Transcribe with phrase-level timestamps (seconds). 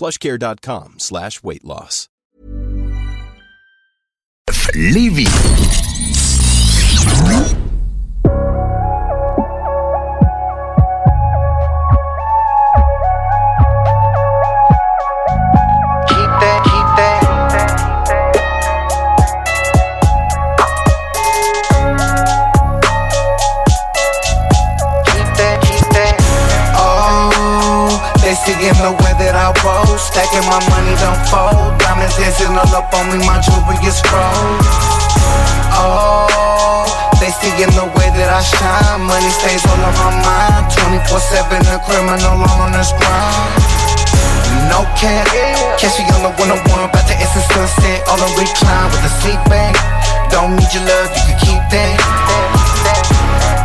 [0.00, 2.08] plushcare.com slash weight loss.
[4.74, 5.28] Lévis.
[30.00, 31.76] Stacking my money don't fold.
[31.78, 34.66] Diamonds dancing all up on me, my jewelry is froze.
[35.76, 36.88] Oh,
[37.20, 39.04] they seeing the way that I shine.
[39.04, 40.64] Money stays all on my mind.
[41.04, 43.60] 24-7, a criminal on this grind.
[44.72, 45.26] No cap,
[45.78, 49.40] catch me on the 101, about to exit sunset, all on recline with a seat
[49.50, 49.74] back.
[50.30, 51.98] Don't need your love, you can keep that.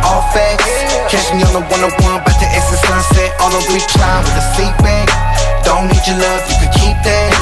[0.02, 0.66] All facts,
[1.10, 4.74] catch me on the 101, about to exit sunset, all on recline with a seat
[4.82, 5.06] back.
[5.66, 7.35] Don't need your love, you can keep that.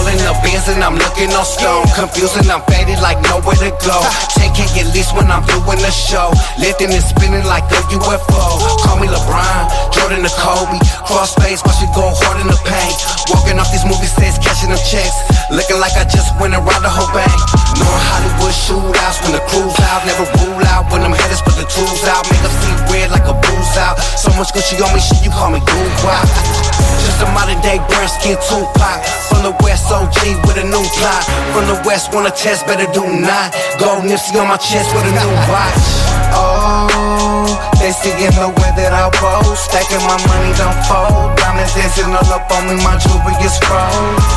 [0.00, 1.84] All in the bins and I'm looking all slow.
[1.92, 4.00] Confusing, I'm faded like nowhere to go.
[4.32, 6.32] 10k at least when I'm doing the show.
[6.56, 8.64] Lifting and spinning like a UFO.
[8.80, 10.80] Call me LeBron, Jordan or Kobe.
[11.04, 12.96] Crossface, watch me go hard in the paint.
[13.28, 15.20] Walking off these movie sets, cashing them checks.
[15.52, 17.36] Looking like I just went around the whole bank.
[17.76, 20.08] Knowing Hollywood shootouts when the crew's out.
[20.08, 22.24] Never rule out when them headers put the tools out.
[22.32, 24.00] Make them see red like a booze out.
[24.16, 26.08] So much Gucci on me, shit, you call me Google.
[27.04, 29.04] Just a modern day burn skin Tupac.
[29.28, 31.22] From the West OG with a new plot.
[31.50, 33.50] From the West, wanna test, better do not.
[33.78, 35.84] Gold Nipsey on my chest with a new watch.
[36.30, 37.50] Oh,
[37.82, 39.54] they seeing the way that I roll.
[39.58, 41.34] Stacking my money don't fold.
[41.36, 44.30] Diamonds dancing all up on me, my jewelry is froze.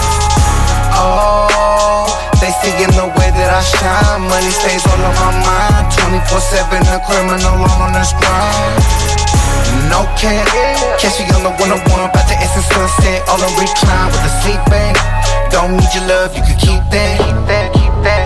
[0.97, 2.09] Oh,
[2.41, 4.25] they seeing the way that I shine.
[4.25, 5.85] Money stays all on my mind.
[5.93, 9.13] 24-7, a criminal on this grind.
[9.89, 10.45] No cap,
[10.97, 14.61] catch me on the 101, about to exit sunset, all on recline with a seat
[14.69, 15.22] back.
[15.53, 17.21] Don't need your love, you can keep that.
[17.21, 18.25] Keep that, keep that.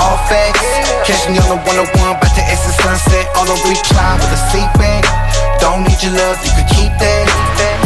[0.00, 0.64] All facts,
[1.04, 5.04] catch me on the 101, about to exit sunset, on recline with a seat back.
[5.60, 7.28] Don't need your love, you can keep that.
[7.28, 7.76] Keep that.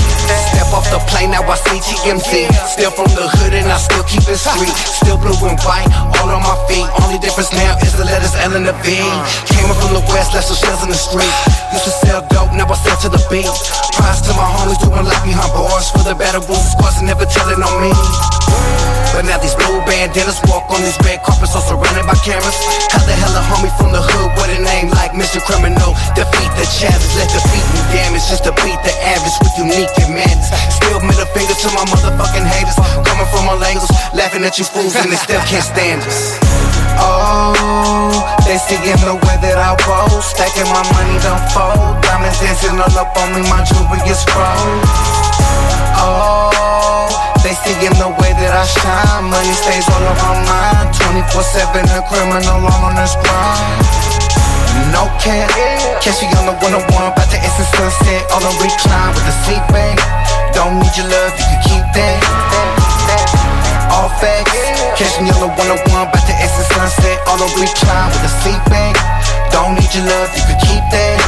[0.54, 2.54] Step off the plane, now I see TMZ.
[2.70, 4.70] Still from the hood and I still keep it street.
[4.70, 5.90] Still blue and white,
[6.22, 6.86] all on my feet.
[7.02, 8.94] Only difference now is the letters L and the V.
[9.58, 11.34] Came up from the west, left some shells in the street.
[11.74, 13.50] Used to sell dope, now I sell to the beat.
[13.98, 17.26] Prize to my homies doing like behind bars for the battle boots, squads and never
[17.26, 17.90] telling on me.
[19.18, 22.54] But now these blue bandanas walk on these red carpets, all surrounded by cameras.
[22.94, 25.42] How the hell a homie from the hood with a name like Mr.
[25.42, 25.90] Criminal?
[26.14, 30.14] Defeat the challenge, let defeat and damage, just to beat the average with unique and
[30.14, 30.54] madness.
[30.70, 34.94] Still middle finger to my motherfucking haters, coming from all angles, laughing at you fools
[34.94, 36.67] and they still can't stand us.
[37.00, 38.10] Oh,
[38.46, 42.02] they seeing the way that I roll, stacking my money don't fold.
[42.02, 45.14] Diamonds dancing all up on me, my jewelry is froze.
[45.98, 47.10] Oh,
[47.42, 49.30] they seeing the way that I shine.
[49.30, 50.90] Money stays all my mind.
[50.94, 53.86] 24-7, a criminal on this grind.
[54.92, 55.50] No cap,
[56.00, 59.64] catch me on the 101, about to exit sunset, all on recline with a seat
[59.74, 59.98] back.
[60.54, 63.47] Don't need your love, you can keep that.
[64.08, 64.56] All facts,
[64.96, 68.62] catch me on the 101, about to exit sunset, all on recline with a seat
[68.72, 68.96] back.
[69.52, 71.27] Don't need your love, you can keep that.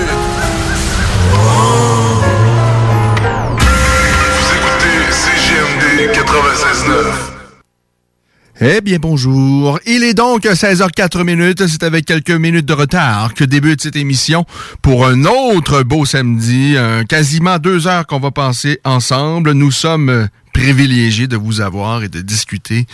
[8.63, 9.79] Eh bien, bonjour.
[9.87, 11.65] Il est donc 16h04 minutes.
[11.65, 14.45] C'est avec quelques minutes de retard que débute cette émission
[14.83, 16.75] pour un autre beau samedi.
[17.09, 19.53] Quasiment deux heures qu'on va passer ensemble.
[19.53, 22.85] Nous sommes privilégiés de vous avoir et de discuter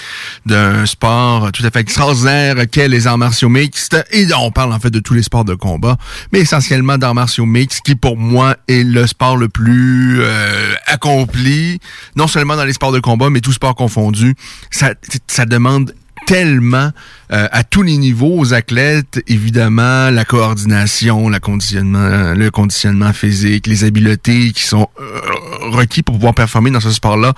[0.45, 3.97] d'un sport tout à fait extraordinaire qu'est les arts martiaux mixtes.
[4.11, 5.97] Et on parle en fait de tous les sports de combat,
[6.31, 11.79] mais essentiellement d'arts martiaux mixtes qui pour moi est le sport le plus euh, accompli,
[12.15, 14.35] non seulement dans les sports de combat, mais tous sports confondus.
[14.71, 14.93] Ça,
[15.27, 15.93] ça demande
[16.27, 16.91] tellement
[17.31, 23.65] euh, à tous les niveaux aux athlètes, évidemment, la coordination, la conditionnement, le conditionnement physique,
[23.65, 25.21] les habiletés qui sont euh,
[25.71, 27.33] requis pour pouvoir performer dans ce sport-là,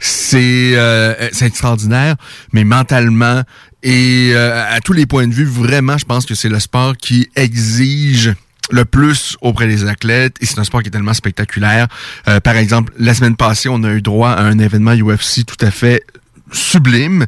[0.00, 2.16] c'est euh, extraordinaire,
[2.52, 3.42] mais mentalement
[3.82, 6.96] et euh, à tous les points de vue, vraiment, je pense que c'est le sport
[6.96, 8.34] qui exige
[8.70, 11.88] le plus auprès des athlètes et c'est un sport qui est tellement spectaculaire.
[12.28, 15.62] Euh, par exemple, la semaine passée, on a eu droit à un événement UFC tout
[15.64, 16.04] à fait
[16.52, 17.26] sublime.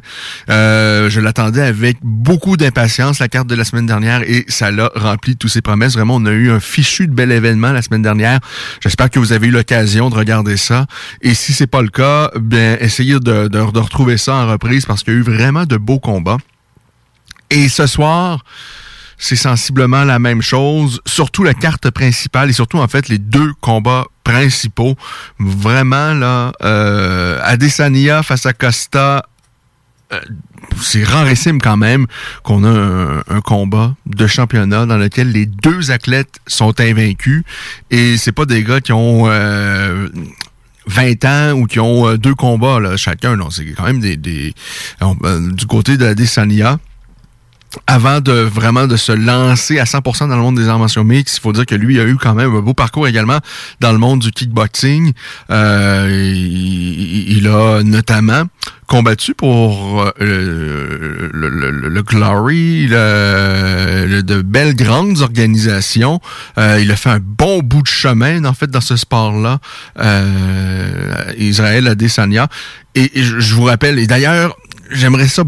[0.49, 4.91] Euh, je l'attendais avec beaucoup d'impatience, la carte de la semaine dernière, et ça l'a
[4.95, 5.93] rempli tous ses promesses.
[5.93, 8.39] Vraiment, on a eu un fichu de bel événement la semaine dernière.
[8.81, 10.85] J'espère que vous avez eu l'occasion de regarder ça.
[11.21, 14.85] Et si c'est pas le cas, bien, essayez de, de, de retrouver ça en reprise
[14.85, 16.37] parce qu'il y a eu vraiment de beaux combats.
[17.49, 18.43] Et ce soir,
[19.17, 23.53] c'est sensiblement la même chose, surtout la carte principale et surtout en fait les deux
[23.61, 24.95] combats principaux.
[25.39, 29.25] Vraiment là, euh, Adesanya face à Costa,
[30.11, 30.19] euh,
[30.81, 32.07] c'est rarissime quand même
[32.43, 37.43] qu'on a un, combat de championnat dans lequel les deux athlètes sont invaincus
[37.91, 40.09] et c'est pas des gars qui ont euh,
[40.87, 43.35] 20 ans ou qui ont euh, deux combats là, chacun.
[43.35, 44.53] Non, c'est quand même des, des
[45.01, 46.79] euh, du côté de Adesanya
[47.87, 51.37] avant de vraiment de se lancer à 100% dans le monde des arts martiaux mixtes,
[51.37, 53.39] il faut dire que lui a eu quand même un beau parcours également
[53.79, 55.13] dans le monde du kickboxing.
[55.49, 58.43] Euh, il, il, a notamment
[58.87, 60.11] combattu pour euh,
[61.33, 66.19] le, le, le, le, Glory, de belles grandes organisations.
[66.57, 69.59] Euh, il a fait un bon bout de chemin en fait dans ce sport-là,
[69.99, 72.47] euh, Israël Adesanya.
[72.93, 74.55] Et, je vous rappelle, et d'ailleurs,
[74.91, 75.43] j'aimerais ça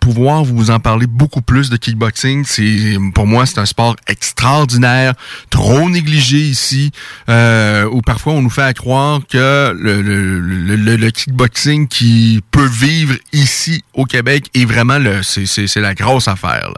[0.00, 2.44] pouvoir vous en parler beaucoup plus de kickboxing.
[2.44, 5.14] C'est pour moi c'est un sport extraordinaire,
[5.50, 6.90] trop négligé ici,
[7.28, 12.66] euh, où parfois on nous fait croire que le, le, le, le, kickboxing qui peut
[12.66, 16.72] vivre ici au Québec est vraiment le c'est c'est la grosse affaire.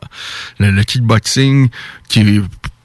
[0.58, 0.70] Là.
[0.70, 1.68] Le, kickboxing
[2.08, 2.40] qui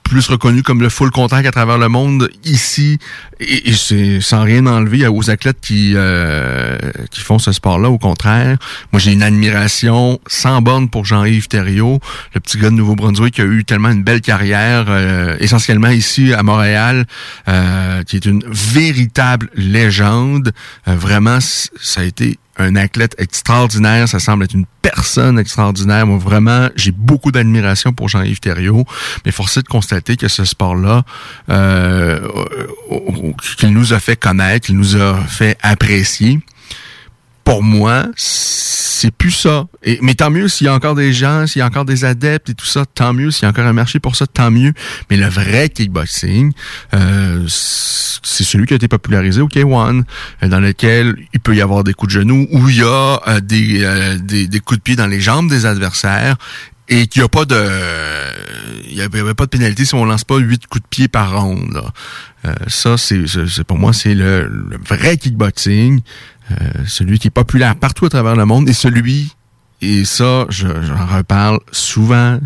[0.08, 3.00] plus reconnu comme le full contact à travers le monde ici.
[3.40, 6.78] Et, c'est sans rien enlever aux athlètes qui euh,
[7.12, 7.90] qui font ce sport-là.
[7.90, 8.58] Au contraire
[8.92, 12.00] moi j'ai une admiration sans borne pour Jean-Yves Thériault
[12.34, 16.34] le petit gars de Nouveau-Brunswick qui a eu tellement une belle carrière euh, essentiellement ici
[16.34, 17.06] à Montréal
[17.48, 20.52] euh, qui est une véritable légende.
[20.88, 26.08] Euh, vraiment ça a été un athlète extraordinaire, ça semble être une personne extraordinaire.
[26.08, 28.86] Moi, vraiment, j'ai beaucoup d'admiration pour Jean-Yves Thériault,
[29.26, 31.04] mais force est de constater que ce sport-là,
[31.50, 32.20] euh,
[33.58, 36.40] qu'il nous a fait connaître, qu'il nous a fait apprécier,
[37.48, 39.68] pour moi, c'est plus ça.
[40.02, 42.50] Mais tant mieux s'il y a encore des gens, s'il y a encore des adeptes
[42.50, 43.32] et tout ça, tant mieux.
[43.32, 44.74] S'il y a encore un marché pour ça, tant mieux.
[45.10, 46.52] Mais le vrai kickboxing,
[46.94, 50.04] euh, c'est celui qui a été popularisé au K1,
[50.42, 53.40] dans lequel il peut y avoir des coups de genoux, où il y a euh,
[53.40, 56.36] des, euh, des, des coups de pied dans les jambes des adversaires
[56.90, 57.62] et qu'il n'y a pas de
[58.90, 61.40] il y avait pas de pénalité si on lance pas huit coups de pied par
[61.40, 61.82] ronde.
[62.46, 66.02] Euh, ça, c'est pour moi, c'est le, le, vrai kickboxing.
[66.52, 69.36] Euh, celui qui est populaire partout à travers le monde et celui,
[69.82, 72.40] et ça, j'en reparle souvent,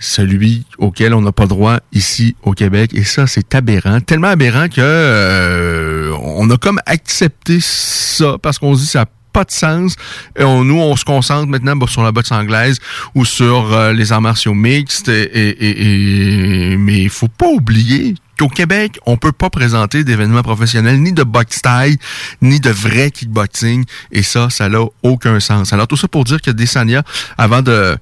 [0.00, 2.92] celui auquel on n'a pas droit ici au Québec.
[2.94, 4.00] Et ça, c'est aberrant.
[4.00, 9.44] Tellement aberrant que euh, on a comme accepté ça parce qu'on se dit ça pas
[9.44, 9.96] de sens.
[10.38, 12.78] Et on- nous, on se concentre maintenant bah, sur la boxe anglaise
[13.14, 15.08] ou sur euh, les arts martiaux mixtes.
[15.08, 20.42] Et, et, et- mais il faut pas oublier qu'au Québec, on peut pas présenter d'événements
[20.42, 21.96] professionnels, ni de boxe taille,
[22.40, 23.84] ni de vrai kickboxing.
[24.10, 25.72] Et ça, ça n'a aucun sens.
[25.72, 27.02] Alors tout ça pour dire que Desania,
[27.38, 27.96] avant de,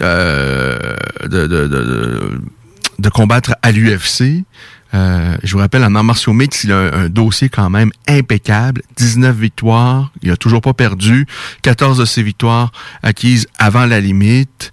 [0.00, 2.40] euh, de, de, de-
[2.98, 4.44] de combattre à l'UFC,
[4.94, 8.82] euh, je vous rappelle, en arts martiaux mix, il a un, dossier quand même impeccable.
[8.96, 10.12] 19 victoires.
[10.22, 11.26] Il a toujours pas perdu.
[11.62, 12.70] 14 de ses victoires
[13.02, 14.72] acquises avant la limite.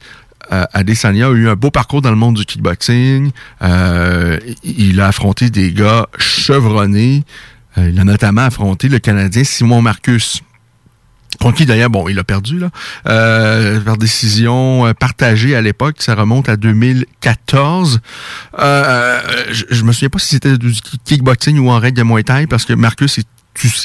[0.51, 3.31] Euh, Adesanya a eu un beau parcours dans le monde du kickboxing.
[3.61, 7.23] Euh, il a affronté des gars chevronnés.
[7.77, 10.41] Euh, il a notamment affronté le Canadien Simon Marcus.
[11.41, 12.69] Contre qui d'ailleurs, bon, il a perdu là,
[13.07, 17.99] euh, par décision euh, partagée à l'époque, ça remonte à 2014.
[18.59, 19.19] Euh,
[19.51, 20.71] je, je me souviens pas si c'était du
[21.03, 23.27] kickboxing ou en règle de Muay parce que Marcus est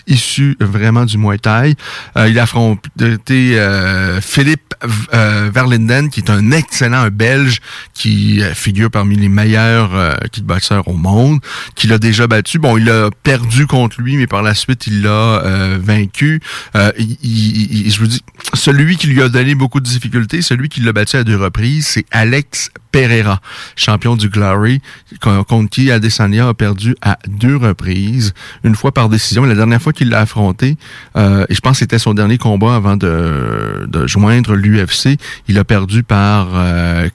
[0.06, 1.74] issu vraiment du Muay Thai.
[2.16, 4.74] Euh, il a affronté euh, Philippe
[5.14, 7.58] euh, Verlinden, qui est un excellent un Belge,
[7.94, 11.40] qui figure parmi les meilleurs kickboxers au monde,
[11.74, 12.58] qui l'a déjà battu.
[12.58, 15.42] Bon, il a perdu contre lui, mais par la suite, il l'a
[15.78, 16.40] vaincu.
[16.74, 18.22] Je vous dis,
[18.54, 21.86] celui qui lui a donné beaucoup de difficultés, celui qui l'a battu à deux reprises,
[21.86, 23.40] c'est Alex Pereira,
[23.76, 24.80] champion du Glory,
[25.20, 28.32] con- contre qui Adesanya a perdu à deux reprises,
[28.64, 29.44] une fois par décision.
[29.56, 30.76] Dernière fois qu'il l'a affronté,
[31.16, 35.58] euh, et je pense que c'était son dernier combat avant de, de joindre l'UFC, il
[35.58, 37.08] a perdu par euh,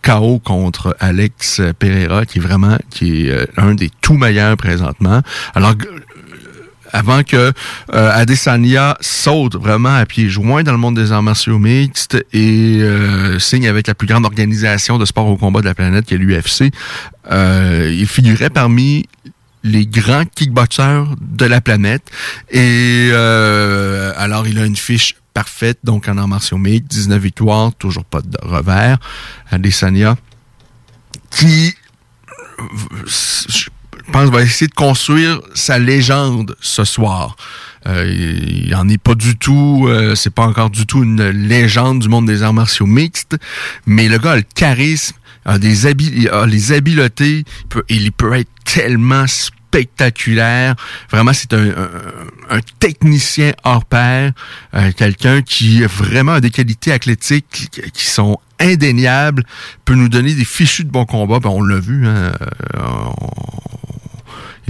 [0.44, 5.22] contre Alex Pereira, qui est vraiment qui est euh, un des tout meilleurs présentement.
[5.56, 5.76] Alors
[6.94, 7.52] avant que
[7.94, 12.80] euh, Adesanya saute vraiment à pieds joints dans le monde des arts martiaux mixtes et
[12.82, 16.16] euh, signe avec la plus grande organisation de sport au combat de la planète qui
[16.16, 16.72] est l'UFC.
[17.32, 19.06] Euh, il figurait parmi
[19.64, 22.10] les grands kickboxers de la planète
[22.50, 27.74] et euh, alors il a une fiche parfaite donc en arts martiaux mixtes, 19 victoires,
[27.76, 28.98] toujours pas de revers.
[29.52, 30.18] Adesanya
[31.30, 31.74] qui
[33.08, 37.36] je pense va essayer de construire sa légende ce soir.
[37.88, 42.00] Euh, il en est pas du tout, euh, c'est pas encore du tout une légende
[42.00, 43.38] du monde des arts martiaux mixtes,
[43.88, 45.16] mais le gars a le charisme,
[45.46, 49.26] a des habi a les habiletés, il peut, il peut être tellement
[49.72, 50.76] spectaculaire.
[51.12, 54.34] Vraiment, c'est un, technicien hors pair,
[54.74, 59.46] euh, quelqu'un qui vraiment a des qualités athlétiques qui, sont indéniables,
[59.86, 61.40] peut nous donner des fichus de bons combats.
[61.40, 62.34] Ben, on l'a vu, hein,
[62.76, 62.80] euh,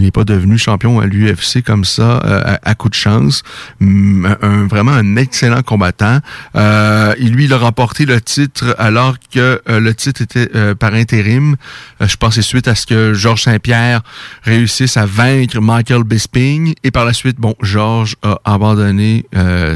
[0.02, 3.44] il n'est pas devenu champion à l'UFC comme ça euh, à, à coup de chance.
[3.80, 6.20] Hum, Un, vraiment un excellent combattant.
[6.56, 10.94] Euh, il lui il a remporté le titre alors que euh, le titre était par
[10.94, 11.56] intérim.
[12.00, 14.02] Je pense suite à ce que Georges Saint-Pierre
[14.44, 19.26] réussisse à vaincre Michael Bisping et par la suite, bon, Georges a abandonné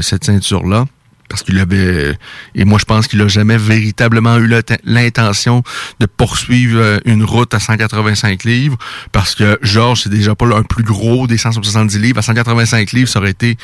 [0.00, 0.86] cette ceinture là
[1.28, 2.16] parce qu'il avait
[2.54, 5.62] et moi je pense qu'il a jamais véritablement eu l'int- l'intention
[6.00, 8.78] de poursuivre euh, une route à 185 livres.
[9.12, 12.18] Parce que Georges c'est déjà pas le plus gros des 170 livres.
[12.18, 13.56] À 185 livres ça aurait été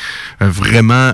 [0.42, 1.12] euh, vraiment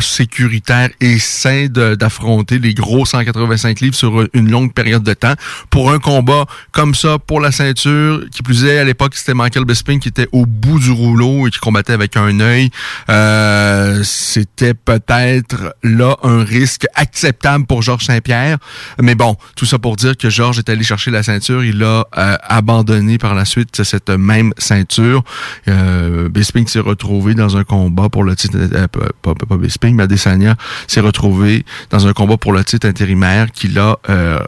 [0.00, 5.34] sécuritaire et sain d'affronter les gros 185 livres sur une longue période de temps.
[5.70, 9.64] Pour un combat comme ça, pour la ceinture, qui plus est, à l'époque, c'était Michael
[9.64, 12.70] Bisping qui était au bout du rouleau et qui combattait avec un œil.
[13.08, 18.58] Euh, c'était peut-être là un risque acceptable pour Georges Saint-Pierre.
[19.00, 21.64] Mais bon, tout ça pour dire que Georges est allé chercher la ceinture.
[21.64, 25.22] Il a euh, abandonné par la suite cette même ceinture.
[25.68, 30.02] Euh, Bisping s'est retrouvé dans un combat pour le titre, euh, pas, pas, pas mais
[30.02, 30.56] Adesanya
[30.86, 34.38] s'est retrouvé dans un combat pour le titre intérimaire qu'il a euh,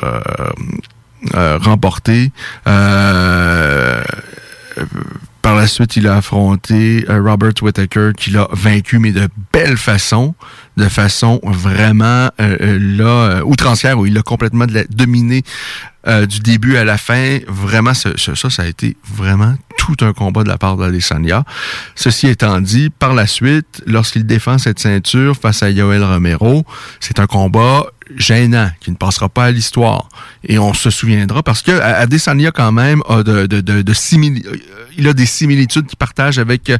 [1.34, 2.32] euh, remporté.
[2.66, 4.02] Euh,
[5.42, 10.34] par la suite, il a affronté Robert Whittaker, qui l'a vaincu, mais de belle façon,
[10.76, 15.42] de façon vraiment euh, là outrancière, où il a complètement la- dominé
[16.28, 17.38] du début à la fin.
[17.48, 19.54] Vraiment, ça, ça a été vraiment
[19.96, 21.44] tout un combat de la part d'Adesanya.
[21.94, 26.64] Ceci étant dit, par la suite, lorsqu'il défend cette ceinture face à Yoel Romero,
[27.00, 30.08] c'est un combat gênant qui ne passera pas à l'histoire.
[30.42, 33.92] Et on se souviendra parce que A- Adesanya quand même a de, de, de, de
[33.92, 34.56] simili- euh,
[34.96, 36.78] il a des similitudes qu'il partage avec euh,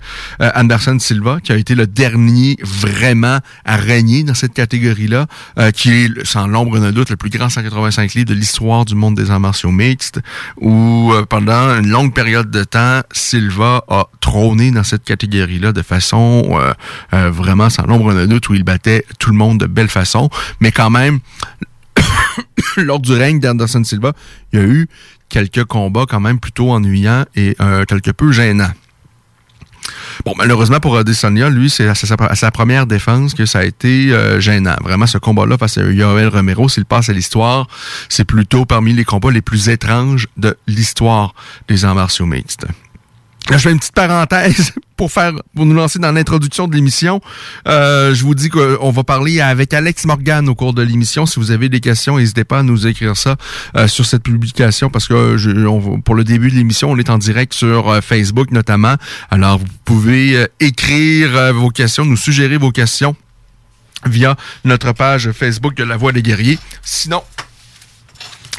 [0.54, 5.26] Anderson Silva, qui a été le dernier vraiment à régner dans cette catégorie-là,
[5.58, 8.94] euh, qui est sans l'ombre d'un doute le plus grand 185 livres de l'histoire du
[8.94, 10.20] monde des arts martiaux mixtes,
[10.56, 15.82] où euh, pendant une longue période de temps, Silva a trôné dans cette catégorie-là de
[15.82, 16.72] façon euh,
[17.14, 20.30] euh, vraiment sans l'ombre d'un doute, où il battait tout le monde de belle façon,
[20.60, 21.20] mais quand même
[22.76, 24.12] lors du règne d'Anderson Silva,
[24.52, 24.88] il y a eu
[25.28, 28.72] quelques combats quand même plutôt ennuyants et euh, quelque peu gênants.
[30.24, 34.76] Bon, malheureusement pour Adesanya, lui, c'est à sa, première défense que ça a été gênant.
[34.82, 37.68] Vraiment, ce combat-là face à Yoel Romero, s'il passe à l'histoire,
[38.08, 41.34] c'est plutôt parmi les combats les plus étranges de l'histoire
[41.68, 42.66] des arts martiaux mixtes.
[43.50, 47.20] Je fais une petite parenthèse pour faire pour nous lancer dans l'introduction de l'émission.
[47.66, 51.24] Euh, je vous dis qu'on va parler avec Alex Morgan au cours de l'émission.
[51.24, 53.36] Si vous avez des questions, n'hésitez pas à nous écrire ça
[53.76, 57.08] euh, sur cette publication parce que je, on, pour le début de l'émission, on est
[57.08, 58.96] en direct sur euh, Facebook notamment.
[59.30, 63.16] Alors, vous pouvez euh, écrire euh, vos questions, nous suggérer vos questions
[64.04, 66.58] via notre page Facebook de La Voix des Guerriers.
[66.82, 67.22] Sinon,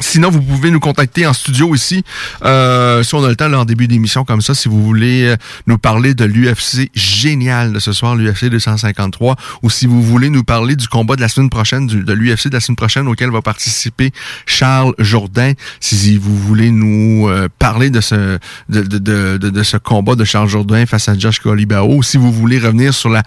[0.00, 2.02] Sinon, vous pouvez nous contacter en studio ici,
[2.44, 5.26] euh, si on a le temps, là, en début d'émission comme ça, si vous voulez
[5.26, 10.30] euh, nous parler de l'UFC génial de ce soir, l'UFC 253, ou si vous voulez
[10.30, 13.30] nous parler du combat de la semaine prochaine, de l'UFC de la semaine prochaine auquel
[13.30, 14.10] va participer
[14.46, 18.38] Charles Jourdain, si vous voulez nous euh, parler de ce
[18.68, 22.32] de, de, de, de, ce combat de Charles Jourdain face à Josh Colibao, si vous
[22.32, 23.22] voulez revenir sur la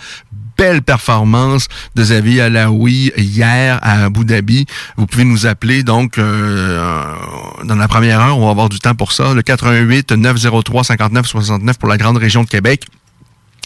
[0.57, 4.65] belle performance de Xavier Alaoui hier à Abu Dhabi.
[4.98, 7.15] Vous pouvez nous appeler donc euh,
[7.63, 9.33] dans la première heure, on va avoir du temps pour ça.
[9.33, 12.86] Le 88 903 59 69 pour la grande région de Québec.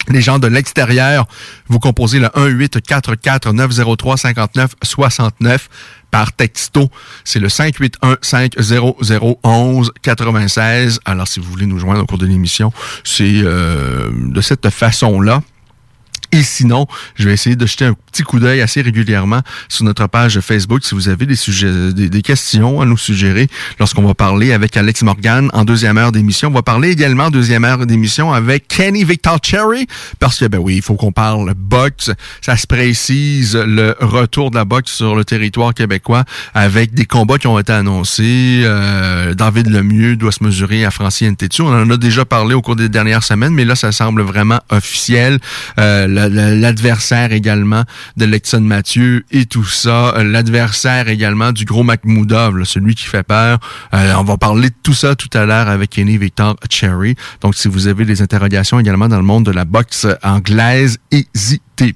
[0.09, 1.27] Les gens de l'extérieur,
[1.67, 5.69] vous composez le 1844 903 59 69
[6.11, 6.89] par texto.
[7.25, 10.99] C'est le 581 500 11 96.
[11.03, 12.71] Alors, si vous voulez nous joindre au cours de l'émission,
[13.03, 15.41] c'est euh, de cette façon-là.
[16.31, 20.07] Et sinon, je vais essayer de jeter un petit coup d'œil assez régulièrement sur notre
[20.07, 23.47] page Facebook si vous avez des sujets, des, des questions à nous suggérer
[23.79, 26.49] lorsqu'on va parler avec Alex Morgan en deuxième heure d'émission.
[26.49, 29.87] On va parler également en deuxième heure d'émission avec Kenny Victor Cherry
[30.19, 32.11] parce que, ben oui, il faut qu'on parle boxe.
[32.41, 37.37] Ça se précise le retour de la boxe sur le territoire québécois avec des combats
[37.37, 38.63] qui ont été annoncés.
[38.63, 41.61] Euh, David Lemieux doit se mesurer à Francine Tétu.
[41.61, 44.59] On en a déjà parlé au cours des dernières semaines, mais là, ça semble vraiment
[44.69, 45.39] officiel.
[45.79, 47.83] Euh, l'adversaire également
[48.15, 53.23] de Lexon Mathieu et tout ça, euh, l'adversaire également du gros Macmoudov, celui qui fait
[53.23, 53.59] peur.
[53.93, 57.15] Euh, on va parler de tout ça tout à l'heure avec Kenny Victor Cherry.
[57.41, 60.97] Donc, si vous avez des interrogations également dans le monde de la boxe anglaise,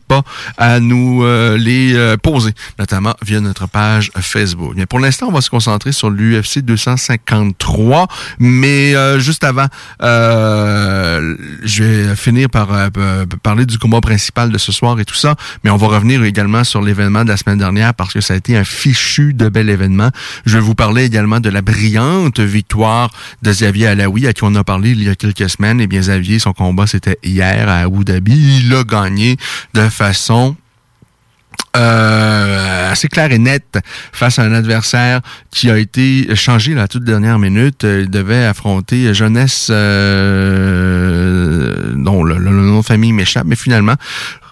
[0.08, 0.24] pas
[0.58, 4.76] à nous euh, les euh, poser, notamment via notre page Facebook.
[4.86, 8.08] Pour l'instant, on va se concentrer sur l'UFC 253,
[8.40, 9.68] mais euh, juste avant,
[10.00, 12.70] je vais finir par
[13.44, 16.64] parler du combat principal de ce soir et tout ça, mais on va revenir également
[16.64, 19.70] sur l'événement de la semaine dernière parce que ça a été un fichu de bel
[19.70, 20.10] événement.
[20.46, 24.56] Je vais vous parler également de la brillante victoire de Xavier Alaoui, à qui on
[24.56, 25.82] a parlé il y a quelques semaines.
[25.82, 28.62] Eh bien, Xavier, son combat, c'était hier à Abu Dhabi.
[28.64, 29.38] Il a gagné
[29.74, 30.56] de façon
[31.78, 33.80] euh, assez clair et net
[34.12, 37.84] face à un adversaire qui a été changé la toute dernière minute.
[37.84, 40.94] Il devait affronter Jeunesse, euh,
[41.96, 43.96] dont le, le nom de famille m'échappe, mais finalement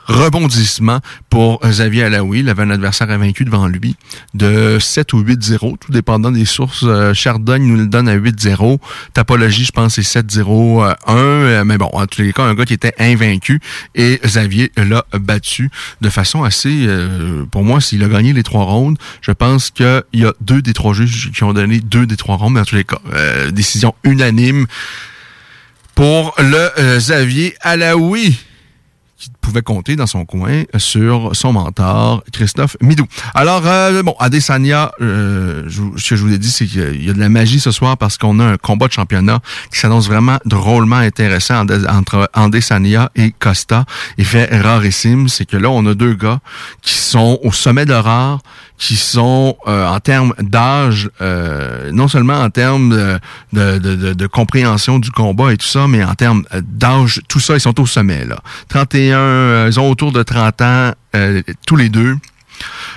[0.10, 2.40] rebondissement pour Xavier Alaoui.
[2.40, 3.96] Il avait un adversaire invaincu devant lui
[4.34, 6.84] de 7 ou 8-0, tout dépendant des sources.
[6.84, 8.80] Euh, Chardonnay nous le donne à 8-0.
[9.14, 10.96] Tapologie, je pense, c'est 7-0-1.
[11.08, 13.62] Euh, mais bon, en tous les cas, un gars qui était invaincu
[13.96, 15.70] et Xavier l'a battu
[16.02, 16.86] de façon assez...
[16.88, 20.62] Euh, pour moi, s'il a gagné les trois rondes, je pense qu'il y a deux
[20.62, 23.00] des trois juges qui ont donné deux des trois rondes, mais en tous les cas,
[23.14, 24.66] euh, décision unanime
[25.96, 28.38] pour le euh, Xavier Alaoui
[29.20, 33.06] qui pouvait compter dans son coin sur son mentor, Christophe Midou.
[33.36, 37.14] Alors, euh, bon, Adesanya, euh, ce que je vous ai dit, c'est qu'il y a
[37.14, 39.42] de la magie ce soir parce qu'on a un combat de championnat
[39.74, 43.86] qui s'annonce vraiment drôlement intéressant entre Adesanya et Costa.
[44.18, 46.40] Et fait rarissime, c'est que là, on a deux gars
[46.82, 48.40] qui sont au sommet de rare,
[48.80, 53.20] qui sont euh, en termes d'âge, euh, non seulement en termes
[53.52, 57.60] de, de, compréhension du combat et tout ça, mais en termes d'âge, tout ça, ils
[57.60, 58.26] sont au sommet.
[58.26, 58.40] là.
[58.70, 62.16] 31, ils ont autour de 30 ans euh, tous les deux.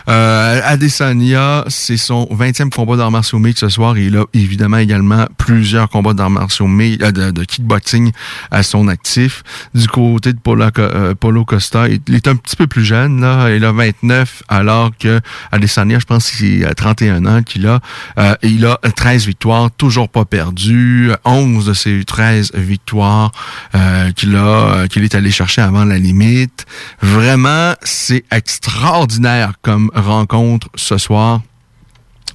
[0.09, 3.97] Euh, Adesanya, c'est son 20e combat d'arts martiaux mixtes ce soir.
[3.99, 8.13] Il a évidemment également plusieurs combats d'arts martiaux mixtes, euh, de, de, kickboxing
[8.51, 9.43] à son actif.
[9.75, 10.39] Du côté de
[10.79, 13.21] euh, Polo Costa, il, il, est un petit peu plus jeune.
[13.21, 13.51] là.
[13.55, 17.81] Il a 29, alors que Adesanya, je pense qu'il a 31 ans qu'il a.
[18.19, 21.11] Euh, il a 13 victoires, toujours pas perdu.
[21.25, 23.33] 11 de ses 13 victoires
[23.75, 26.67] euh, qu'il a, qu'il est allé chercher avant la limite.
[27.01, 31.43] Vraiment, c'est extraordinaire comme rencontre ce soir.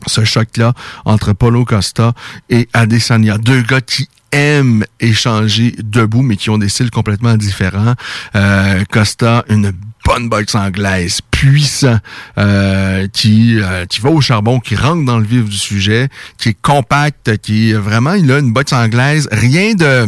[0.05, 0.73] Ce choc-là
[1.05, 2.13] entre Polo Costa
[2.49, 3.37] et Adesanya.
[3.37, 7.95] Deux gars qui aiment échanger debout, mais qui ont des styles complètement différents.
[8.35, 9.73] Euh, Costa, une
[10.05, 11.99] bonne boxe anglaise, puissant,
[12.37, 16.49] euh, qui, euh, qui va au charbon, qui rentre dans le vif du sujet, qui
[16.49, 20.07] est compact, qui vraiment, il a une boxe anglaise, rien de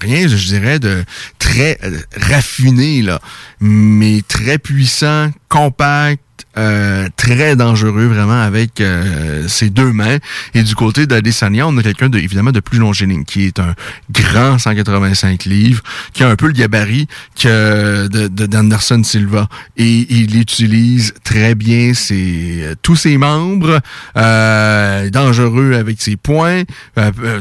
[0.00, 1.04] rien, je dirais, de
[1.38, 1.78] très
[2.16, 3.20] raffiné, là,
[3.60, 6.20] mais très puissant, compact,
[6.58, 10.18] euh, très dangereux vraiment avec euh, ses deux mains.
[10.54, 13.74] Et du côté d'Adesanya, on a quelqu'un de, évidemment de plus longiligne, qui est un
[14.10, 17.06] grand 185 livres, qui a un peu le gabarit
[17.40, 19.48] que de, d'Anderson Silva.
[19.78, 23.80] Et il utilise très bien ses, tous ses membres,
[24.18, 26.64] euh, dangereux avec ses poings,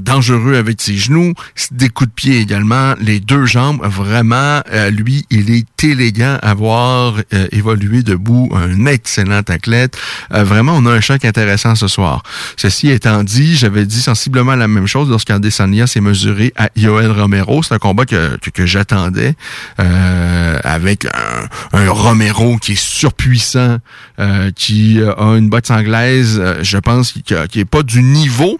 [0.01, 1.33] dangereux avec ses genoux,
[1.71, 7.15] des coups de pied également, les deux jambes, vraiment, lui, il est élégant à voir
[7.51, 8.85] évoluer debout, un
[9.49, 9.97] athlète.
[10.33, 12.23] Euh, vraiment, on a un choc intéressant ce soir.
[12.57, 17.63] Ceci étant dit, j'avais dit sensiblement la même chose lorsqu'Andesania s'est mesuré à Yoel Romero.
[17.63, 19.35] C'est un combat que, que, j'attendais
[19.79, 23.77] euh, avec un, Romero qui est surpuissant,
[24.19, 28.59] euh, qui a une botte anglaise, je pense, qui, qui pas du niveau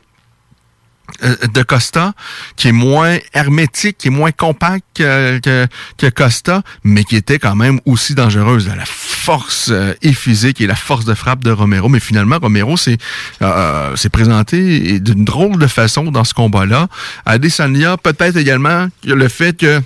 [1.22, 2.14] de Costa,
[2.56, 5.68] qui est moins hermétique, qui est moins compact que,
[6.10, 8.68] Costa, mais qui était quand même aussi dangereuse.
[8.68, 11.90] La force euh, et physique et la force de frappe de Romero.
[11.90, 12.98] Mais finalement, Romero s'est
[13.42, 16.88] euh, présenté d'une drôle de façon dans ce combat-là.
[17.26, 19.82] Adesanya, peut-être également le fait que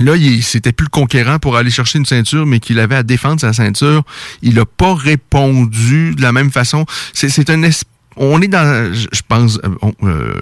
[0.00, 3.04] Là, il c'était plus le conquérant pour aller chercher une ceinture, mais qu'il avait à
[3.04, 4.02] défendre sa ceinture.
[4.42, 6.84] Il n'a pas répondu de la même façon.
[7.12, 10.34] C'est un esprit on est dans, je pense, euh, euh,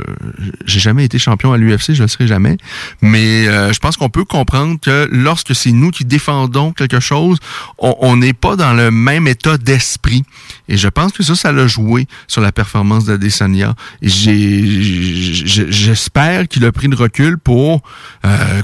[0.66, 2.56] j'ai jamais été champion à l'UFC, je le serai jamais,
[3.00, 7.38] mais euh, je pense qu'on peut comprendre que lorsque c'est nous qui défendons quelque chose,
[7.78, 10.24] on n'est pas dans le même état d'esprit.
[10.68, 13.74] Et je pense que ça, ça l'a joué sur la performance d'Adesanya.
[14.00, 17.82] Et j'espère qu'il a pris le recul pour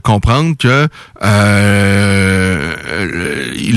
[0.03, 0.89] comprendre que
[1.21, 1.27] il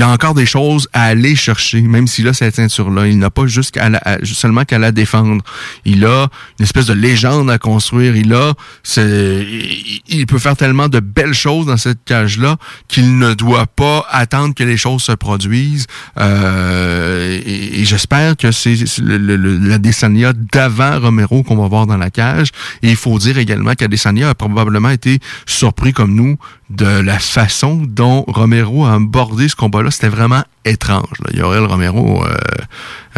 [0.02, 3.08] a encore des choses à aller chercher, même s'il a cette ceinture-là.
[3.08, 3.90] Il n'a pas juste qu'à
[4.24, 5.42] seulement qu'à la défendre
[5.84, 6.28] il a
[6.58, 8.16] une espèce de légende à construire.
[8.16, 8.54] Il a,
[8.96, 12.56] il peut faire tellement de belles choses dans cette cage-là
[12.88, 15.86] qu'il ne doit pas attendre que les choses se produisent.
[16.18, 22.48] Euh, et, j'espère que c'est la Desania d'avant Romero qu'on va voir dans la cage.
[22.82, 26.36] Et il faut dire également qu'Adesanya a probablement été surpris comme nous
[26.72, 29.90] de la façon dont Romero a abordé ce combat-là.
[29.90, 31.18] C'était vraiment étrange.
[31.24, 31.30] Là.
[31.36, 32.34] Yorel Romero, euh,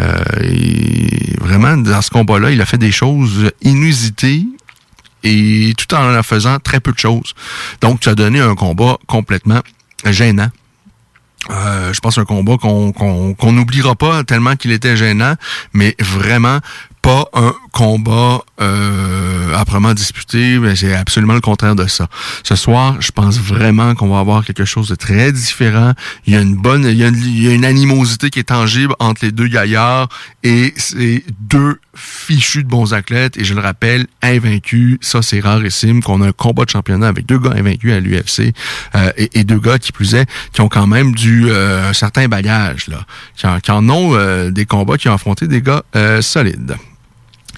[0.01, 0.23] euh,
[1.39, 4.45] vraiment, dans ce combat-là, il a fait des choses inusitées
[5.23, 7.33] et tout en faisant très peu de choses.
[7.81, 9.61] Donc, ça a donné un combat complètement
[10.05, 10.49] gênant.
[11.51, 15.35] Euh, je pense un combat qu'on n'oubliera pas tellement qu'il était gênant,
[15.73, 16.59] mais vraiment
[17.05, 22.07] pas un combat euh, âprement disputé, mais c'est absolument le contraire de ça.
[22.41, 25.93] Ce soir, je pense vraiment qu'on va avoir quelque chose de très différent.
[26.25, 28.39] Il y a une bonne, il y a une, il y a une animosité qui
[28.39, 30.09] est tangible entre les deux gaillards
[30.41, 34.97] et c'est deux fichus de bons athlètes et je le rappelle, invaincus.
[35.01, 38.53] Ça, c'est rarissime qu'on a un combat de championnat avec deux gars invaincus à l'UFC
[38.95, 42.27] euh, et, deux gars qui plus est, qui ont quand même du euh, un certain
[42.27, 45.83] bagage là, qui en, qui en ont euh, des combats qui ont affronté des gars
[46.21, 46.75] solides.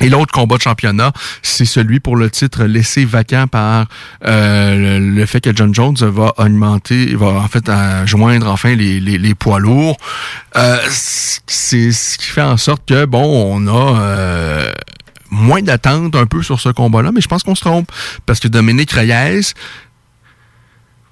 [0.01, 3.85] Et l'autre combat de championnat, c'est celui pour le titre laissé vacant par
[4.25, 7.69] euh, le, fait que John Jones va augmenter, va en fait
[8.05, 9.97] joindre enfin les, les, poids lourds.
[10.55, 14.71] Euh, c'est ce qui fait en sorte que bon, on a euh,
[15.29, 17.91] moins d'attente un peu sur ce combat-là, mais je pense qu'on se trompe
[18.25, 19.53] parce que Dominique Reyes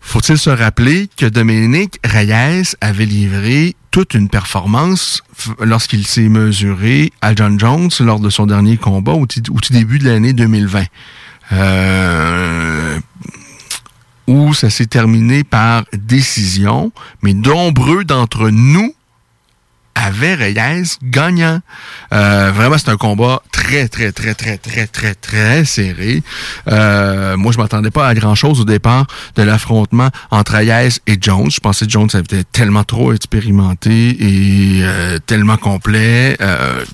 [0.05, 5.21] faut-il se rappeler que Dominique Reyes avait livré toute une performance
[5.59, 10.09] lorsqu'il s'est mesuré à John Jones lors de son dernier combat au, tout début de
[10.09, 10.85] l'année 2020.
[11.51, 12.99] Euh,
[14.27, 16.91] où ça s'est terminé par décision,
[17.21, 18.94] mais nombreux d'entre nous
[19.95, 21.61] avait Reyes gagnant.
[22.13, 26.21] Euh, vraiment, c'est un combat très, très, très, très, très, très, très serré.
[26.67, 31.49] Euh, moi, je m'attendais pas à grand-chose au départ de l'affrontement entre Reyes et Jones.
[31.49, 36.37] Je pensais que Jones avait tellement trop expérimenté et euh, tellement complet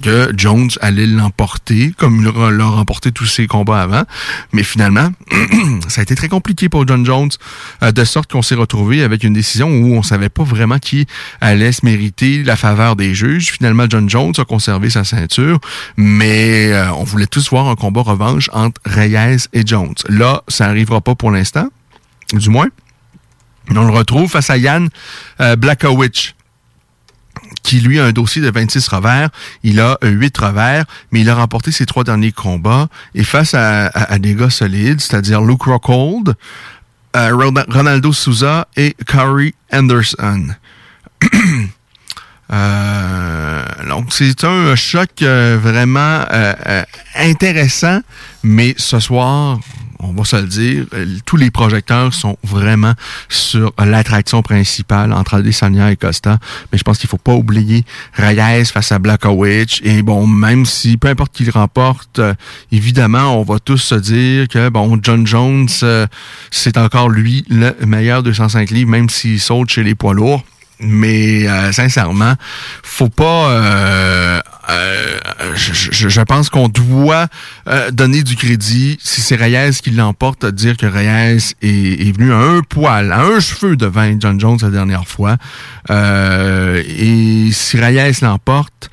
[0.01, 4.03] que Jones allait l'emporter, comme il l'a remporté tous ses combats avant.
[4.53, 5.09] Mais finalement,
[5.87, 7.29] ça a été très compliqué pour John Jones,
[7.81, 11.07] de sorte qu'on s'est retrouvé avec une décision où on savait pas vraiment qui
[11.41, 13.51] allait se mériter la faveur des juges.
[13.51, 15.60] Finalement, John Jones a conservé sa ceinture,
[15.97, 19.95] mais euh, on voulait tous voir un combat revanche entre Reyes et Jones.
[20.10, 21.69] Là, ça n'arrivera pas pour l'instant,
[22.34, 22.69] du moins.
[23.69, 24.89] On le retrouve face à Yann
[25.39, 25.56] euh,
[27.63, 29.30] qui lui a un dossier de 26 revers.
[29.63, 32.88] Il a 8 revers, mais il a remporté ses trois derniers combats.
[33.15, 36.36] Et face à, des gars solides, c'est-à-dire Luke Rockhold,
[37.15, 40.47] euh, Ronaldo Souza et Corey Anderson.
[42.51, 46.83] Euh, donc, c'est un choc euh, vraiment euh,
[47.15, 48.01] intéressant,
[48.43, 49.59] mais ce soir,
[50.03, 52.93] on va se le dire, euh, tous les projecteurs sont vraiment
[53.29, 56.39] sur l'attraction principale entre Adesanya et Costa.
[56.71, 59.81] Mais je pense qu'il faut pas oublier Reyes face à Blackowicz.
[59.83, 62.33] Et bon, même si peu importe qui le remporte, euh,
[62.71, 66.07] évidemment, on va tous se dire que bon, John Jones, euh,
[66.49, 70.43] c'est encore lui le meilleur 205 livres, même s'il saute chez les poids lourds.
[70.82, 72.34] Mais sincèrement,
[72.82, 74.41] faut pas
[74.72, 77.28] euh, je, pense qu'on doit
[77.67, 82.32] euh, donner du crédit, si c'est Reyes qui l'emporte, à dire que Reyes est, venu
[82.32, 85.38] à un poil, à un cheveu devant John Jones la dernière fois.
[85.89, 88.91] Euh, et si Reyes l'emporte,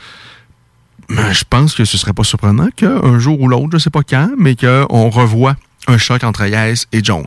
[1.09, 4.03] ben, je pense que ce serait pas surprenant qu'un jour ou l'autre, je sais pas
[4.03, 7.27] quand, mais qu'on revoit un choc entre Hayes et Jones.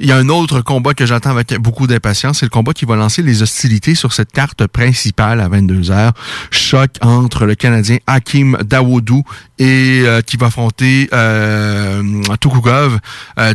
[0.00, 2.84] Il y a un autre combat que j'attends avec beaucoup d'impatience, c'est le combat qui
[2.84, 6.12] va lancer les hostilités sur cette carte principale à 22h.
[6.50, 9.22] Choc entre le Canadien Hakim Dawoudou
[9.58, 12.02] et euh, qui va affronter euh,
[12.40, 12.98] Tukugov.
[13.38, 13.54] Euh,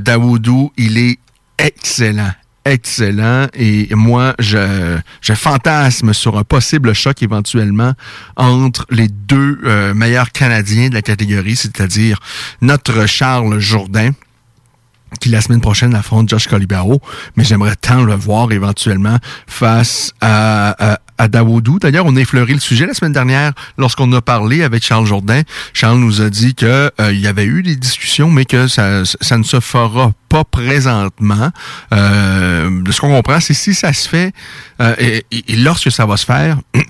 [0.78, 1.20] il est
[1.58, 2.32] excellent
[2.66, 3.48] excellent.
[3.54, 7.94] Et moi je, je fantasme sur un possible choc éventuellement
[8.36, 12.20] entre les deux euh, meilleurs Canadiens de la catégorie, c'est-à-dire
[12.62, 14.12] notre Charles Jourdain
[15.20, 17.02] qui la semaine prochaine affronte Josh Colibaro,
[17.36, 21.78] mais j'aimerais tant le voir éventuellement face à, à, à Dawoudou.
[21.78, 25.44] D'ailleurs, on a effleuré le sujet la semaine dernière lorsqu'on a parlé avec Charles Jourdain.
[25.72, 29.02] Charles nous a dit que euh, il y avait eu des discussions, mais que ça,
[29.02, 31.52] ne se fera pas présentement.
[31.94, 34.34] Euh, de ce qu'on comprend, c'est si ça se fait
[34.82, 36.58] euh, et, et, lorsque ça va se faire,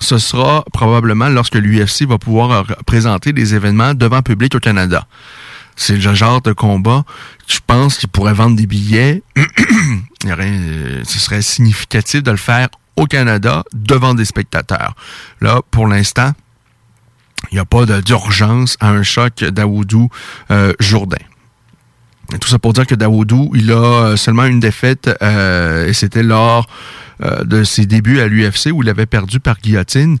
[0.00, 5.06] ce sera probablement lorsque l'UFC va pouvoir présenter des événements devant public au Canada.
[5.76, 7.04] C'est le genre de combat,
[7.46, 9.22] je pense qu'il pourrait vendre des billets.
[10.24, 12.68] ce serait significatif de le faire
[13.00, 14.94] au Canada devant des spectateurs.
[15.40, 16.32] Là, pour l'instant,
[17.50, 20.10] il n'y a pas d'urgence à un choc d'Aoudou
[20.50, 21.24] euh, Jourdain.
[22.38, 26.22] Tout ça pour dire que Dawoudou, il a euh, seulement une défaite euh, et c'était
[26.22, 26.68] lors
[27.22, 30.18] euh, de ses débuts à l'UFC où il avait perdu par guillotine.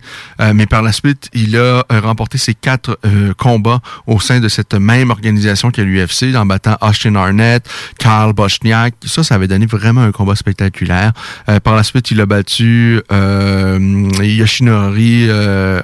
[0.54, 2.98] mais par la suite, il a remporté ses quatre
[3.38, 7.66] combats au sein de cette même organisation qu'à l'UFC en battant Austin Arnett,
[7.98, 8.94] Karl Bochniak.
[9.06, 11.12] Ça, ça avait donné vraiment un combat spectaculaire.
[11.62, 13.00] par la suite, il a battu
[14.20, 15.28] Yoshinori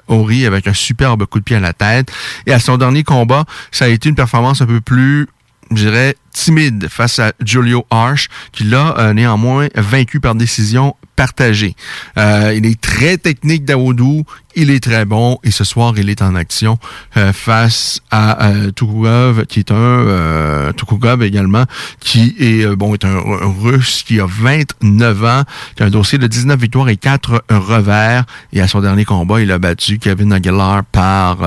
[0.08, 2.12] Ori avec un superbe coup de pied à la tête.
[2.46, 5.28] Et à son dernier combat, ça a été une performance un peu plus
[5.70, 11.74] je dirais, timide face à Julio Arch, qui l'a euh, néanmoins vaincu par décision partagée.
[12.18, 14.24] Euh, il est très technique, Daoudou.
[14.54, 15.38] Il est très bon.
[15.42, 16.78] Et ce soir, il est en action
[17.16, 19.74] euh, face à euh, Tukugov, qui est un...
[19.74, 21.64] Euh, Tukugov également,
[22.00, 23.18] qui est, bon, est un,
[23.60, 25.42] Russe qui a 29 ans,
[25.74, 28.24] qui a un dossier de 19 victoires et 4 revers.
[28.52, 31.38] Et à son dernier combat, il a battu Kevin Aguilar par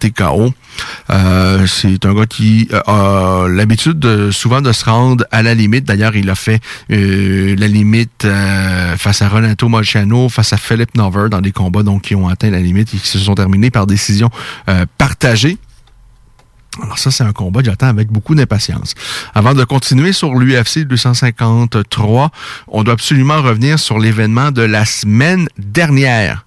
[0.00, 0.52] TKO.
[1.08, 5.84] C'est un gars qui a l'habitude souvent de se rendre à la limite.
[5.84, 8.26] D'ailleurs, il a fait la limite
[8.96, 12.50] face à Renato Molciano, face à Philip Nover dans des combats donc qui ont atteint
[12.50, 14.30] la limite et qui se sont terminés par décision
[14.68, 15.58] euh, partagée.
[16.82, 18.94] Alors ça, c'est un combat que j'attends avec beaucoup d'impatience.
[19.34, 22.30] Avant de continuer sur l'UFC 253,
[22.68, 26.44] on doit absolument revenir sur l'événement de la semaine dernière.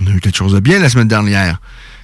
[0.00, 1.60] On a eu quelque chose de bien la semaine dernière.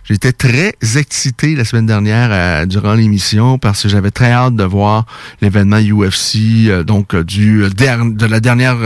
[0.08, 4.64] J'étais très excité la semaine dernière euh, durant l'émission parce que j'avais très hâte de
[4.64, 5.04] voir
[5.42, 8.76] l'événement UFC, euh, donc euh, du de la dernière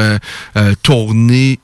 [0.83, 1.61] tournée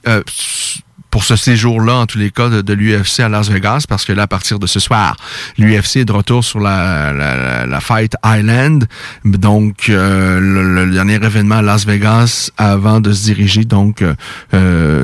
[1.11, 4.25] pour ce séjour-là, en tous les cas, de, l'UFC à Las Vegas, parce que là,
[4.25, 5.17] à partir de ce soir,
[5.57, 7.13] l'UFC est de retour sur la,
[7.67, 8.87] la, Fight Island,
[9.25, 14.05] donc le, dernier événement à Las Vegas avant de se diriger donc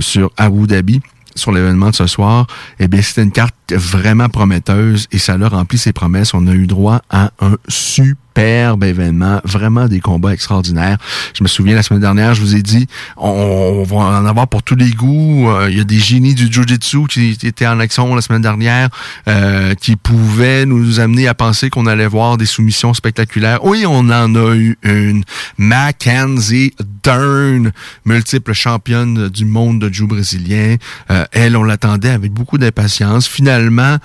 [0.01, 1.01] sur Abu Dhabi
[1.35, 2.47] sur l'événement de ce soir,
[2.79, 6.35] eh bien, c'était une carte vraiment prometteuse et ça a rempli ses promesses.
[6.35, 10.99] On a eu droit à un super superbe événement, vraiment des combats extraordinaires.
[11.35, 14.63] Je me souviens la semaine dernière, je vous ai dit, on, va en avoir pour
[14.65, 15.49] tous les goûts.
[15.51, 18.89] Euh, il y a des génies du Jiu-Jitsu qui, étaient en action la semaine dernière,
[19.29, 23.65] euh, qui pouvaient nous amener à penser qu'on allait voir des soumissions spectaculaires.
[23.65, 25.23] Oui, on en a eu une.
[25.57, 27.71] Mackenzie Dern,
[28.05, 30.77] multiple championne du monde de Jiu brésilien.
[31.11, 33.29] Euh, elle, on l'attendait avec beaucoup d'impatience.
[33.29, 33.99] Finalement,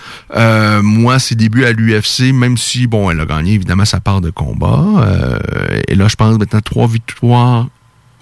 [0.83, 4.29] moi, ses débuts à l'UFC, même si, bon, elle a gagné évidemment sa part de
[4.29, 4.83] combat.
[5.03, 5.39] Euh,
[5.87, 7.67] et là, je pense maintenant trois victoires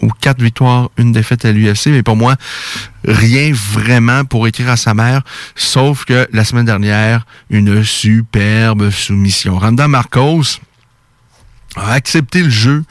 [0.02, 2.36] ou quatre victoires, une défaite à l'UFC, mais pour moi,
[3.06, 5.24] rien vraiment pour écrire à sa mère,
[5.56, 9.58] sauf que la semaine dernière, une superbe soumission.
[9.58, 10.60] Randa Marcos,
[11.76, 12.84] a accepté le jeu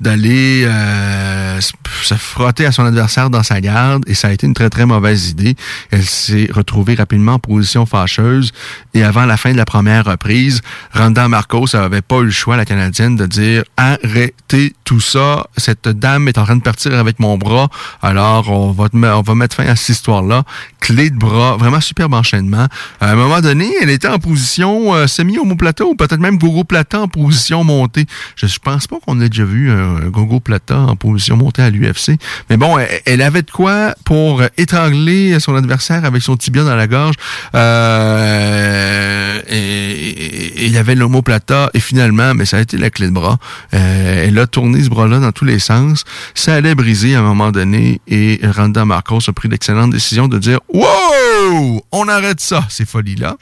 [0.00, 4.54] d'aller euh, se frotter à son adversaire dans sa garde et ça a été une
[4.54, 5.54] très très mauvaise idée.
[5.90, 8.52] Elle s'est retrouvée rapidement en position fâcheuse
[8.94, 10.60] et avant la fin de la première reprise,
[10.92, 15.88] Randa Marcos n'avait pas eu le choix, la Canadienne, de dire arrêtez tout ça, cette
[15.88, 17.68] dame est en train de partir avec mon bras,
[18.02, 20.44] alors on va, on va mettre fin à cette histoire-là.
[20.80, 22.66] Clé de bras, vraiment superbe enchaînement.
[23.00, 27.00] À un moment donné, elle était en position euh, semi-homoplata ou peut-être même gogo plata
[27.00, 28.06] en position montée.
[28.36, 31.70] Je, je pense pas qu'on ait déjà vu un, gogo plata en position montée à
[31.70, 32.18] l'UFC.
[32.50, 36.86] Mais bon, elle, avait de quoi pour étrangler son adversaire avec son tibia dans la
[36.86, 37.14] gorge.
[37.54, 41.70] Euh, et il avait l'homoplata.
[41.74, 43.38] Et finalement, mais ça a été la clé de bras.
[43.74, 46.04] Euh, elle a tourné ce bras-là dans tous les sens.
[46.34, 48.00] Ça allait briser à un moment donné.
[48.08, 51.84] Et Randa Marcos a pris l'excellente décision de dire «Wow!
[51.92, 53.36] On arrête ça, ces folies-là.»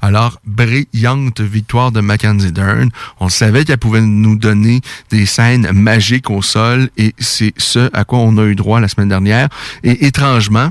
[0.00, 2.90] Alors, brillante victoire de Mackenzie Dern.
[3.20, 8.04] On savait qu'elle pouvait nous donner des scènes magiques au sol et c'est ce à
[8.04, 9.48] quoi on a eu droit la semaine dernière.
[9.82, 10.70] Et étrangement,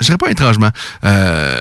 [0.00, 0.70] je dirais pas étrangement.
[1.04, 1.60] Euh,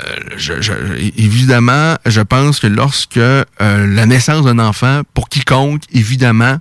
[1.18, 6.58] évidemment, je pense que lorsque euh, la naissance d'un enfant, pour quiconque, évidemment,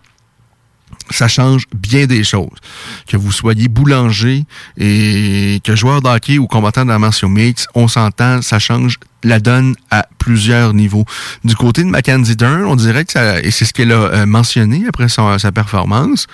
[1.11, 2.59] ça change bien des choses.
[3.07, 4.45] Que vous soyez boulanger
[4.79, 9.39] et que joueur d'hockey ou combattant de la mention mix, on s'entend, ça change la
[9.39, 11.05] donne à plusieurs niveaux.
[11.45, 14.27] Du côté de Mackenzie Dern, on dirait que ça, et c'est ce qu'elle a euh,
[14.27, 16.27] mentionné après sa performance,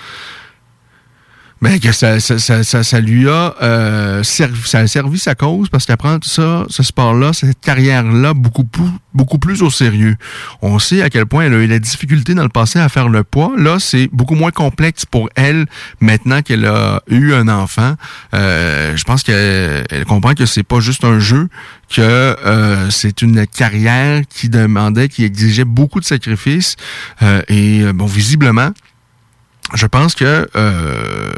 [1.62, 5.70] mais que ça, ça, ça, ça, lui a euh, servi, ça a servi sa cause
[5.70, 10.16] parce qu'elle prend tout ça, ce sport-là, cette carrière-là, beaucoup plus, beaucoup plus au sérieux.
[10.60, 13.08] On sait à quel point elle a eu la difficulté dans le passé à faire
[13.08, 13.52] le poids.
[13.56, 15.64] Là, c'est beaucoup moins complexe pour elle
[16.00, 17.94] maintenant qu'elle a eu un enfant.
[18.34, 21.48] Euh, je pense qu'elle elle comprend que c'est pas juste un jeu,
[21.88, 26.76] que euh, c'est une carrière qui demandait, qui exigeait beaucoup de sacrifices.
[27.48, 28.72] Et bon, visiblement,
[29.74, 31.32] je pense que euh,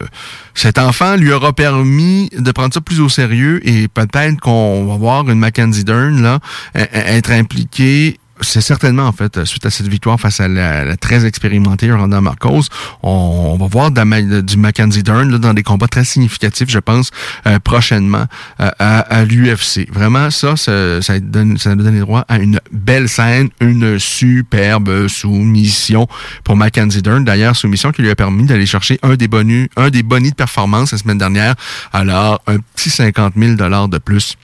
[0.54, 4.96] cet enfant lui aura permis de prendre ça plus au sérieux et peut-être qu'on va
[4.96, 6.40] voir une Mackenzie Dern là
[6.74, 11.90] être impliquée c'est certainement, en fait, suite à cette victoire face à la, très expérimentée
[11.92, 12.62] Randa Marcos,
[13.02, 17.10] on, va voir du Mackenzie Dern dans des combats très significatifs, je pense,
[17.46, 18.26] euh, prochainement
[18.60, 19.88] euh, à, l'UFC.
[19.92, 26.06] Vraiment, ça, ça, ça, donne, ça donné droit à une belle scène, une superbe soumission
[26.44, 27.24] pour Mackenzie Dern.
[27.24, 30.36] D'ailleurs, soumission qui lui a permis d'aller chercher un des bonus, un des bonus de
[30.36, 31.54] performance la semaine dernière.
[31.92, 34.36] Alors, un petit 50 000 de plus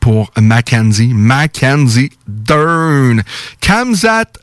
[0.00, 1.12] pour Mackenzie.
[1.14, 3.22] Mackenzie Dern.
[3.60, 4.38] Kamzat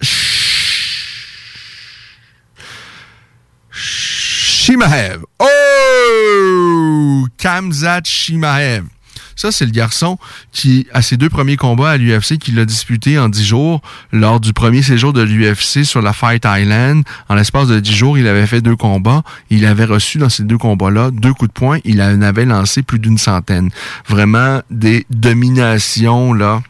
[3.71, 5.23] Shimaev.
[5.39, 7.27] Oh!
[7.37, 8.94] Kamzat Shimaev.
[9.35, 10.17] Ça, c'est le garçon
[10.51, 14.39] qui, à ses deux premiers combats à l'UFC, qu'il a disputé en dix jours, lors
[14.39, 17.03] du premier séjour de l'UFC sur la Fight Island.
[17.29, 19.23] En l'espace de dix jours, il avait fait deux combats.
[19.49, 21.79] Il avait reçu dans ces deux combats-là deux coups de poing.
[21.83, 23.69] Il en avait lancé plus d'une centaine.
[24.07, 26.61] Vraiment des dominations, là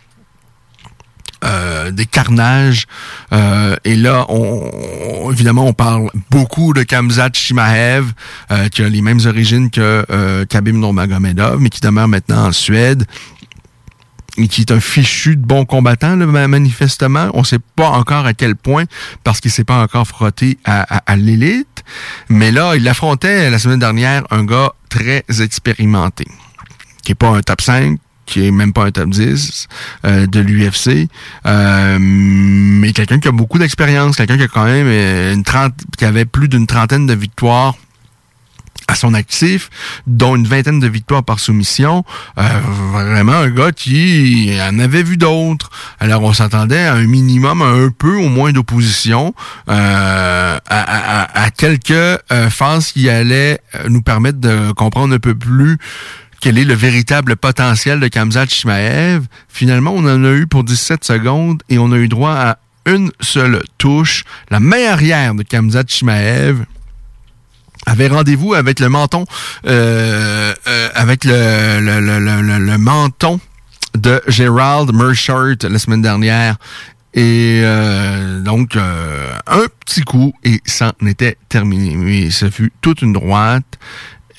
[1.45, 2.85] euh, des carnages.
[3.33, 8.13] Euh, et là, on, évidemment, on parle beaucoup de Kamzat Shimaev,
[8.51, 12.51] euh, qui a les mêmes origines que euh, Khabib Nurmagomedov, mais qui demeure maintenant en
[12.51, 13.05] Suède
[14.37, 17.29] et qui est un fichu de bon combattant, là, manifestement.
[17.33, 18.83] On ne sait pas encore à quel point,
[19.23, 21.83] parce qu'il s'est pas encore frotté à, l'élite.
[22.29, 26.25] Mais là, il affrontait la semaine dernière un gars très expérimenté,
[27.03, 29.67] qui est pas un top 5, qui est même pas un top 10
[30.05, 31.07] euh, de l'UFC,
[31.45, 35.73] euh, mais quelqu'un qui a beaucoup d'expérience, quelqu'un qui a quand même euh, une trente,
[35.97, 37.75] qui avait plus d'une trentaine de victoires
[38.87, 39.71] à son actif,
[40.05, 42.03] dont une vingtaine de victoires par soumission.
[42.35, 45.71] vraiment un gars qui en avait vu d'autres.
[45.99, 49.33] Alors on s'attendait à un minimum, un peu au moins d'opposition,
[49.67, 52.19] à, à, quelques
[52.51, 53.59] phases qui allaient
[53.89, 55.79] nous permettre de comprendre un peu plus
[56.41, 59.25] quel est le véritable potentiel de Kamzat Shimaev.
[59.47, 63.11] Finalement, on en a eu pour 17 secondes et on a eu droit à une
[63.19, 64.23] seule touche.
[64.49, 66.65] La main arrière de Kamzat Shimaev
[67.85, 69.25] avait rendez-vous avec le menton,
[69.67, 73.39] euh, euh, avec le, menton
[73.95, 76.57] de Gerald Merchart la semaine dernière.
[77.13, 81.95] Et euh, donc, un petit coup et ça en était terminé.
[81.95, 83.79] Mais ce fut toute une droite.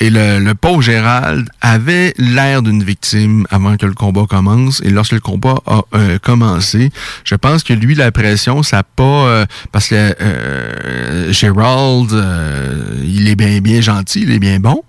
[0.00, 4.80] Et le, le pauvre Gérald avait l'air d'une victime avant que le combat commence.
[4.85, 6.90] Et lorsque le combat a euh, commencé,
[7.24, 9.02] je pense que lui, la pression, ça pas...
[9.04, 12.12] Euh, parce que euh, Gérald,
[13.05, 14.82] il est bien bien gentil, il est bien bon,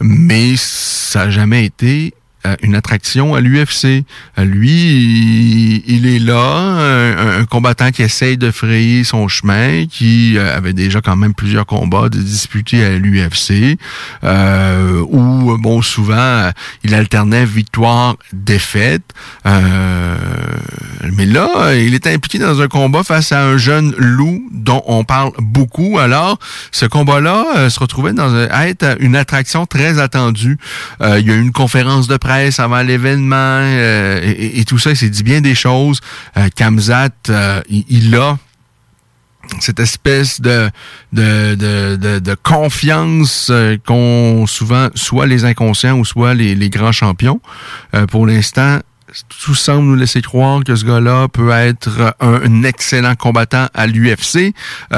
[0.00, 2.19] mais ça n'a jamais été euh,
[2.62, 4.04] une attraction à l'UFC.
[4.38, 10.56] Euh, lui, il, est là, un, combattant qui essaye de frayer son chemin, qui euh,
[10.56, 13.78] avait déjà quand même plusieurs combats de disputer à l'UFC,
[14.22, 16.50] où, bon, souvent,
[16.82, 19.02] il alternait victoire-défaite.
[19.44, 25.04] mais là, il est impliqué dans un combat face à un jeune loup dont on
[25.04, 25.98] parle beaucoup.
[25.98, 26.38] Alors,
[26.72, 30.58] ce combat-là se retrouvait dans un, être une attraction très attendue.
[31.00, 34.96] il y a eu une conférence de presse avant l'événement euh, et, tout ça, il
[34.96, 36.00] s'est dit bien des choses.
[36.36, 38.38] Euh, Kamzat, euh, il, a
[39.58, 40.70] cette espèce de
[41.12, 41.54] de,
[42.18, 43.50] de, confiance
[43.84, 47.40] qu'ont souvent soit les inconscients ou soit les grands champions.
[48.10, 48.78] pour l'instant,
[49.44, 54.54] tout semble nous laisser croire que ce gars-là peut être un, excellent combattant à l'UFC.
[54.92, 54.94] et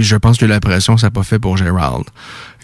[0.00, 2.04] je pense que la pression, ça n'a pas fait pour Gerald.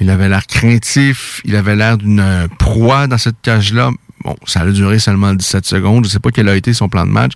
[0.00, 3.90] Il avait l'air craintif, il avait l'air d'une proie dans cette cage-là.
[4.24, 6.04] Bon, ça a duré seulement 17 secondes.
[6.04, 7.32] Je sais pas quel a été son plan de match.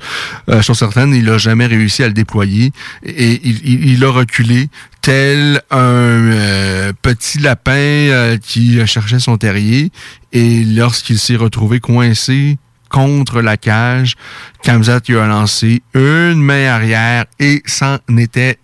[0.48, 2.72] Euh, sur certaines, il a jamais réussi à le déployer
[3.04, 4.68] et il, a reculé
[5.02, 9.90] tel un euh, petit lapin euh, qui cherchait son terrier.
[10.32, 14.16] Et lorsqu'il s'est retrouvé coincé contre la cage,
[14.62, 18.58] Kamzat lui a lancé une main arrière et s'en était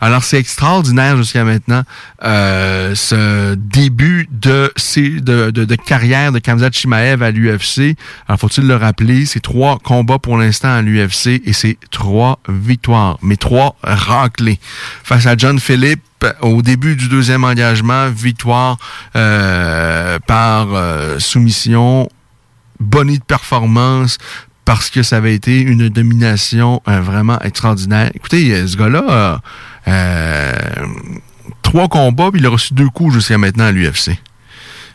[0.00, 1.82] Alors c'est extraordinaire jusqu'à maintenant
[2.24, 4.72] euh, ce début de,
[5.76, 7.96] carrière de Kamzat Chimaev à l'UFC.
[8.28, 13.18] Alors faut-il le rappeler, c'est trois combats pour l'instant à l'UFC et c'est trois victoires,
[13.22, 14.58] mais trois raclées.
[15.04, 16.00] Face à John Philip,
[16.40, 18.78] au début du deuxième engagement, victoire
[19.14, 22.08] euh, par euh, soumission
[22.80, 24.18] bonnie de performance
[24.66, 28.10] parce que ça avait été une domination euh, vraiment extraordinaire.
[28.14, 29.40] Écoutez, euh, ce gars-là,
[29.88, 30.52] euh,
[31.62, 34.10] trois combats, puis il a reçu deux coups jusqu'à maintenant à l'UFC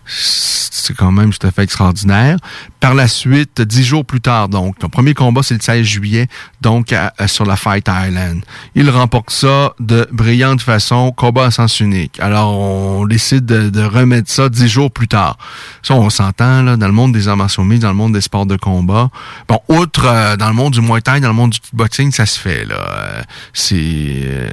[0.06, 2.38] c'est quand même tout à fait extraordinaire.
[2.80, 6.28] Par la suite, dix jours plus tard, donc, ton premier combat, c'est le 16 juillet,
[6.62, 6.94] donc
[7.28, 8.44] sur la Fight Island.
[8.76, 12.20] Il remporte ça de brillante façon, combat à sens unique.
[12.20, 15.38] Alors, on décide de, remettre ça dix jours plus tard.
[15.84, 18.46] Ça, on s'entend, là, dans le monde des arts martiaux dans le monde des sports
[18.46, 19.10] de combat.
[19.48, 22.26] Bon, outre euh, dans le monde du Muay Thai, dans le monde du kickboxing, ça
[22.26, 22.76] se fait, là.
[22.76, 23.22] Euh,
[23.74, 24.50] euh,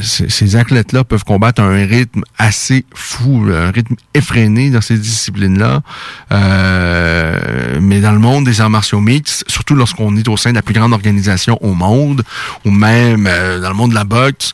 [0.00, 4.98] c'est, ces athlètes-là peuvent combattre à un rythme assez fou, un rythme effréné dans ces
[4.98, 5.82] disciplines-là.
[6.32, 10.56] Euh, mais dans le monde des arts martiaux mixtes, surtout lorsqu'on est au sein de
[10.56, 12.22] la plus grande organisation au monde,
[12.64, 14.52] ou même euh, dans le monde de la boxe,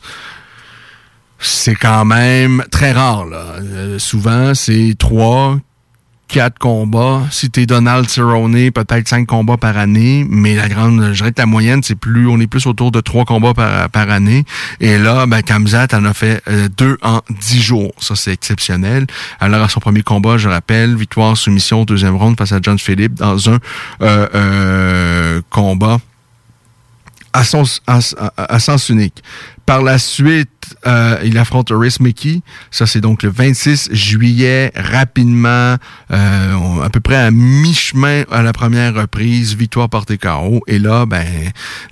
[1.39, 3.25] c'est quand même très rare.
[3.31, 5.57] Euh, souvent, c'est trois,
[6.27, 7.21] quatre combats.
[7.31, 11.39] Si t'es Donald Cerrone, peut-être cinq combats par année, mais la grande, je dirais que
[11.39, 14.43] la moyenne, c'est plus, on est plus autour de trois combats par, par année.
[14.79, 17.93] Et là, ben, Kamzat en a fait euh, deux en dix jours.
[17.99, 19.05] Ça, c'est exceptionnel.
[19.39, 23.13] Alors, à son premier combat, je rappelle, victoire, soumission, deuxième round face à John Philip
[23.13, 23.59] dans un
[24.01, 25.99] euh, euh, combat
[27.33, 29.23] à, son, à sens unique.
[29.65, 30.49] Par la suite,
[30.85, 32.41] euh, il affronte Rhys Mickey.
[32.69, 35.77] Ça, c'est donc le 26 juillet, rapidement,
[36.11, 40.61] euh, à peu près à mi-chemin à la première reprise, victoire par TKO.
[40.67, 41.25] Et là, ben,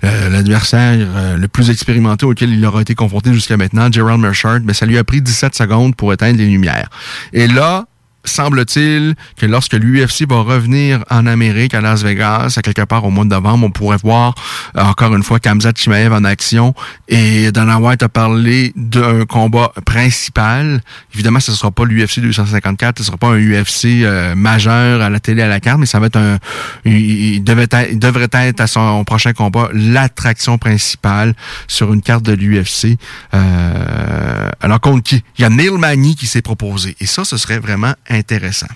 [0.04, 4.74] euh, l'adversaire le plus expérimenté auquel il aura été confronté jusqu'à maintenant, Gerald Merchard, ben,
[4.74, 6.90] ça lui a pris 17 secondes pour éteindre les lumières.
[7.32, 7.86] Et là,
[8.24, 13.10] semble-t-il que lorsque l'UFC va revenir en Amérique, à Las Vegas, à quelque part au
[13.10, 14.34] mois de novembre, on pourrait voir
[14.76, 16.74] euh, encore une fois Kamzat Chimaev en action.
[17.08, 20.80] Et Dana White a parlé d'un combat principal.
[21.14, 25.00] Évidemment, ce ne sera pas l'UFC 254, ce ne sera pas un UFC euh, majeur
[25.00, 26.38] à la télé à la carte, mais ça va être un...
[26.84, 31.34] Il, devait être, devrait être à son prochain combat l'attraction principale
[31.66, 32.98] sur une carte de l'UFC.
[33.34, 35.22] Euh, alors contre qui?
[35.38, 36.96] Il y a Neil Magny qui s'est proposé.
[37.00, 38.68] Et ça, ce serait vraiment intéressant.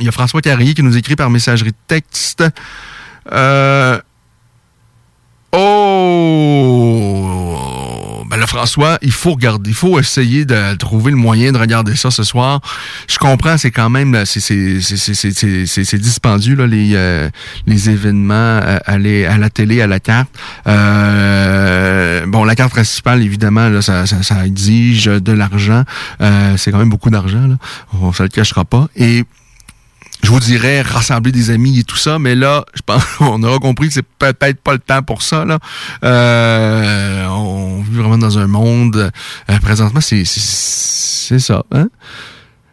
[0.00, 2.42] Il y a François Carrier qui nous écrit par messagerie texte.
[3.30, 4.00] Euh,
[5.52, 6.00] oh!
[8.30, 11.96] Ben là, François, il faut regarder, il faut essayer de trouver le moyen de regarder
[11.96, 12.60] ça ce soir.
[13.08, 17.28] Je comprends, c'est quand même, c'est dispendieux, là, les, euh,
[17.66, 18.98] les événements euh, à, à,
[19.38, 20.30] la télé, à la carte.
[20.64, 25.82] bon, la carte principale, évidemment, là, ça, ça, exige de l'argent.
[26.56, 27.56] c'est quand même beaucoup d'argent, là.
[28.00, 28.86] On ne le cachera pas.
[28.94, 29.24] Et
[30.22, 33.58] je vous dirais rassembler des amis et tout ça, mais là, je pense qu'on aura
[33.58, 35.44] compris que c'est peut-être pas le temps pour ça.
[35.44, 35.58] Là.
[36.04, 39.10] Euh, on vit vraiment dans un monde.
[39.50, 41.64] Euh, présentement, c'est ça.
[41.72, 41.88] Hein?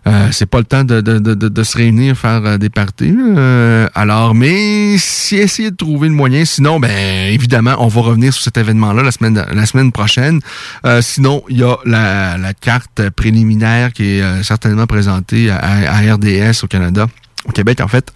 [0.07, 3.13] Euh, c'est pas le temps de, de, de, de se réunir, faire euh, des parties.
[3.19, 6.45] Euh, alors, mais si essayer de trouver le moyen.
[6.45, 10.39] Sinon, ben évidemment, on va revenir sur cet événement-là la semaine la semaine prochaine.
[10.85, 16.13] Euh, sinon, il y a la, la carte préliminaire qui est certainement présentée à, à
[16.13, 17.07] RDS au Canada,
[17.47, 18.13] au Québec en fait.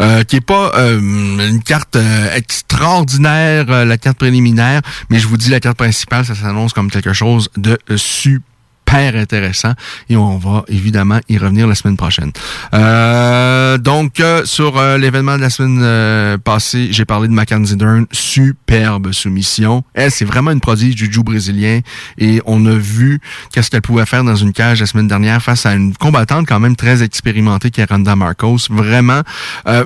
[0.00, 5.36] Euh, qui est pas euh, une carte euh, extraordinaire, la carte préliminaire, mais je vous
[5.36, 8.53] dis la carte principale, ça s'annonce comme quelque chose de super
[8.94, 9.72] intéressant
[10.08, 12.32] et on va évidemment y revenir la semaine prochaine.
[12.72, 18.06] Euh, donc, euh, sur euh, l'événement de la semaine passée, j'ai parlé de Mackenzie Dern,
[18.12, 19.84] superbe soumission.
[19.94, 21.80] Elle, c'est vraiment une prodige du jiu brésilien
[22.18, 23.20] et on a vu
[23.52, 26.60] qu'est-ce qu'elle pouvait faire dans une cage la semaine dernière face à une combattante quand
[26.60, 28.58] même très expérimentée qui est Randa Marcos.
[28.70, 29.22] Vraiment,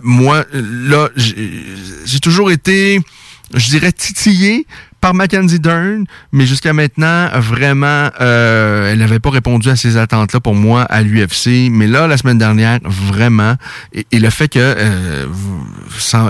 [0.02, 3.00] moi, là, j'ai toujours été
[3.54, 4.66] je dirais titillé
[5.00, 10.40] par Mackenzie Dern, mais jusqu'à maintenant, vraiment, euh, elle n'avait pas répondu à ces attentes-là
[10.40, 11.70] pour moi à l'UFC.
[11.70, 13.54] Mais là, la semaine dernière, vraiment,
[13.92, 15.26] et, le fait que euh,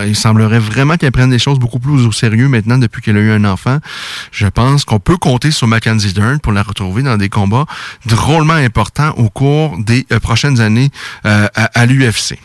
[0.07, 3.21] il semblerait vraiment qu'elle prenne des choses beaucoup plus au sérieux maintenant depuis qu'elle a
[3.21, 3.79] eu un enfant,
[4.33, 7.67] je pense qu'on peut compter sur Mackenzie Dern pour la retrouver dans des combats
[8.07, 10.91] drôlement importants au cours des euh, prochaines années
[11.25, 12.39] à, à l'UFC.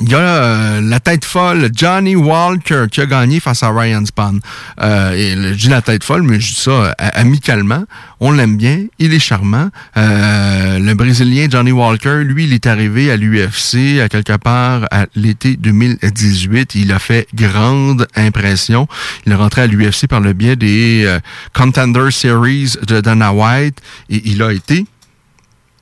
[0.00, 4.04] Il y a euh, la tête folle Johnny Walker qui a gagné face à Ryan
[4.04, 4.40] Spahn.
[4.80, 7.84] Euh, je dis la tête folle, mais je dis ça euh, amicalement.
[8.18, 9.70] On l'aime bien, il est charmant.
[9.94, 15.56] le Brésilien Johnny Walker, lui, il est arrivé à l'UFC à quelque part à l'été
[15.56, 16.74] 2018.
[16.74, 18.88] Il a fait grande impression.
[19.26, 21.18] Il est rentré à l'UFC par le biais des
[21.52, 23.78] Contender Series de Dana White
[24.10, 24.86] et il a été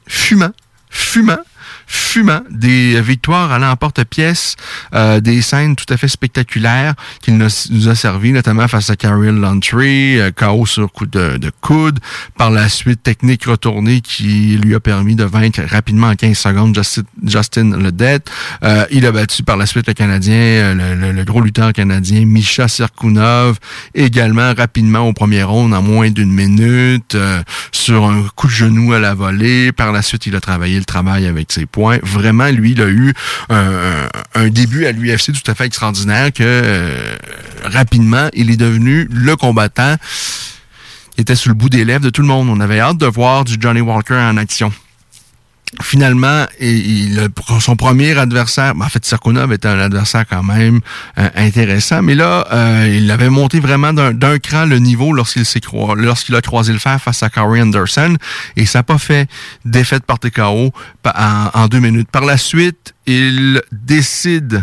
[0.07, 0.53] fumant,
[0.91, 1.39] fumant
[1.93, 4.57] fumant, des victoires à l'emporte-pièce,
[4.95, 9.37] euh, des scènes tout à fait spectaculaires qu'il nous a servi, notamment face à Carol
[9.39, 11.99] Lantry, euh, chaos sur coup de, coude,
[12.39, 16.75] par la suite technique retournée qui lui a permis de vaincre rapidement en 15 secondes
[16.75, 18.21] Justin, Justin Ledet.
[18.65, 22.69] Euh, il a battu par la suite le Canadien, euh, le, gros lutteur canadien Misha
[22.69, 23.59] Serkunov,
[23.95, 27.17] également rapidement au premier round en moins d'une minute,
[27.71, 29.73] sur un coup de genou à la volée.
[29.73, 31.67] Par la suite, il a travaillé le travail avec ses
[32.03, 33.13] Vraiment, lui, il a eu
[33.51, 37.17] un, début à l'UFC tout à fait extraordinaire que euh,
[37.65, 39.97] rapidement, il est devenu le combattant
[41.15, 42.49] qui était sur le bout des lèvres de tout le monde.
[42.49, 44.73] On avait hâte de voir du Johnny Walker en action
[45.81, 47.29] finalement, il,
[47.61, 50.81] son premier adversaire, ben, en fait, Sarkonov était un adversaire quand même
[51.19, 55.61] euh, intéressant, mais là, euh, il avait monté vraiment d'un cran le niveau lorsqu'il s'est
[55.97, 58.17] lorsqu'il a croisé le fer face à Corey Anderson,
[58.57, 59.29] et ça n'a pas fait
[59.65, 60.73] défaite par TKO
[61.07, 62.09] en, en deux minutes.
[62.11, 64.63] Par la suite, il décide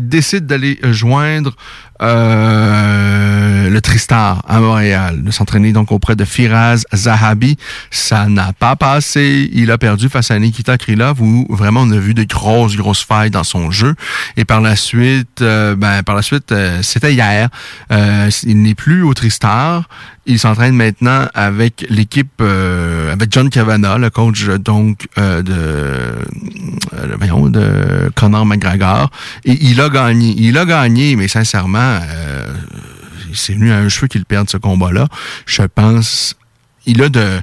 [0.00, 1.56] décide d'aller joindre
[2.00, 7.56] euh, le Tristar à Montréal, de s'entraîner donc auprès de Firaz Zahabi.
[7.90, 9.50] Ça n'a pas passé.
[9.52, 13.04] Il a perdu face à Nikita Krylov où vraiment on a vu de grosses, grosses
[13.04, 13.94] failles dans son jeu.
[14.36, 17.48] Et par la suite, euh, ben, par la suite, euh, c'était hier.
[17.90, 19.88] il n'est plus au Tristar.
[20.30, 25.42] Il s'entraîne maintenant avec l'équipe, avec John Cavana, le coach donc de,
[27.48, 29.10] de Conor McGregor.
[29.46, 30.34] Et il a gagné.
[30.36, 32.54] Il a gagné, mais sincèrement, euh,
[33.34, 35.08] c'est venu à un cheveu qu'il perde ce combat-là.
[35.46, 36.36] Je pense
[36.88, 37.40] il a de.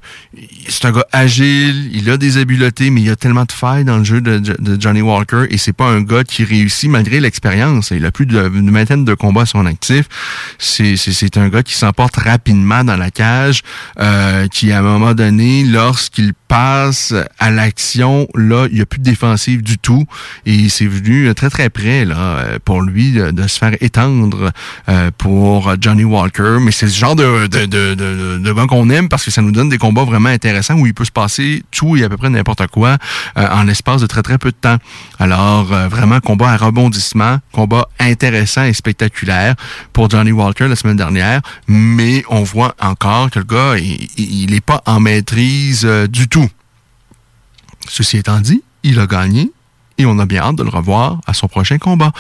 [0.68, 4.00] C'est un gars agile, il a des habiletés, mais il a tellement de failles dans
[4.00, 4.41] le jeu de,
[4.80, 7.91] Johnny Walker et c'est pas un gars qui réussit malgré l'expérience.
[7.91, 10.06] Il a plus d'une vingtaine de combats à son actif.
[10.58, 13.62] C'est un gars qui s'emporte rapidement dans la cage,
[14.00, 19.00] euh, qui à un moment donné, lorsqu'il passe à l'action, là, il n'y a plus
[19.00, 20.06] de défensive du tout
[20.46, 24.52] et c'est venu très très près là pour lui de, se faire étendre
[24.89, 26.58] euh, pour Johnny Walker.
[26.62, 29.41] Mais c'est ce genre de de, de, de, de gars qu'on aime parce que ça
[29.41, 32.15] nous donne des combats vraiment intéressants où il peut se passer tout et à peu
[32.15, 32.97] près n'importe quoi
[33.38, 34.77] euh, en l'espace de très très peu de temps.
[35.19, 39.55] Alors euh, vraiment combat à rebondissement, combat intéressant et spectaculaire
[39.91, 44.61] pour Johnny Walker la semaine dernière, mais on voit encore que le gars il n'est
[44.61, 46.49] pas en maîtrise euh, du tout.
[47.89, 49.51] Ceci étant dit, il a gagné
[49.97, 52.11] et on a bien hâte de le revoir à son prochain combat.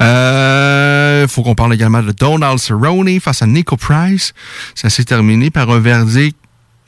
[0.00, 4.34] Il faut qu'on parle également de Donald Cerrone face à Nico Price.
[4.74, 6.36] Ça s'est terminé par un verdict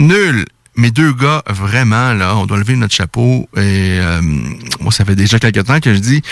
[0.01, 0.46] nul.
[0.76, 3.48] Mes deux gars, vraiment, là, on doit lever notre chapeau.
[3.57, 4.20] Et euh,
[4.80, 6.22] moi, ça fait déjà quelques temps que je dis,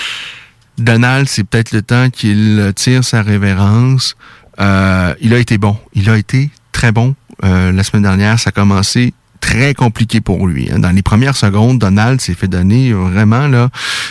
[0.79, 4.17] Donald, c'est peut-être le temps qu'il tire sa révérence.
[4.61, 5.77] Euh, il a été bon.
[5.93, 7.15] Il a été très bon
[7.45, 8.39] euh, la semaine dernière.
[8.39, 10.71] Ça a commencé très compliqué pour lui.
[10.73, 10.79] Hein.
[10.79, 13.69] Dans les premières secondes, Donald s'est fait donner vraiment, là,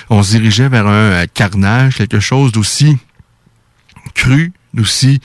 [0.09, 2.97] on se dirigeait vers un carnage, quelque chose d'aussi
[4.13, 5.21] cru, d'aussi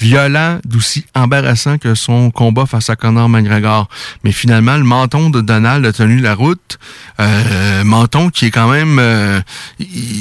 [0.00, 3.88] violent, d'aussi embarrassant que son combat face à Conor McGregor.
[4.22, 6.78] Mais finalement, le menton de Donald a tenu la route.
[7.20, 8.98] Euh, menton qui est quand même...
[8.98, 9.40] Euh,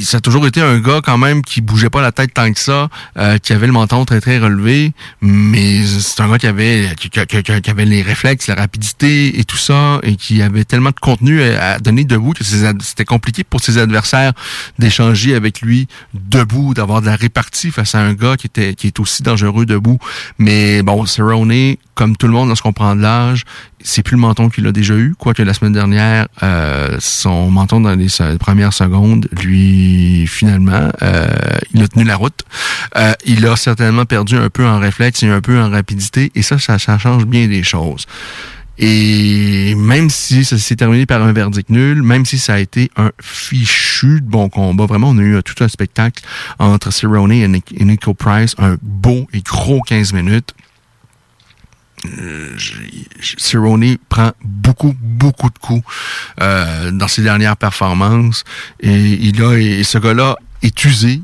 [0.03, 2.59] ça a toujours été un gars quand même qui bougeait pas la tête tant que
[2.59, 6.93] ça, euh, qui avait le menton très très relevé, mais c'est un gars qui avait
[6.97, 10.99] qui, qui, avait les réflexes, la rapidité et tout ça, et qui avait tellement de
[10.99, 14.33] contenu à, donner debout que c'était compliqué pour ses adversaires
[14.79, 18.87] d'échanger avec lui debout, d'avoir de la répartie face à un gars qui était qui
[18.87, 19.99] est aussi dangereux debout.
[20.37, 23.43] Mais bon, Cerrone, comme tout le monde lorsqu'on prend de l'âge,
[23.83, 27.81] c'est plus le menton qu'il a déjà eu, quoique la semaine dernière, euh, son menton
[27.81, 28.07] dans les
[28.39, 31.27] premières secondes, lui, finalement, euh,
[31.73, 32.41] il a tenu la route.
[32.95, 36.41] Euh, il a certainement perdu un peu en réflexe et un peu en rapidité, et
[36.41, 38.05] ça, ça, ça change bien des choses.
[38.77, 42.89] Et même si ça s'est terminé par un verdict nul, même si ça a été
[42.97, 46.23] un fichu de bon combat, vraiment, on a eu tout un spectacle
[46.57, 50.53] entre Cerrone et Nico Price, un beau et gros 15 minutes.
[53.37, 55.85] Cerrone prend beaucoup, beaucoup de coups
[56.41, 58.43] euh, dans ses dernières performances.
[58.79, 61.21] Et il a, et ce gars-là est usé.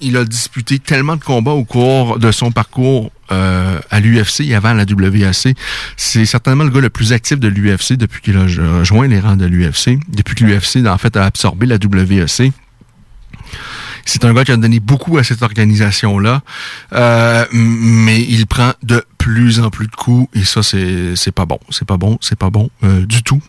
[0.00, 4.54] Il a disputé tellement de combats au cours de son parcours euh, à l'UFC et
[4.54, 5.56] avant la WAC.
[5.96, 9.36] C'est certainement le gars le plus actif de l'UFC depuis qu'il a rejoint les rangs
[9.36, 12.52] de l'UFC, depuis que l'UFC en fait a absorbé la WAC.
[14.04, 16.40] C'est un gars qui a donné beaucoup à cette organisation-là,
[16.94, 21.58] euh, mais il prend de plus en plus de coups et ça c'est pas bon,
[21.68, 23.42] c'est pas bon, c'est pas bon euh, du tout.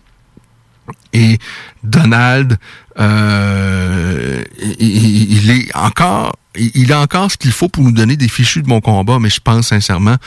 [1.14, 1.40] Et
[1.84, 2.58] Donald,
[3.00, 4.44] euh,
[4.80, 8.68] il, est encore, il a encore ce qu'il faut pour nous donner des fichus de
[8.68, 10.18] mon combat, mais je pense sincèrement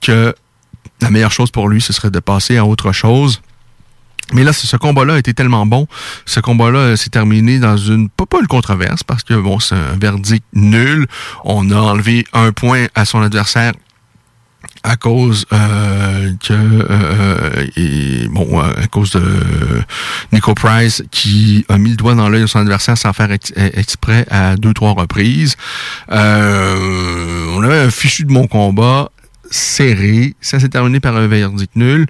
[0.00, 0.34] que
[1.00, 3.40] la meilleure chose pour lui, ce serait de passer à autre chose
[4.32, 5.86] mais là, ce combat-là a été tellement bon.
[6.26, 9.96] Ce combat-là s'est terminé dans une pas, pas une controverse parce que bon, c'est un
[9.98, 11.06] verdict nul.
[11.44, 13.72] On a enlevé un point à son adversaire
[14.82, 19.22] à cause euh, que euh, et, bon à cause de
[20.32, 24.26] Nico Price qui a mis le doigt dans l'œil de son adversaire sans faire exprès
[24.30, 25.56] à deux trois reprises.
[26.08, 29.10] on avait un fichu de mon combat
[29.50, 30.34] serré.
[30.40, 32.06] Ça s'est terminé par un verdict nul.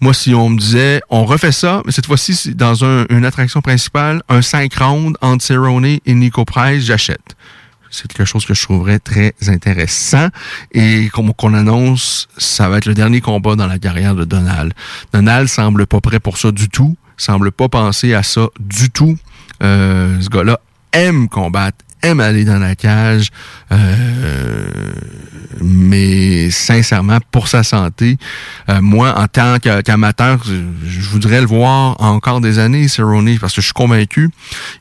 [0.00, 4.22] Moi, si on me disait, on refait ça, mais cette fois-ci, dans une attraction principale,
[4.28, 7.34] un 5 rounds entre Cerrone et Nico Price, j'achète.
[7.96, 10.28] C'est quelque chose que je trouverais très intéressant.
[10.72, 14.74] Et comme qu'on annonce, ça va être le dernier combat dans la carrière de Donald.
[15.12, 19.16] Donald semble pas prêt pour ça du tout, semble pas penser à ça du tout.
[19.62, 20.60] Euh, ce gars-là
[20.92, 21.78] aime combattre,
[22.20, 23.30] aller dans la cage,
[23.72, 24.66] euh,
[25.60, 28.18] mais sincèrement, pour sa santé,
[28.68, 33.60] euh, moi, en tant qu'amateur, je voudrais le voir encore des années, Cerrone, parce que
[33.60, 34.30] je suis convaincu,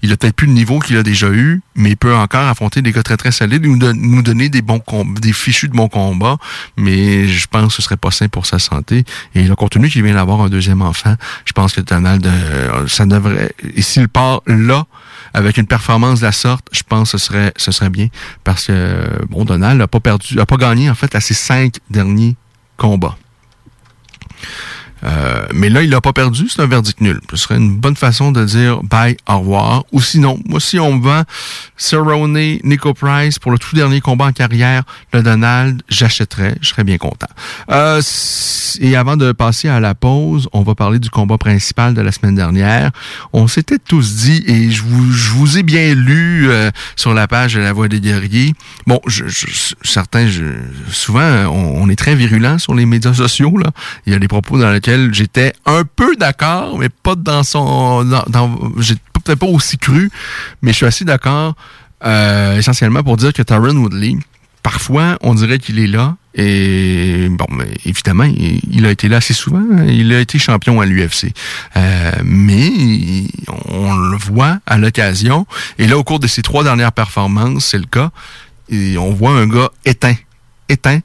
[0.01, 2.82] il a peut-être plus le niveau qu'il a déjà eu, mais il peut encore affronter
[2.82, 4.82] des gars très très solides, nous, nous donner des bons
[5.19, 6.38] des fichus de bons combats,
[6.78, 9.03] mais je pense que ce serait pas sain pour sa santé.
[9.34, 11.15] Et le contenu qu'il vient d'avoir un deuxième enfant,
[11.45, 14.86] je pense que Donald, euh, ça devrait, et s'il part là,
[15.36, 18.07] avec une performance de la sorte, je pense que ce serait, ce serait bien
[18.45, 21.75] parce que bon, Donald n'a pas perdu, a pas gagné en fait à ses cinq
[21.89, 22.36] derniers
[22.77, 23.17] combats.
[25.06, 27.20] Euh, mais là, il n'a pas perdu, c'est un verdict nul.
[27.32, 29.84] Ce serait une bonne façon de dire bye, au revoir.
[29.91, 31.24] Ou sinon, moi, si on me vend
[31.78, 34.84] Cerrone, Nico Price pour le tout dernier combat en carrière,
[35.14, 37.28] le Donald, j'achèterais, je serais bien content.
[37.72, 38.01] Euh,
[38.80, 42.12] et avant de passer à la pause, on va parler du combat principal de la
[42.12, 42.91] semaine dernière.
[43.32, 47.28] On s'était tous dit, et je vous, je vous ai bien lu euh, sur la
[47.28, 48.53] page de La Voix des guerriers.
[48.88, 49.26] Bon, je,
[49.84, 50.43] certains, je,
[50.91, 53.58] souvent, on, on, est très virulent sur les médias sociaux.
[53.58, 53.72] Là.
[54.06, 58.04] Il y a des propos dans lesquels j'étais un peu d'accord, mais pas dans son...
[58.04, 58.50] Dans,
[59.26, 60.12] peut-être pas aussi cru,
[60.62, 61.56] mais je suis assez d'accord
[62.06, 64.18] euh, essentiellement pour dire que Tyron Woodley,
[64.62, 66.16] parfois, on dirait qu'il est là.
[66.36, 67.48] Et bon,
[67.86, 69.64] évidemment, il, a été là assez souvent.
[69.72, 69.86] Hein.
[69.88, 71.32] Il a été champion à l'UFC.
[71.78, 72.72] Euh, mais
[73.70, 75.48] on le voit à l'occasion.
[75.78, 78.12] Et là, au cours de ses trois dernières performances, c'est le cas.
[78.72, 80.16] On voit un gars éteint.
[80.68, 81.00] Éteint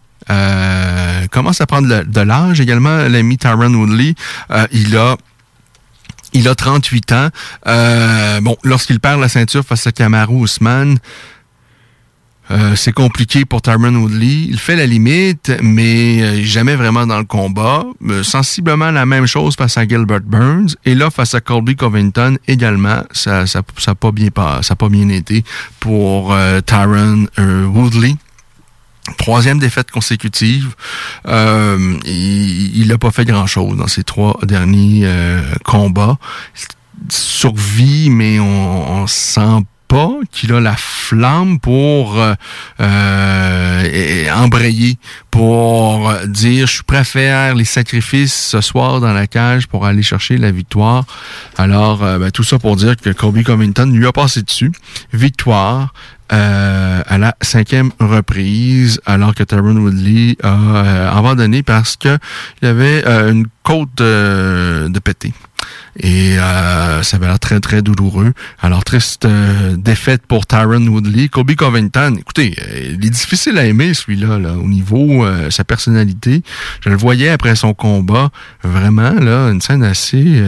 [1.30, 4.14] commence à prendre de l'âge également, l'ami Tyron Woodley.
[4.50, 5.16] Euh, il a
[6.32, 7.28] il a 38 ans.
[7.66, 10.98] Euh, bon, lorsqu'il perd la ceinture face à Kamaru Usman,
[12.52, 14.46] euh, c'est compliqué pour Tyron Woodley.
[14.48, 17.84] Il fait la limite, mais jamais vraiment dans le combat.
[18.22, 20.76] sensiblement la même chose face à Gilbert Burns.
[20.84, 24.28] Et là, face à Colby Covington, également, ça n'a ça, ça pas, bien,
[24.62, 25.42] ça pas bien été
[25.80, 28.14] pour Tyron Woodley.
[29.16, 30.74] Troisième défaite consécutive.
[31.26, 36.18] Euh, il n'a pas fait grand-chose dans ses trois derniers euh, combats.
[37.08, 42.22] Survie, mais on, on sent pas qu'il a la flamme pour
[42.80, 44.98] euh, embrayer,
[45.30, 49.86] pour dire je suis prêt à faire les sacrifices ce soir dans la cage pour
[49.86, 51.06] aller chercher la victoire.
[51.56, 54.70] Alors, ben, tout ça pour dire que Kobe Covington lui a passé dessus.
[55.12, 55.92] Victoire.
[56.30, 62.18] À la cinquième reprise, alors que Tyron Woodley a abandonné parce que
[62.62, 65.32] il avait une côte de, de pété.
[65.98, 68.32] Et euh, ça avait l'air très, très douloureux.
[68.60, 71.28] Alors, triste euh, défaite pour Tyron Woodley.
[71.28, 75.64] Kobe Covington, écoutez, euh, il est difficile à aimer, celui-là, là, au niveau euh, sa
[75.64, 76.42] personnalité.
[76.84, 78.30] Je le voyais après son combat,
[78.62, 80.42] vraiment, là, une scène assez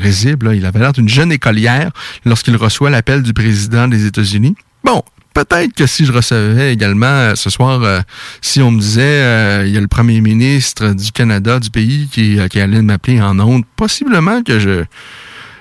[0.00, 0.54] risible.
[0.54, 1.90] Il avait l'air d'une jeune écolière
[2.24, 4.54] lorsqu'il reçoit l'appel du président des États-Unis.
[4.84, 5.02] Bon,
[5.32, 8.00] peut-être que si je recevais également euh, ce soir, euh,
[8.40, 12.08] si on me disait euh, il y a le premier ministre du Canada, du pays,
[12.10, 14.84] qui, allait m'appeler en ondes, possiblement que je.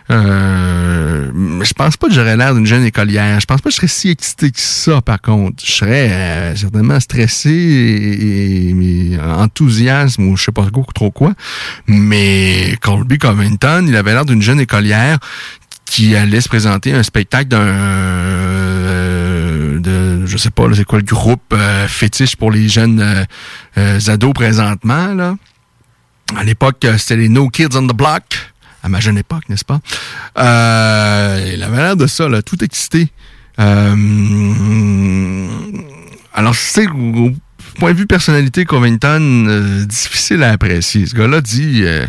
[0.09, 3.39] je pense pas que j'aurais l'air d'une jeune écolière.
[3.39, 5.63] Je pense pas que je serais si excité que ça, par contre.
[5.65, 11.33] Je serais certainement stressé et, enthousiasme ou je sais pas trop quoi.
[11.87, 15.17] Mais Colby Covington, il avait l'air d'une jeune écolière
[15.91, 17.67] qui allait se présenter un spectacle d'un
[19.81, 23.25] de, je sais pas, c'est quoi le groupe euh, fétiche pour les jeunes euh,
[23.77, 25.35] euh, ados présentement, là.
[26.37, 28.23] À l'époque, c'était les No Kids on the Block.
[28.83, 29.81] À ma jeune époque, n'est-ce pas?
[30.37, 33.09] il avait l'air de ça, là, tout excité.
[33.57, 34.15] alors,
[36.53, 36.87] c'est
[37.73, 41.05] point de vue personnalité, Covington, euh, difficile à apprécier.
[41.05, 42.05] Ce gars-là dit euh,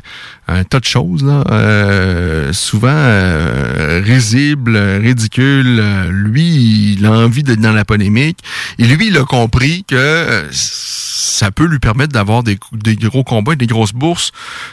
[0.49, 5.83] un tas de choses, là, euh, souvent risible, ridicule.
[6.11, 8.39] lui, il a envie d'être dans la polémique.
[8.79, 12.59] Et lui, il a compris que ça peut lui permettre d'avoir des,
[13.01, 14.33] gros combats, des grosses bourses,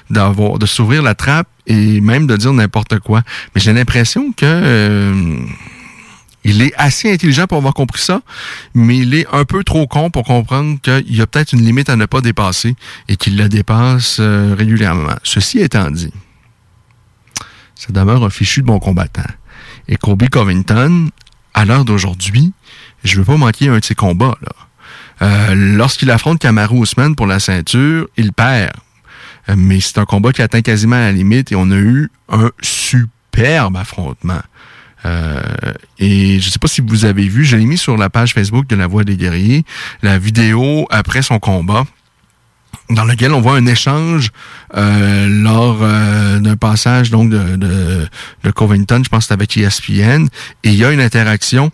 [0.09, 3.21] d'avoir de s'ouvrir la trappe et même de dire n'importe quoi.
[3.53, 5.05] Mais j'ai l'impression que
[6.43, 8.21] il est assez intelligent pour avoir compris ça,
[8.73, 11.89] mais il est un peu trop con pour comprendre qu'il y a peut-être une limite
[11.89, 12.75] à ne pas dépasser
[13.07, 15.15] et qu'il la dépasse euh, régulièrement.
[15.23, 16.13] Ceci étant dit,
[17.75, 19.29] ça demeure un fichu de bon combattant.
[19.87, 21.09] Et Kobe Covington,
[21.53, 22.53] à l'heure d'aujourd'hui,
[23.03, 24.37] je veux pas manquer un de ses combats.
[25.21, 28.73] Euh, lorsqu'il affronte Kamaru Usman pour la ceinture, il perd.
[29.49, 32.51] Euh, mais c'est un combat qui atteint quasiment la limite et on a eu un
[32.61, 34.41] superbe affrontement.
[35.06, 35.41] Euh,
[35.97, 38.68] et je sais pas si vous avez vu, je l'ai mis sur la page Facebook
[38.68, 39.64] de La Voix des guerriers,
[40.02, 41.86] la vidéo après son combat
[42.89, 44.32] dans lequel on voit un échange
[44.76, 48.08] euh, lors euh, d'un passage donc de, de,
[48.43, 50.28] de, Covington, je pense que c'était avec ESPN,
[50.64, 51.72] et il y a une interaction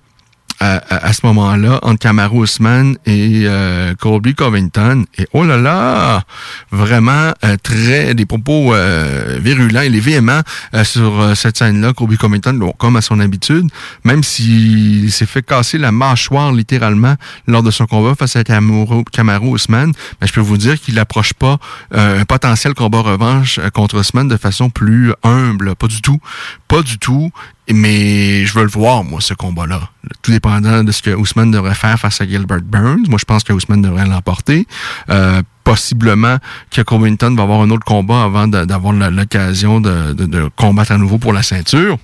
[0.89, 5.05] à, ce moment-là entre Kamaru Usman et euh, Covington.
[5.18, 6.24] Et oh là là,
[6.72, 10.41] vraiment euh, très des propos euh, virulents et les véhéments
[10.74, 11.93] euh, sur cette scène-là.
[11.93, 13.68] Colby Covington, bon, comme à son habitude,
[14.03, 17.16] même s'il s'est fait casser la mâchoire littéralement
[17.47, 20.95] lors de son combat face à Kamaru, Kamaru Usman, mais je peux vous dire qu'il
[20.95, 21.57] n'approche pas
[21.91, 26.20] un potentiel combat revanche contre Usman de façon plus humble, pas du tout,
[26.68, 27.32] pas du tout.
[27.72, 29.89] Mais je veux le voir, moi, ce combat-là.
[30.22, 33.05] Tout dépendant de ce que Ousmane devrait faire face à Gilbert Burns.
[33.09, 34.68] Moi, je pense que Ousmane devrait l'emporter.
[35.09, 36.38] Euh, possiblement
[36.70, 41.34] que Covington va avoir un autre combat avant d'avoir l'occasion de, combattre à nouveau pour
[41.34, 41.97] la ceinture.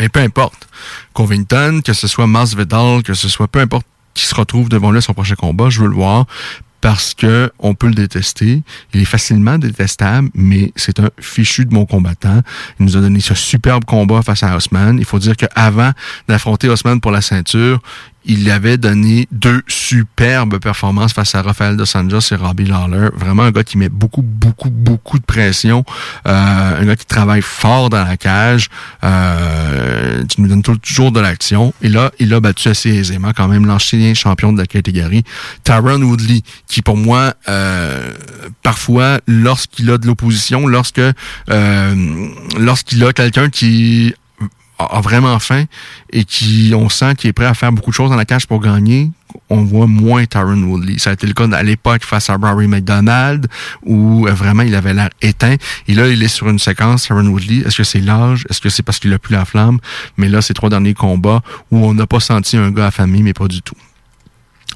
[0.00, 0.66] Mais peu importe.
[1.12, 4.98] Covington, que ce soit Masvidal, que ce soit peu importe qui se retrouve devant lui
[4.98, 6.26] à son prochain combat, je veux le voir
[6.80, 8.62] parce que on peut le détester.
[8.94, 12.42] Il est facilement détestable, mais c'est un fichu de mon combattant.
[12.78, 14.98] Il nous a donné ce superbe combat face à Osman.
[14.98, 15.92] Il faut dire qu'avant
[16.28, 17.80] d'affronter Osman pour la ceinture,
[18.28, 23.08] il avait donné deux superbes performances face à Rafael dos Anjos et Robbie Lawler.
[23.14, 25.84] Vraiment un gars qui met beaucoup, beaucoup, beaucoup de pression.
[26.26, 28.68] Euh, un gars qui travaille fort dans la cage.
[29.02, 31.72] Euh, qui nous donne toujours de l'action.
[31.82, 35.24] Et là, il a battu assez aisément quand même l'ancien champion de la catégorie,
[35.64, 38.12] Tyron Woodley, qui pour moi, euh,
[38.62, 41.00] parfois, lorsqu'il a de l'opposition, lorsque
[41.50, 44.14] euh, lorsqu'il a quelqu'un qui
[44.78, 45.64] a, vraiment faim
[46.12, 48.46] et qui, on sent qu'il est prêt à faire beaucoup de choses dans la cage
[48.46, 49.10] pour gagner,
[49.50, 50.98] on voit moins Tyron Woodley.
[50.98, 53.46] Ça a été le cas à l'époque face à Rory McDonald,
[53.84, 55.56] où euh, vraiment il avait l'air éteint.
[55.86, 57.66] Et là, il est sur une séquence, Tyron Woodley.
[57.66, 58.44] Est-ce que c'est l'âge?
[58.48, 59.78] Est-ce que c'est parce qu'il a plus la flamme?
[60.16, 63.34] Mais là, ces trois derniers combats où on n'a pas senti un gars affamé, mais
[63.34, 63.76] pas du tout.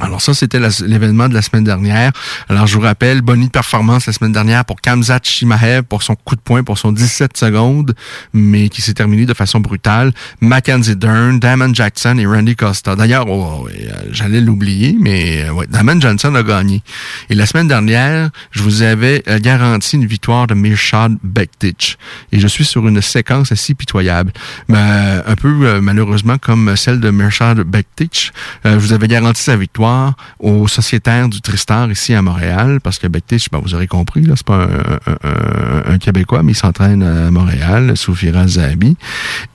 [0.01, 2.13] Alors ça, c'était l'événement de la semaine dernière.
[2.49, 6.35] Alors je vous rappelle, bonne performance la semaine dernière pour Kamzat Shimaev pour son coup
[6.35, 7.95] de poing, pour son 17 secondes,
[8.33, 10.13] mais qui s'est terminé de façon brutale.
[10.41, 12.97] Mackenzie Dern, Damon Jackson et Randy Costa.
[12.97, 16.83] D'ailleurs, oh, euh, j'allais l'oublier, mais euh, ouais, Damon Johnson a gagné.
[17.29, 21.99] Et la semaine dernière, je vous avais euh, garanti une victoire de Mirshad Bektic.
[22.33, 24.33] Et je suis sur une séquence assez pitoyable.
[24.69, 24.79] Mais,
[25.27, 28.33] un peu malheureusement comme celle de Mirshad Bektic.
[28.65, 29.92] je vous avais garanti sa victoire
[30.39, 34.35] aux sociétaires du Tristar ici à Montréal, parce que Bectich, ben, vous aurez compris, là,
[34.37, 34.69] c'est pas
[35.87, 38.15] un, Québécois, mais il s'entraîne à Montréal, sous
[38.47, 38.97] Zahabi.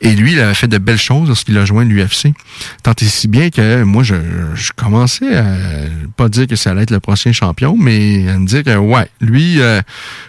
[0.02, 2.34] Et lui, il avait fait de belles choses lorsqu'il a joint l'UFC.
[2.84, 4.16] Tant et si bien que moi, je,
[4.76, 5.46] commençais à
[6.16, 9.10] pas dire que ça allait être le prochain champion, mais à me dire que ouais,
[9.22, 9.82] lui, euh,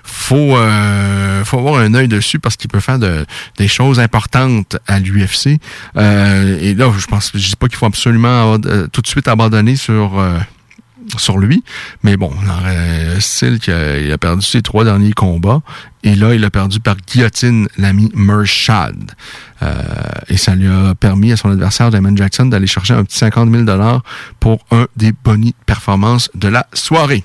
[0.02, 3.24] faut euh, faut avoir un œil dessus parce qu'il peut faire de,
[3.58, 5.58] des choses importantes à l'UFC.
[5.96, 9.76] Euh, et là, je pense, je dis pas qu'il faut absolument tout de suite abandonner
[9.88, 10.38] sur euh,
[11.16, 11.64] sur lui.
[12.02, 15.62] Mais bon, on style qu'il a, il a perdu ses trois derniers combats.
[16.02, 19.12] Et là, il a perdu par guillotine l'ami Mershad.
[19.62, 19.82] Euh,
[20.28, 23.50] et ça lui a permis à son adversaire, Damon Jackson, d'aller chercher un petit 50
[23.50, 24.00] 000
[24.40, 27.24] pour un des bonnies performances de la soirée.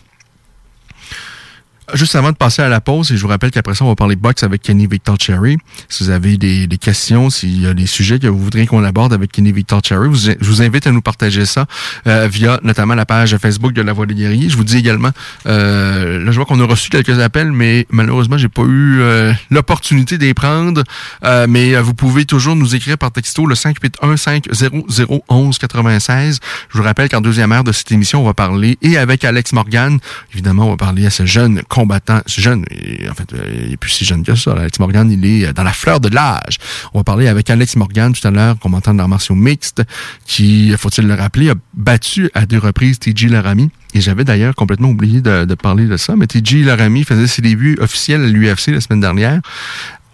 [1.94, 3.96] Juste avant de passer à la pause, et je vous rappelle qu'après ça, on va
[3.96, 5.58] parler boxe avec Kenny Victor Cherry.
[5.90, 8.84] Si vous avez des, des questions, s'il y a des sujets que vous voudriez qu'on
[8.84, 11.66] aborde avec Kenny Victor Cherry, je vous invite à nous partager ça
[12.08, 14.50] euh, via notamment la page Facebook de La Voix des Guerriers.
[14.50, 15.12] Je vous dis également,
[15.48, 19.34] euh, là je vois qu'on a reçu quelques appels, mais malheureusement, j'ai pas eu euh,
[19.50, 20.84] l'opportunité d'y prendre.
[21.24, 26.40] Euh, mais vous pouvez toujours nous écrire par texto le 581 500 96.
[26.70, 29.54] Je vous rappelle qu'en deuxième heure de cette émission, on va parler et avec Alex
[29.54, 30.00] Morgan.
[30.34, 32.64] Évidemment, on va parler à ce jeune combattant jeune.
[33.10, 34.54] en fait, euh, il est plus si jeune que ça.
[34.54, 36.60] Alex Morgan, il est euh, dans la fleur de l'âge.
[36.94, 39.84] On va parler avec Alex Morgan tout à l'heure, combattant d'arts martiaux mixtes,
[40.26, 43.70] qui, faut-il le rappeler, a battu à deux reprises TJ Laramie.
[43.94, 47.78] Et j'avais d'ailleurs complètement oublié de, parler de ça, mais TJ Laramie faisait ses débuts
[47.82, 49.42] officiels à l'UFC la semaine dernière.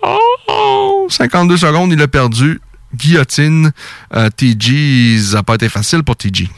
[0.02, 2.60] Oh, 52 secondes, il a perdu.
[2.96, 3.72] Guillotine.
[4.16, 6.50] Euh, TJ, ça n'a pas été facile pour TJ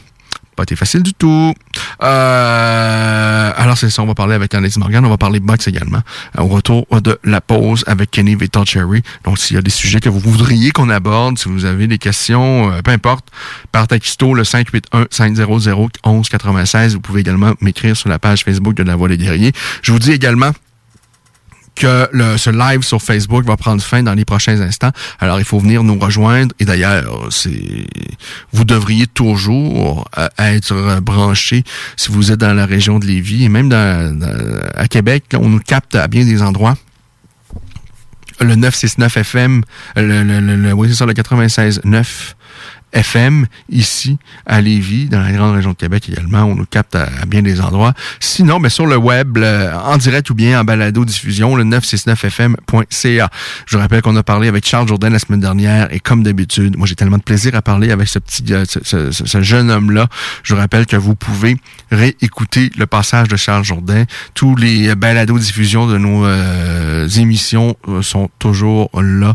[0.56, 1.54] pas été facile du tout.
[2.02, 6.00] Euh, alors c'est ça, on va parler avec Alex Morgan, on va parler boxe également.
[6.38, 9.02] Au retour de la pause avec Kenny Cherry.
[9.24, 11.98] Donc s'il y a des sujets que vous voudriez qu'on aborde, si vous avez des
[11.98, 13.26] questions, euh, peu importe,
[13.70, 16.94] par texto le 581 500 1196.
[16.94, 19.52] Vous pouvez également m'écrire sur la page Facebook de La Voix des Guerriers.
[19.82, 20.52] Je vous dis également
[21.74, 24.90] que le, ce live sur Facebook va prendre fin dans les prochains instants.
[25.20, 26.54] Alors, il faut venir nous rejoindre.
[26.60, 27.86] Et d'ailleurs, c'est
[28.52, 31.64] vous devriez toujours euh, être branché
[31.96, 34.20] si vous êtes dans la région de Lévis et même dans,
[34.74, 35.24] à Québec.
[35.34, 36.76] on nous capte à bien des endroits
[38.40, 39.62] le 969 FM,
[39.96, 42.34] le, le, le, oui, c'est ça, le 96.9
[42.92, 46.44] FM ici à Lévis, dans la grande région de Québec également.
[46.44, 47.94] On nous capte à, bien des endroits.
[48.20, 53.30] Sinon, mais ben, sur le web, en direct ou bien en balado-diffusion, le 969fm.ca.
[53.66, 56.86] Je rappelle qu'on a parlé avec Charles Jourdain la semaine dernière et comme d'habitude, moi
[56.86, 60.08] j'ai tellement de plaisir à parler avec ce petit, euh, ce, jeune homme-là.
[60.42, 61.56] Je rappelle que vous pouvez
[61.90, 64.04] réécouter le passage de Charles Jourdain.
[64.34, 69.34] Tous les balados-diffusions de nos euh, émissions euh, sont toujours là.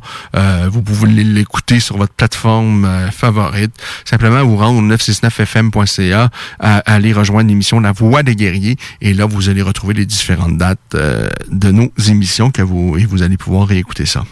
[0.69, 3.46] vous pouvez l'écouter sur votre plateforme favorite
[4.05, 6.29] Simplement vous rendre au 969fm.ca,
[6.59, 8.77] à, aller rejoindre l'émission La Voix des guerriers.
[9.01, 13.37] Et là, vous allez retrouver les différentes dates euh, de nos émissions et vous allez
[13.37, 14.23] pouvoir réécouter ça.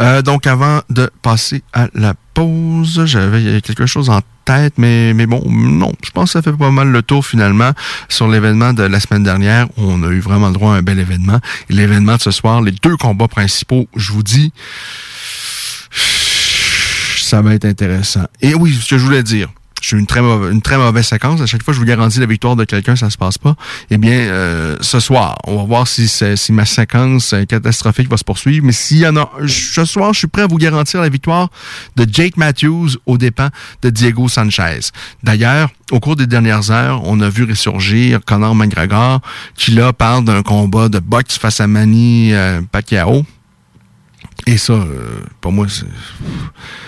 [0.00, 5.26] Euh, donc, avant de passer à la pause, j'avais quelque chose en tête, mais, mais
[5.26, 7.72] bon, non, je pense que ça fait pas mal le tour finalement
[8.08, 9.66] sur l'événement de la semaine dernière.
[9.76, 11.40] On a eu vraiment le droit à un bel événement.
[11.68, 14.52] l'événement de ce soir, les deux combats principaux, je vous dis,
[17.28, 18.24] ça va être intéressant.
[18.40, 19.48] Et oui, ce que je voulais dire,
[20.06, 21.40] très mauvaise, une très mauvaise séquence.
[21.40, 23.54] À chaque fois je vous garantis la victoire de quelqu'un, ça se passe pas.
[23.90, 28.16] Eh bien, euh, ce soir, on va voir si, si ma séquence euh, catastrophique va
[28.16, 28.64] se poursuivre.
[28.64, 31.50] Mais s'il y en a, ce soir, je suis prêt à vous garantir la victoire
[31.96, 33.50] de Jake Matthews aux dépens
[33.82, 34.80] de Diego Sanchez.
[35.22, 39.20] D'ailleurs, au cours des dernières heures, on a vu ressurgir Conor McGregor,
[39.54, 43.24] qui là parle d'un combat de boxe face à Manny euh, Pacquiao.
[44.46, 45.66] Et ça, euh, pour moi,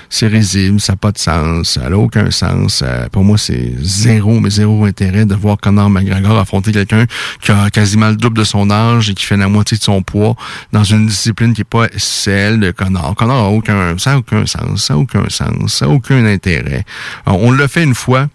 [0.08, 2.82] c'est risible, ça n'a pas de sens, ça n'a aucun sens.
[2.82, 7.04] Euh, pour moi, c'est zéro, mais zéro intérêt de voir Conor McGregor affronter quelqu'un
[7.42, 10.02] qui a quasiment le double de son âge et qui fait la moitié de son
[10.02, 10.36] poids
[10.72, 13.14] dans une discipline qui n'est pas celle de Conor.
[13.14, 16.84] Conor a aucun, ça n'a aucun sens, ça n'a aucun sens, ça n'a aucun intérêt.
[17.26, 18.28] on l'a fait une fois,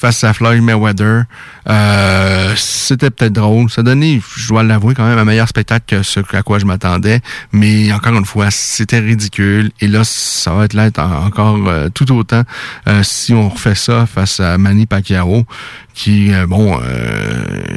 [0.00, 1.24] face à Floyd Mayweather.
[1.68, 3.70] Euh, c'était peut-être drôle.
[3.70, 6.64] Ça donnait, je dois l'avouer, quand même un meilleur spectacle que ce à quoi je
[6.64, 7.20] m'attendais.
[7.52, 9.70] Mais encore une fois, c'était ridicule.
[9.80, 12.44] Et là, ça va être là encore euh, tout autant
[12.88, 15.44] euh, si on refait ça face à Manny Pacquiao,
[15.92, 16.80] qui, bon,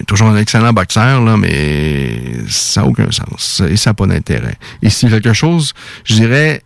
[0.07, 3.61] toujours un excellent boxeur, là, mais ça n'a aucun sens.
[3.69, 4.55] Et ça n'a pas d'intérêt.
[4.81, 5.73] Et si quelque chose,
[6.05, 6.63] je dirais,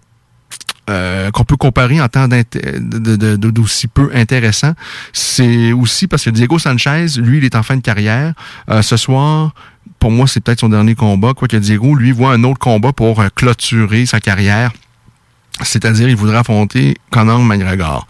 [0.90, 4.74] euh, qu'on peut comparer en temps d'aussi peu intéressant,
[5.12, 8.34] c'est aussi parce que Diego Sanchez, lui, il est en fin de carrière.
[8.70, 9.54] Euh, ce soir,
[10.00, 11.34] pour moi, c'est peut-être son dernier combat.
[11.34, 14.72] Quoique Diego, lui, voit un autre combat pour euh, clôturer sa carrière
[15.64, 18.08] c'est-à-dire, il voudrait affronter Conor McGregor.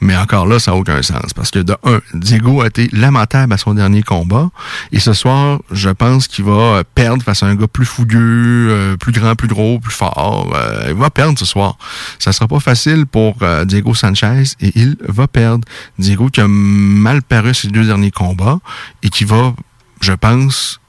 [0.00, 1.32] Mais encore là, ça n'a aucun sens.
[1.34, 4.50] Parce que de un, Diego a été lamentable à son dernier combat.
[4.92, 8.96] Et ce soir, je pense qu'il va perdre face à un gars plus fougueux, euh,
[8.96, 10.52] plus grand, plus gros, plus fort.
[10.54, 11.76] Euh, il va perdre ce soir.
[12.18, 15.66] Ça sera pas facile pour euh, Diego Sanchez et il va perdre.
[15.98, 18.58] Diego qui a mal paru ses deux derniers combats
[19.02, 19.54] et qui va,
[20.00, 20.80] je pense,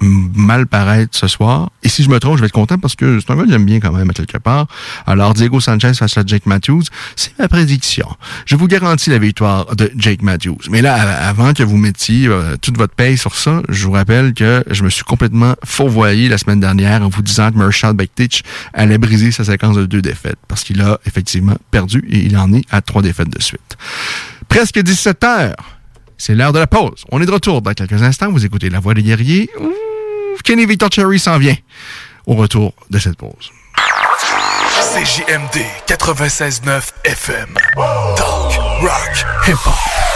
[0.00, 1.70] mal paraître ce soir.
[1.82, 3.50] Et si je me trompe, je vais être content parce que c'est un gars que
[3.50, 4.66] j'aime bien quand même à quelque part.
[5.06, 6.84] Alors, Diego Sanchez face à Jake Matthews,
[7.16, 8.08] c'est ma prédiction.
[8.44, 10.58] Je vous garantis la victoire de Jake Matthews.
[10.70, 10.94] Mais là,
[11.26, 14.82] avant que vous mettiez euh, toute votre paye sur ça, je vous rappelle que je
[14.82, 18.44] me suis complètement fourvoyé la semaine dernière en vous disant que Marshall Bektic
[18.74, 22.52] allait briser sa séquence de deux défaites parce qu'il a effectivement perdu et il en
[22.52, 23.76] est à trois défaites de suite.
[24.48, 25.75] Presque 17 heures.
[26.18, 27.04] C'est l'heure de la pause.
[27.10, 28.30] On est de retour dans quelques instants.
[28.30, 29.50] Vous écoutez La Voix des guerriers.
[30.44, 31.56] Kenny Victor Cherry s'en vient
[32.26, 33.50] au retour de cette pause.
[34.94, 37.48] CJMD 96.9 FM.
[38.16, 40.15] Talk, rock, hip-hop.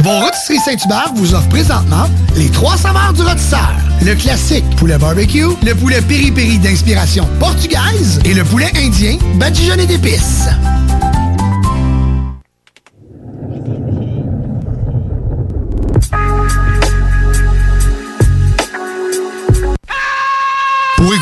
[0.00, 3.72] Vos rôtisseries Saint-Hubert vous offrent présentement les trois saveurs du rôtisseur.
[4.02, 10.48] Le classique poulet barbecue, le poulet piri-piri d'inspiration portugaise et le poulet indien badigeonné d'épices.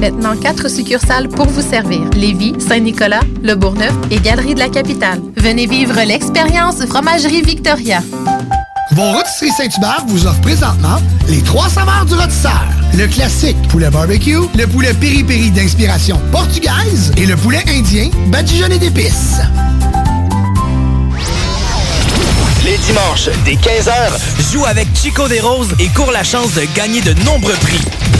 [0.00, 2.00] Maintenant, quatre succursales pour vous servir.
[2.16, 5.20] Lévis, Saint-Nicolas, Le Bourgneuf et Galerie de la Capitale.
[5.36, 8.00] Venez vivre l'expérience Fromagerie Victoria.
[8.92, 10.96] Vos rôtisseries Saint-Hubert vous offrent présentement
[11.28, 12.64] les trois saveurs du rôtisseur.
[12.96, 19.40] Le classique poulet barbecue, le poulet piri-piri d'inspiration portugaise et le poulet indien badigeonné d'épices.
[22.64, 27.02] Les dimanches, dès 15h, joue avec Chico des Roses et cours la chance de gagner
[27.02, 27.80] de nombreux prix.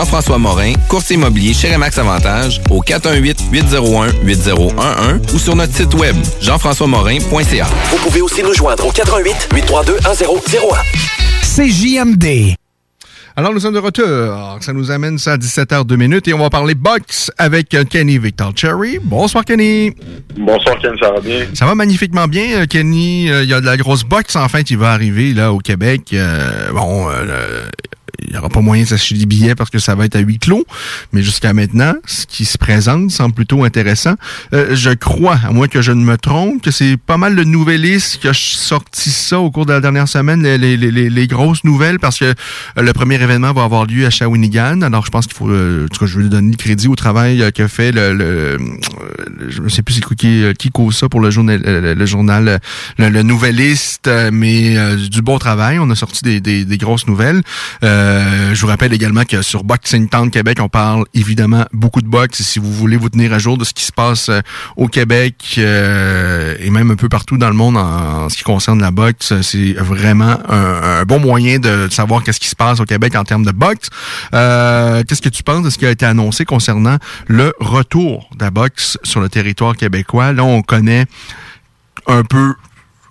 [0.00, 7.66] Jean-François Morin, courtier immobilier chez Remax Avantage, au 418-801-8011 ou sur notre site web, jean-françois-morin.ca.
[7.90, 10.78] Vous pouvez aussi nous joindre au 88 832 1001.
[11.42, 12.54] CJMD.
[13.36, 14.06] Alors, nous sommes de retour.
[14.62, 18.16] Ça nous amène ça à 17h02 minutes et on va parler box avec euh, Kenny
[18.18, 18.98] Victor Cherry.
[19.02, 19.92] Bonsoir, Kenny.
[20.34, 21.44] Bonsoir, Ken, ça va bien?
[21.52, 23.30] Ça va magnifiquement bien, euh, Kenny.
[23.30, 26.14] Euh, Il y a de la grosse box, enfin, qui va arriver là au Québec.
[26.72, 27.08] bon,
[28.26, 30.20] il n'y aura pas moyen de s'acheter des billets parce que ça va être à
[30.20, 30.64] huis clos.
[31.12, 34.14] Mais jusqu'à maintenant, ce qui se présente semble plutôt intéressant.
[34.52, 37.44] Euh, je crois, à moins que je ne me trompe, que c'est pas mal de
[37.44, 41.64] nouvellistes qui a sorti ça au cours de la dernière semaine, les, les, les, grosses
[41.64, 44.82] nouvelles, parce que euh, le premier événement va avoir lieu à Shawinigan.
[44.82, 47.68] Alors, je pense qu'il faut, euh, je veux lui donner le crédit au travail qu'a
[47.68, 48.58] fait le, le,
[49.48, 52.60] je ne sais plus c'est qui, qui cause ça pour le journal, le, journal,
[52.98, 55.78] le, nouvelliste, mais du bon travail.
[55.78, 57.42] On a sorti des, des, grosses nouvelles.
[57.84, 58.09] Euh,
[58.54, 62.42] je vous rappelle également que sur Boxing Town Québec, on parle évidemment beaucoup de boxe.
[62.42, 64.40] Si vous voulez vous tenir à jour de ce qui se passe euh,
[64.76, 68.80] au Québec euh, et même un peu partout dans le monde en, ce qui concerne
[68.80, 73.14] la boxe, c'est vraiment un, bon moyen de savoir qu'est-ce qui se passe au Québec
[73.16, 73.88] en termes de boxe.
[74.32, 76.96] qu'est-ce que tu penses de ce qui a été annoncé concernant
[77.26, 80.32] le retour de la boxe sur le territoire québécois?
[80.32, 81.06] Là, on connaît
[82.06, 82.54] un peu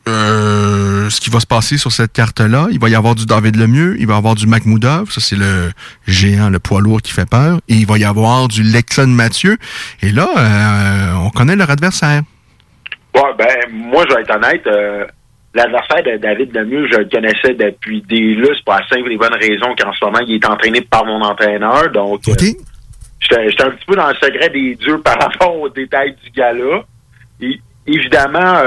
[0.07, 2.67] euh, ce qui va se passer sur cette carte-là.
[2.71, 5.35] Il va y avoir du David Lemieux, il va y avoir du Makhmoudov, ça c'est
[5.35, 5.71] le
[6.07, 9.57] géant, le poids lourd qui fait peur, et il va y avoir du Lexon Mathieu.
[10.01, 12.21] Et là, euh, on connaît leur adversaire.
[13.13, 15.05] Ben, moi, je vais être honnête, euh,
[15.53, 19.33] l'adversaire de David Lemieux, je le connaissais depuis des lustres pour la simple et bonne
[19.33, 21.89] raison qu'en ce moment, il est entraîné par mon entraîneur.
[21.91, 22.55] Donc, j'étais
[23.63, 26.83] un petit peu dans le secret des dieux par rapport aux détails du gars-là.
[27.85, 28.61] évidemment,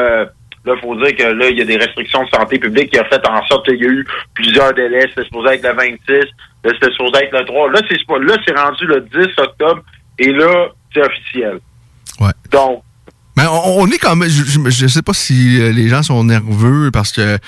[0.64, 3.00] Là, il faut dire que là, il y a des restrictions de santé publique qui
[3.00, 5.06] ont fait en sorte qu'il y a eu plusieurs délais.
[5.08, 7.70] C'était supposé être le 26, là, c'était supposé être le 3.
[7.70, 9.82] Là, c'est là, c'est rendu le 10 octobre
[10.18, 11.58] et là, c'est officiel.
[12.20, 12.32] Ouais.
[12.50, 12.82] Donc.
[13.36, 14.28] Mais on, est quand même.
[14.28, 17.38] Je, je, sais pas si euh, les gens sont nerveux parce que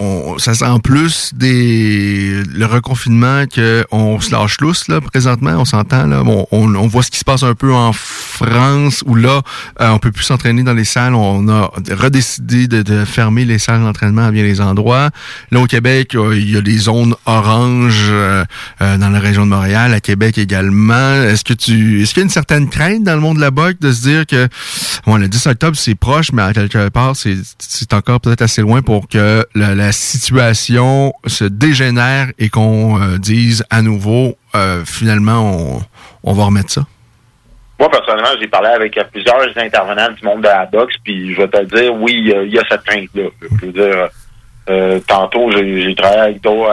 [0.00, 6.06] on, ça sent plus des le reconfinement qu'on se lâche lousse là présentement on s'entend
[6.06, 6.22] là.
[6.24, 9.42] On, on, voit ce qui se passe un peu en France où là
[9.80, 11.14] euh, on peut plus s'entraîner dans les salles.
[11.14, 15.10] On a redécidé de, de fermer les salles d'entraînement à bien les endroits.
[15.50, 18.44] Là au Québec euh, il y a des zones oranges euh,
[18.80, 21.22] dans la région de Montréal à Québec également.
[21.22, 23.50] Est-ce que tu est-ce qu'il y a une certaine crainte dans le monde de la
[23.50, 24.48] boxe de se dire que
[25.06, 28.80] bon le 10 octobre c'est proche mais à quelque part c'est encore peut-être assez loin
[28.80, 35.80] pour que la situation se dégénère et qu'on euh, dise à nouveau, euh, finalement,
[36.22, 36.82] on, va remettre ça?
[37.78, 41.48] Moi, personnellement, j'ai parlé avec plusieurs intervenants du monde de la boxe, puis je vais
[41.48, 43.28] te dire, oui, il y, a cette crainte-là.
[43.40, 44.08] Je veux dire,
[44.68, 46.68] euh, tantôt, j'ai travaillé avec d'autres,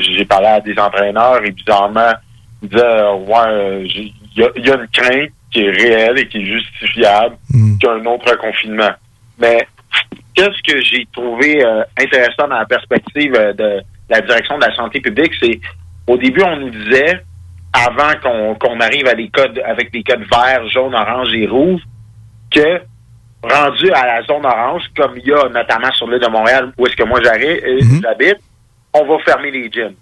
[0.00, 2.12] j'ai parlé à des entraîneurs, et bizarrement,
[2.62, 7.36] ils disaient, ouais, il y, a, une crainte qui est réelle et qui est justifiable
[7.50, 7.78] hmm.
[7.78, 8.92] qu'un autre confinement.
[9.38, 9.66] Mais
[10.44, 14.74] ce que j'ai trouvé euh, intéressant dans la perspective euh, de la direction de la
[14.74, 15.60] santé publique, c'est
[16.06, 17.22] au début, on nous disait,
[17.72, 21.82] avant qu'on arrive à des codes avec des codes verts, jaune, orange et rouge,
[22.50, 22.80] que
[23.42, 26.86] rendu à la zone orange, comme il y a notamment sur l'île de Montréal, où
[26.86, 28.02] est-ce que moi euh, mhm.
[28.02, 28.38] j'habite,
[28.94, 29.94] on va fermer les gyms.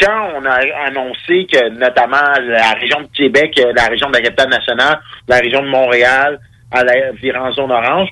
[0.00, 4.48] Quand on a annoncé que notamment la région de Québec, la région de la capitale
[4.48, 6.38] nationale, la région de Montréal,
[6.70, 6.92] à la
[7.40, 8.10] en zone orange,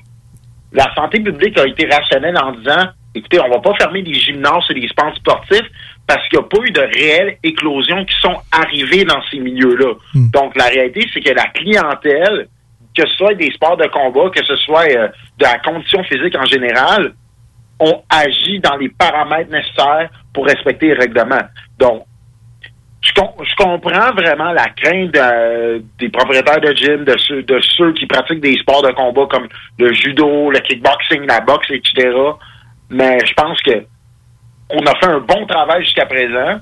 [0.71, 4.65] la santé publique a été rationnelle en disant, écoutez, on va pas fermer les gymnases
[4.69, 5.69] et les sports sportifs
[6.05, 9.93] parce qu'il n'y a pas eu de réelles éclosions qui sont arrivées dans ces milieux-là.
[10.13, 10.29] Hmm.
[10.31, 12.47] Donc, la réalité, c'est que la clientèle,
[12.95, 15.07] que ce soit des sports de combat, que ce soit euh,
[15.37, 17.13] de la condition physique en général,
[17.79, 21.47] ont agi dans les paramètres nécessaires pour respecter les règlements.
[21.77, 22.05] Donc,
[23.07, 25.17] je, comprends vraiment la crainte
[25.99, 29.47] des propriétaires de gym, de ceux, de ceux qui pratiquent des sports de combat comme
[29.79, 32.09] le judo, le kickboxing, la boxe, etc.
[32.89, 33.83] Mais je pense que
[34.69, 36.59] on a fait un bon travail jusqu'à présent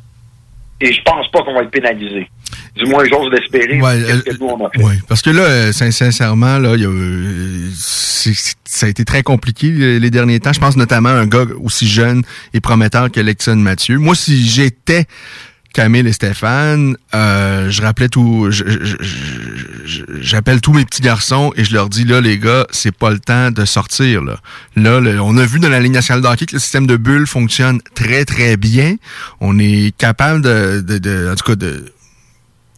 [0.81, 2.29] et je pense pas qu'on va être pénalisé.
[2.75, 3.79] Du moins, j'ose l'espérer.
[3.79, 9.69] Ouais, euh, parce que là, euh, sincèrement, là, euh, ça a été très compliqué
[9.99, 10.51] les, derniers temps.
[10.51, 12.23] Je pense notamment à un gars aussi jeune
[12.53, 13.97] et prometteur que Lexon Mathieu.
[13.97, 15.05] Moi, si j'étais
[15.75, 18.49] Camille et Stéphane, euh, je rappelais tout,
[20.21, 23.19] j'appelle tous mes petits garçons et je leur dis là les gars, c'est pas le
[23.19, 24.37] temps de sortir là.
[24.77, 27.27] Là, on a vu dans la Ligue nationale de hockey que le système de bulles
[27.27, 28.95] fonctionne très très bien.
[29.41, 31.91] On est capable de, de, de- en tout cas de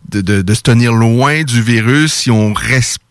[0.09, 3.03] de, de, de se tenir loin du virus si on respecte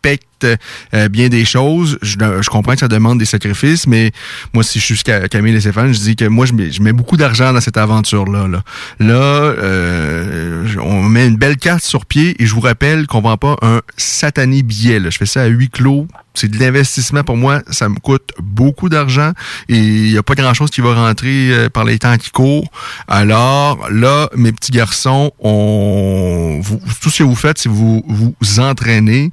[0.45, 1.99] euh, bien des choses.
[2.03, 2.16] Je,
[2.49, 4.12] comprends que ça demande des sacrifices, mais
[4.53, 7.53] moi, si je suis Camille et Stéphane, je dis que moi, je mets, beaucoup d'argent
[7.53, 8.49] dans cette aventure-là.
[8.49, 8.62] Là,
[9.00, 13.37] là euh, on met une belle carte sur pied et je vous rappelle qu'on vend
[13.37, 15.00] pas un satané billet.
[15.11, 16.07] Je fais ça à huis clos.
[16.34, 17.62] C'est de l'investissement pour moi.
[17.70, 19.33] Ça me coûte beaucoup d'argent
[19.70, 22.70] et il n'y a pas grand-chose qui va rentrer euh, par les temps qui courent.
[23.08, 26.61] Alors là, mes petits garçons, on,
[27.00, 29.30] tout ce que vous faites, c'est vous vous entraînez.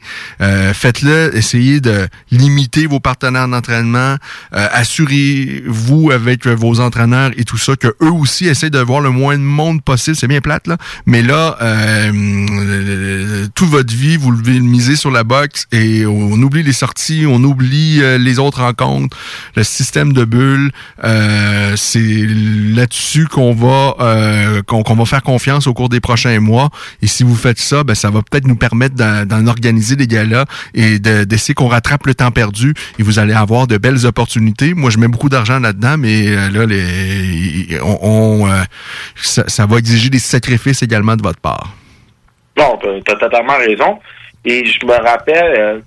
[0.72, 1.36] Faites-le.
[1.36, 4.18] Essayez de limiter vos partenaires d'entraînement.
[4.54, 9.02] Euh, Assurez-vous avec euh, vos entraîneurs et tout ça que eux aussi essaient de voir
[9.02, 10.16] le moins de monde possible.
[10.16, 15.12] C'est bien plate là, mais là, euh, euh, toute votre vie, vous le misez sur
[15.12, 19.18] la boxe et on oublie les sorties, on oublie euh, les autres rencontres,
[19.56, 20.72] le système de bulles.
[21.04, 26.70] euh, c'est là-dessus qu'on va euh, qu'on va faire confiance au cours des prochains mois.
[27.02, 30.46] Et si vous faites ça, ben ça va peut-être nous permettre d'en organiser des galas
[30.74, 32.74] et de- d'essayer qu'on rattrape le temps perdu.
[33.00, 34.74] Et vous allez avoir de belles opportunités.
[34.74, 38.62] Moi, je mets beaucoup d'argent là-dedans, mais euh, là, les, on, euh,
[39.16, 41.74] ça, va exiger des sacrifices également de votre part.
[42.58, 44.00] Non, t'as as totalement raison.
[44.46, 45.80] Et je me rappelle, euh,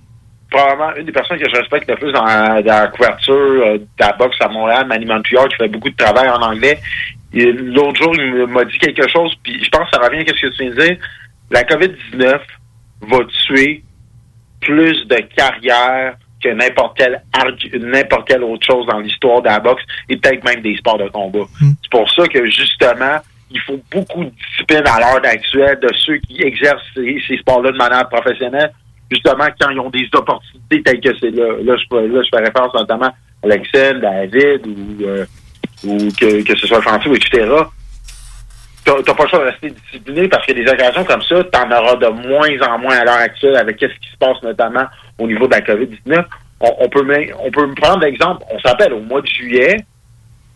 [0.51, 4.37] probablement une des personnes que je respecte le plus dans, la- couverture de la boxe
[4.41, 6.79] à Montréal, Manny Montreal, qui fait beaucoup de travail en anglais.
[7.35, 10.47] L'autre jour, il m'a dit quelque chose, puis je pense que ça revient à ce
[10.47, 10.97] que tu viens de dire.
[11.51, 12.39] La COVID-19
[13.03, 13.83] va tuer
[14.67, 17.23] plus de carrières que n'importe quelle
[17.81, 21.09] n'importe quelle autre chose dans l'histoire de la boxe et peut-être même des sports de
[21.09, 21.45] combat.
[21.83, 23.17] C'est pour ça que justement,
[23.51, 27.73] il faut beaucoup de discipline à l'heure actuelle de ceux qui exercent ces, ces sports-là
[27.73, 28.73] de manière professionnelle,
[29.11, 31.55] justement quand ils ont des opportunités telles que c'est là.
[31.65, 33.15] Là, je, peux- là, je fais référence notamment à
[33.45, 35.25] Alexel, David ou, euh,
[35.85, 37.47] ou que, que ce soit François, etc.
[39.05, 41.97] T'as pas le choix de rester discipliné parce que des occasions comme ça, t'en auras
[41.97, 44.85] de moins en moins à l'heure actuelle avec ce qui se passe notamment
[45.19, 46.25] au niveau de la COVID-19.
[46.61, 49.77] On, on peut même- on peut prendre l'exemple, on s'appelle au mois de juillet,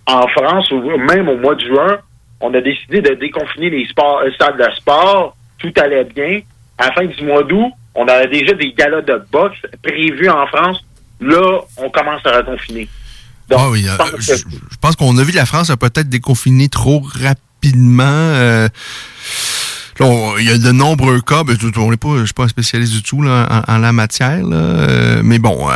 [0.07, 1.99] en France, ou même au mois de juin,
[2.41, 6.41] on a décidé de déconfiner les sports, les stades de sport, tout allait bien.
[6.79, 10.47] À la fin du mois d'août, on avait déjà des galas de boxe prévus en
[10.47, 10.83] France.
[11.21, 12.89] Là, on commence à reconfiner.
[13.59, 17.01] ah oui, euh, je, je pense qu'on a vu la France a peut-être déconfiné trop
[17.01, 17.35] rapidement.
[18.11, 18.69] Euh,
[19.99, 21.45] là, on- il y a de nombreux cas.
[21.45, 25.21] ben, tout- on je suis pas un spécialiste du tout là, en, la matière, euh,
[25.25, 25.75] mais bon, euh,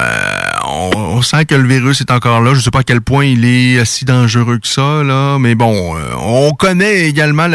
[0.74, 2.55] on, on sent que le virus est encore là.
[2.55, 5.96] Je sais pas à quel point il est si dangereux que ça, là, mais bon,
[5.96, 7.46] euh, on connaît également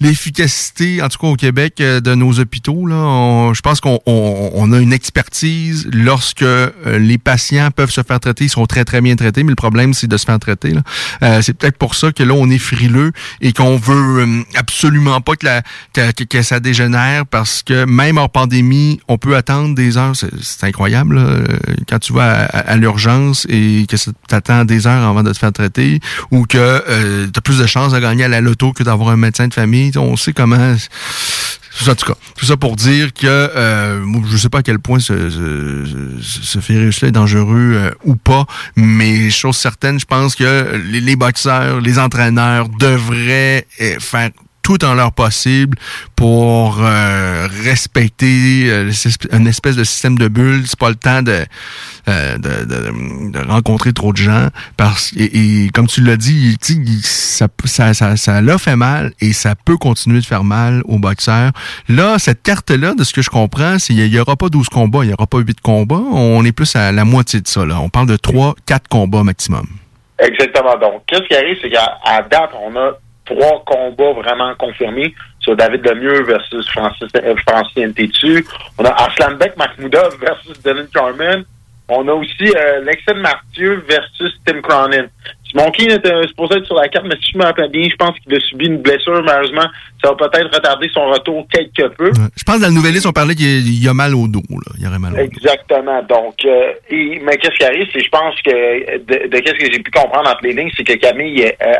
[0.00, 2.86] l'efficacité, en tout cas au Québec, euh, de nos hôpitaux.
[2.86, 8.02] Là, je pense qu'on on, on a une expertise lorsque euh, les patients peuvent se
[8.02, 10.38] faire traiter, ils sont très très bien traités, mais le problème c'est de se faire
[10.38, 10.74] traiter.
[11.22, 15.34] Euh, c'est peut-être pour ça que là on est frileux et qu'on veut absolument pas
[15.36, 20.14] que, ça dégénère parce que même en pandémie, on peut attendre des heures.
[20.14, 21.20] C'est, incroyable
[21.88, 25.52] quand tu vas à- l'urgence et que tu attends des heures avant de te faire
[25.52, 26.00] traiter
[26.30, 29.16] ou que tu as plus de chances de gagner à la loto que d'avoir un
[29.16, 29.92] médecin de famille.
[29.96, 30.74] On sait comment.
[31.88, 34.98] En tout cas, tout ça pour dire que euh, je sais pas à quel point
[34.98, 35.84] ce, ce,
[36.22, 38.46] ce- ce virus-là est dangereux euh, ou pas,
[38.76, 44.30] mais chose certaine, je pense que les, les boxeurs, les entraîneurs devraient euh, faire
[44.66, 45.78] tout en leur possible
[46.16, 48.90] pour euh, respecter euh,
[49.30, 50.64] une espèce de système de bulle.
[50.66, 51.44] C'est pas le temps de,
[52.08, 56.58] euh, de, de, de rencontrer trop de gens parce et, et comme tu l'as dit,
[57.04, 60.98] ça, ça, ça, ça l'a fait mal et ça peut continuer de faire mal aux
[60.98, 61.52] boxeurs.
[61.88, 65.04] Là, cette carte-là, de ce que je comprends, c'est qu'il n'y aura pas 12 combats,
[65.04, 66.02] il n'y aura pas 8 combats.
[66.10, 67.64] On est plus à la moitié de ça.
[67.64, 67.78] Là.
[67.80, 69.68] On parle de 3, 4 combats maximum.
[70.18, 70.76] Exactement.
[70.78, 72.94] Donc, qu'est-ce qui arrive, c'est qu'à date, on a
[73.26, 78.44] trois combats vraiment confirmés sur David Lemieux versus Francis, euh, Francis.
[78.78, 81.44] On a Aslanbek Mahmoudov versus Dylan Carmen.
[81.88, 85.06] On a aussi euh, Lexen Mathieu versus Tim Cronin.
[85.48, 87.86] Simon Keane était euh, supposé être sur la carte, mais si je me rappelle bien,
[87.88, 89.22] je pense qu'il a subi une blessure.
[89.22, 89.68] Malheureusement,
[90.02, 92.10] ça va peut-être retarder son retour quelque peu.
[92.36, 94.42] Je pense que dans le nouvel on parlait qu'il y a- mal au dos.
[94.50, 94.72] Là.
[94.78, 95.22] Il y aurait mal au dos.
[95.22, 96.02] Exactement.
[96.02, 99.72] Donc, euh, et- mais qu'est-ce qui arrive, c'est je pense que de, de qu'est-ce que
[99.72, 101.72] j'ai pu comprendre entre les lignes, c'est que Camille est euh,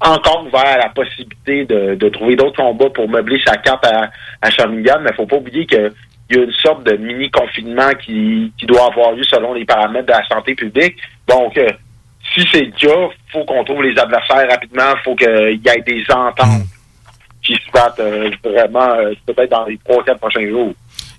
[0.00, 4.10] encore ouvert à la possibilité de, de trouver d'autres combats pour meubler sa carte à,
[4.40, 5.92] à Shawinigan, mais faut pas oublier que
[6.30, 9.64] il y a une sorte de mini confinement qui, qui doit avoir lieu selon les
[9.64, 10.96] paramètres de la santé publique.
[11.26, 11.68] Donc, euh,
[12.32, 16.04] si c'est le cas, faut qu'on trouve les adversaires rapidement, faut qu'il y ait des
[16.08, 16.66] ententes
[17.42, 20.72] qui se battre euh, vraiment euh, peut-être dans les trois, quatre prochains jours.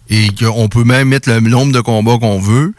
[0.10, 2.74] Et qu'on peut même mettre le nombre de combats qu'on veut.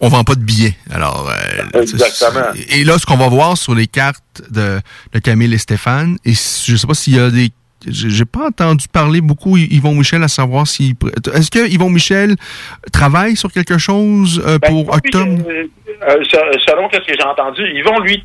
[0.00, 0.74] On vend pas de billets.
[0.90, 1.28] Alors,
[1.74, 2.46] euh, Exactement.
[2.70, 4.78] Et là, ce qu'on va voir sur les cartes de,
[5.12, 7.50] de Camille et Stéphane, et je sais pas s'il y a des
[7.86, 10.96] j'ai pas entendu parler beaucoup Yvon Michel à savoir si
[11.32, 12.34] est-ce que Yvon Michel
[12.92, 15.38] travaille sur quelque chose euh, Ben, pour octobre?
[15.48, 15.64] Euh,
[16.08, 18.20] euh, se- selon ce que j'ai entendu, vont lui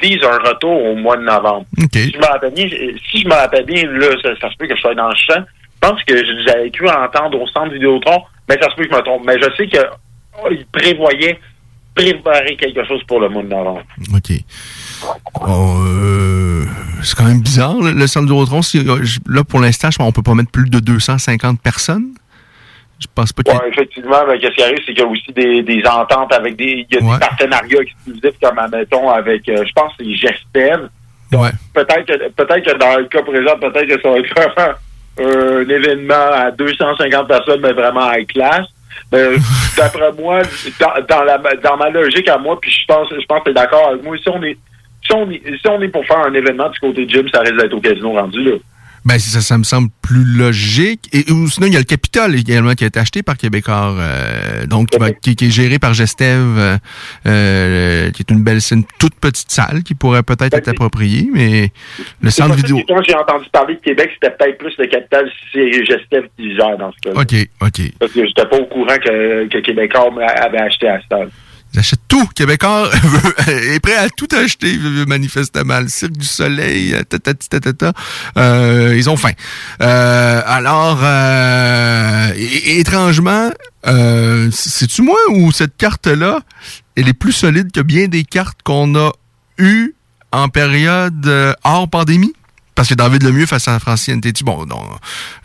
[0.00, 1.66] vise un retour au mois de novembre.
[1.92, 2.68] Si je me rappelle bien,
[3.10, 5.16] si je me rappelle bien, là, ça, ça se peut que je sois dans le
[5.16, 5.42] champ.
[5.82, 6.14] Je pense que
[6.46, 9.22] j'avais cru entendre au centre Vidéotron, mais ça se peut que je me trompe.
[9.26, 9.78] Mais je sais que
[10.50, 11.38] il prévoyait
[11.94, 13.82] préparer quelque chose pour le mois de novembre.
[14.14, 14.32] OK.
[15.46, 16.64] Oh, euh,
[17.02, 18.60] c'est quand même bizarre, le, le centre du Rotron.
[18.74, 22.08] Euh, là, pour l'instant, je pense qu'on peut pas mettre plus de 250 personnes.
[23.00, 25.02] Je pense pas qu'il y ait- Ouais, effectivement, mais qu'est-ce qui arrive, c'est qu'il y
[25.02, 26.86] a aussi des, des ententes avec des.
[26.90, 30.88] Il y a des partenariats exclusifs, comme admettons, avec euh, je pense que c'est Gestev.
[31.32, 31.50] Ouais.
[31.74, 34.74] Peut-être que peut-être que dans le cas présent, peut-être que ça va être vraiment
[35.18, 38.66] un événement à 250 personnes, mais vraiment high class.
[39.12, 39.36] Mais
[39.76, 40.42] d'après moi,
[40.80, 43.54] dans, dans la dans ma logique à moi, puis je pense je pense que t'es
[43.54, 44.56] d'accord avec moi, si on est
[45.04, 47.56] si on est si on est pour faire un événement du côté gym, ça risque
[47.56, 48.56] d'être au casino rendu là.
[49.06, 51.08] Ben, ça, ça me semble plus logique.
[51.12, 53.94] Et ou sinon, il y a le Capitole également qui a été acheté par Québécois,
[53.98, 56.76] euh, donc qui, va- qui- qui est géré par Gestev, euh,
[57.26, 61.70] euh, qui est une belle, une toute petite salle qui pourrait peut-être être appropriée, mais
[62.22, 62.80] le centre vidéo.
[62.88, 66.54] Quand j'ai entendu parler de Québec, c'était peut-être plus le capital si c'est Gestev qui
[66.56, 67.92] gère dans ce cas OK, OK.
[67.98, 70.10] Parce que j'étais pas au courant que, que Québécois
[70.42, 71.30] avait acheté à Stade.
[71.74, 72.26] Ils achètent tout.
[72.34, 72.88] Québécois
[73.48, 75.80] est prêt à tout acheter, euh, manifestement.
[75.80, 77.92] Le Cirque du Soleil, euh, tatati tatata.
[78.38, 79.32] Euh, ils ont faim.
[79.82, 83.50] Euh, alors, euh, étrangement,
[83.86, 86.40] euh, c'est-tu moi ou cette carte-là,
[86.96, 89.10] elle est plus solide que bien des cartes qu'on a
[89.58, 89.94] eues
[90.30, 92.34] en période euh, hors pandémie?
[92.74, 94.80] Parce que David Lemieux face à Francine Tétu, bon, non,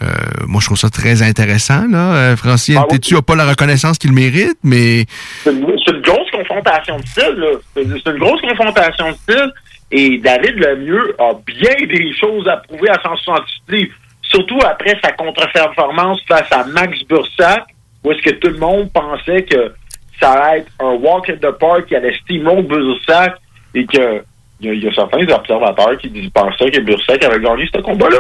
[0.02, 0.08] euh,
[0.48, 1.88] moi je trouve ça très intéressant.
[1.88, 2.14] Là.
[2.14, 3.00] Euh, Francine Ah oui.
[3.00, 5.06] Tétu n'a pas la reconnaissance qu'il mérite, mais
[5.44, 5.62] C'est une,
[6.02, 7.48] grosse confrontation de style, là.
[7.76, 9.52] C'est une grosse confrontation de style.
[9.92, 13.94] Et David Lemieux a bien des choses à prouver à 168 livres.
[14.24, 17.64] Surtout après sa contre-performance face à Max Bursac,
[18.04, 19.74] où est-ce que tout le monde pensait que
[20.20, 23.36] ça allait être un walk in the park qui allait steamroll Bursac
[23.74, 24.24] et que
[24.62, 27.68] il y, a- il y a certains observateurs qui disent- pensaient que Bursac avait gagné
[27.74, 28.18] ce combat-là.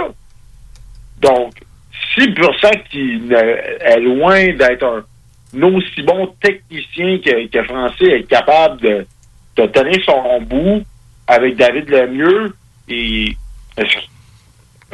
[1.22, 1.54] Donc,
[2.16, 5.04] si Bursac qui est loin d'être un,
[5.62, 9.06] un aussi bon technicien que, que Francis est capable de,
[9.58, 10.84] de tenir son bout
[11.28, 12.54] avec David Lemieux,
[12.88, 13.36] et
[13.78, 13.84] que-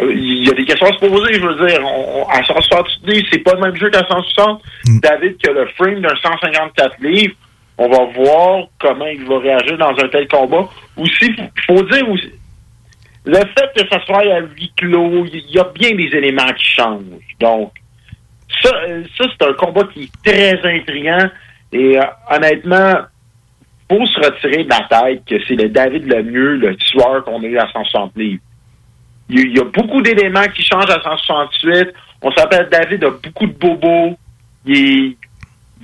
[0.03, 1.79] euh, il y a des questions à se poser, je veux dire.
[1.85, 4.61] On, on- à 160 livres, c'est pas le même jeu qu'à 160.
[5.01, 7.35] David qui a le frame d'un 154 livres,
[7.77, 10.67] on va voir comment il va réagir dans un tel combat.
[10.97, 12.31] Aussi, il faut dire aussi,
[13.25, 16.65] le fait que ça soit à huis clos, il y a bien des éléments qui
[16.65, 17.03] changent.
[17.39, 17.71] Donc,
[18.61, 18.69] ça,
[19.17, 21.29] ça c'est un combat qui est très intriguant.
[21.73, 22.93] Et euh, honnêtement,
[23.91, 27.41] faut se retirer de la tête que c'est le David le mieux, le tueur qu'on
[27.41, 28.41] a eu à 160 livres.
[29.29, 31.89] Il y a- il y a beaucoup d'éléments qui changent à 168.
[32.21, 34.15] On s'appelle David a beaucoup de bobos.
[34.65, 34.77] Il
[35.11, 35.17] est,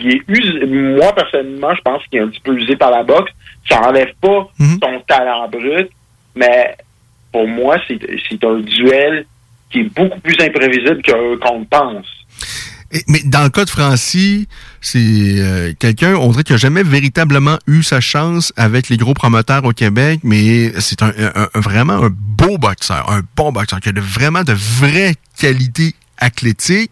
[0.04, 0.66] il est usé.
[0.66, 3.32] Moi, personnellement, je pense qu'il est un petit peu usé par la boxe.
[3.70, 5.90] Ça enlève pas son talent brut,
[6.36, 6.76] mais
[7.32, 9.26] pour moi, c'est un duel
[9.72, 12.06] qui est beaucoup plus imprévisible que- qu'on le pense.
[12.94, 14.50] Et- Mais dans le cas de Francie,
[14.82, 19.14] c'est euh, quelqu'un, on dirait qu'il n'a jamais véritablement eu sa chance avec les gros
[19.14, 23.80] promoteurs au Québec, mais c'est un, un- un- vraiment un beau boxeur, un bon boxeur,
[23.80, 26.92] qui a de- vraiment de vraies qualités athlétiques.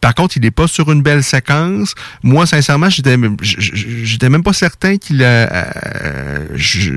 [0.00, 1.94] Par contre, il n'est pas sur une belle séquence.
[2.22, 5.26] Moi, sincèrement, j'étais j'étais même pas certain qu'il a...
[5.26, 6.90] euh, je,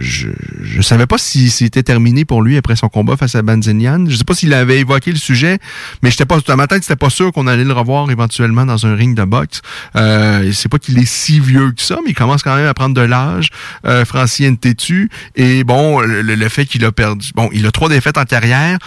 [0.00, 4.06] je, savais pas si c'était terminé pour lui après son combat face à Banzinian.
[4.08, 5.58] Je sais pas s'il avait évoqué le sujet,
[6.02, 8.86] mais j'étais pas dans ma tête, c'était pas sûr qu'on allait le revoir éventuellement dans
[8.86, 9.60] un ring de boxe.
[9.96, 12.74] Euh, c'est pas qu'il est si vieux que ça, mais il commence quand même à
[12.74, 13.48] prendre de l'âge.
[13.84, 17.88] Euh, Francien Tétu et bon, le, le fait qu'il a perdu, bon, il a trois
[17.88, 18.78] défaites en carrière,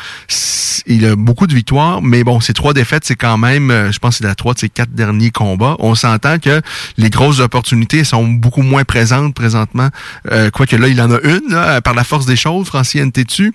[0.88, 4.00] il a beaucoup de victoires, mais bon, ces trois défaites, c'est quand même, euh, je
[4.00, 5.76] pense, que c'est la trois de ses quatre derniers combats.
[5.80, 6.62] On s'entend que
[6.98, 9.90] les grosses opportunités sont beaucoup moins présentes présentement,
[10.32, 13.54] euh, quoique là, il en a une, là, par la force des choses, Francien Tétu.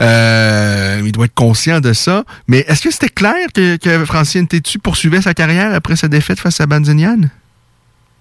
[0.00, 2.24] Euh, il doit être conscient de ça.
[2.48, 6.40] Mais est-ce que c'était clair que, que Francien Tétu poursuivait sa carrière après sa défaite
[6.40, 7.18] face à Banzinian?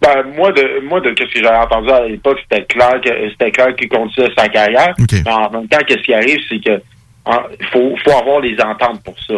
[0.01, 3.51] Ben, moi, de, moi, de ce que j'avais entendu à l'époque, c'était clair que, c'était
[3.51, 4.93] clair qu'il continuait sa carrière.
[4.97, 6.81] Mais en même temps, qu'est-ce qui arrive, c'est que,
[7.25, 7.43] en-
[7.73, 9.35] faut, faut avoir les ententes pour ça.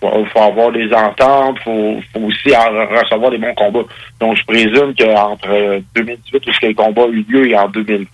[0.00, 3.86] Faut, faut avoir les ententes, faut, faut aussi en recevoir des bons combats.
[4.20, 7.68] Donc, je présume qu'entre 2018, où ce que le combat a eu lieu, et en
[7.68, 8.06] 2020,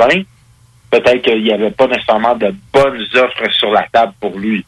[0.90, 4.64] peut-être qu'il n'y avait pas nécessairement de bonnes offres sur la table pour lui.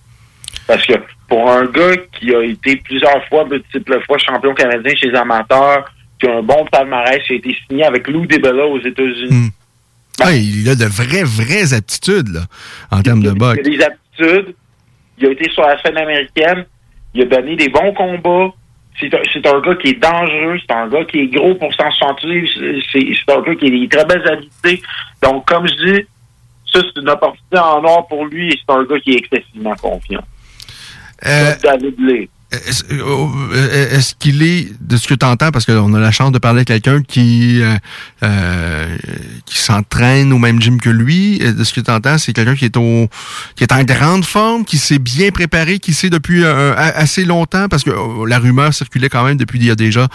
[0.67, 0.95] Parce que
[1.29, 5.91] pour un gars qui a été plusieurs fois, multiples fois champion canadien chez les amateurs,
[6.19, 9.51] qui a un bon palmarès, qui a été signé avec Lou DeBella aux États-Unis.
[10.21, 12.41] Ah, il a de vraies, vraies aptitudes, là,
[12.91, 13.61] en termes de boxe.
[13.65, 14.55] Il a des aptitudes.
[15.19, 16.65] Il a été sur la scène américaine.
[17.17, 18.53] Il a donné des bons combats.
[19.01, 19.15] C'est
[19.47, 20.59] un, gars qui est dangereux.
[20.61, 22.49] C'est un gars qui est gros pour 160 livres.
[22.93, 24.83] C'est, c'est un gars qui a des très belles habiletés.
[25.23, 26.07] Donc, comme je dis,
[26.73, 29.75] ça, c'est une opportunité en or pour lui et c'est un gars qui est excessivement
[29.77, 30.25] confiant.
[31.27, 32.29] Euh, David Lee.
[32.52, 36.31] Est-ce euh, est-ce qu'il est, de ce que tu entends, parce qu'on a la chance
[36.31, 37.74] de parler avec quelqu'un qui euh,
[38.23, 38.97] euh,
[39.47, 42.55] qui s'entraîne au même gym que lui, euh, de ce que tu entends, c'est quelqu'un
[42.55, 43.09] qui est au
[43.56, 47.66] qui est en grande forme, qui s'est bien préparé, qui sait depuis euh, assez longtemps,
[47.68, 50.06] parce que euh, la rumeur circulait quand même depuis il y a déjà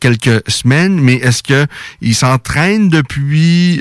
[0.00, 1.66] quelques semaines, mais est-ce que
[2.00, 3.80] il s'entraîne depuis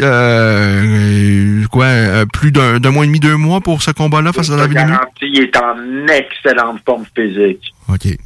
[1.71, 1.87] quoi
[2.31, 5.57] plus d'un mois et demi, deux mois pour ce combat-là face à garantis, il est
[5.57, 7.73] en excellente forme physique.
[7.89, 8.17] OK.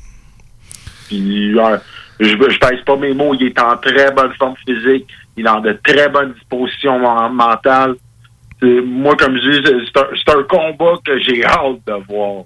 [1.07, 1.77] Puis, euh,
[2.19, 5.43] je, je pèse pas mes mots, il est en très bonne forme physique, il est
[5.43, 7.95] dans de très bonnes dispositions men- mentales.
[8.61, 9.91] Moi, comme je dis,
[10.25, 12.45] c'est un, combat que j'ai hâte de voir.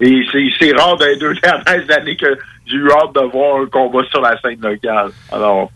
[0.00, 3.62] Et c'est c'est rare dans les deux dernières années que j'ai eu hâte de voir
[3.62, 5.10] un combat sur la scène locale.
[5.32, 5.72] Alors,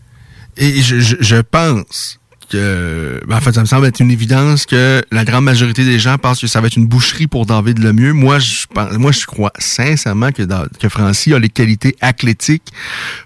[0.55, 2.19] Et je, je, je pense
[2.57, 6.17] ben, en fait, ça me semble être une évidence que la grande majorité des gens
[6.17, 8.13] pensent que ça va être une boucherie pour David Lemieux.
[8.13, 10.43] Moi, je pense, moi, je crois sincèrement que,
[10.79, 12.71] que Francis a les qualités athlétiques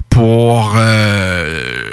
[0.10, 1.92] pour, euh,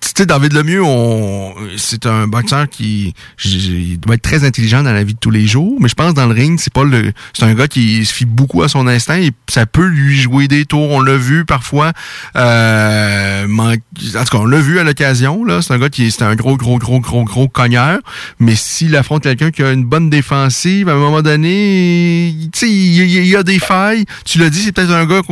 [0.00, 3.14] tu sais, David Lemieux, on, c'est un boxeur qui,
[3.44, 6.14] il doit être très intelligent dans la vie de tous les jours, mais je pense
[6.14, 8.86] dans le ring, c'est pas le, c'est un gars qui se fie beaucoup à son
[8.86, 10.90] instinct et ça peut lui jouer des tours.
[10.90, 11.92] On l'a vu parfois,
[12.36, 15.60] euh, en tout cas, on l'a vu à l'occasion, là.
[15.60, 17.98] C'est un gars qui, c'est un gros, gros, gros, gros, gros cogneur.
[18.38, 22.70] Mais s'il affronte quelqu'un qui a une bonne défensive, à un moment donné, tu sais,
[22.70, 24.04] il il y a des failles.
[24.24, 25.22] Tu l'as dit, c'est peut-être un gars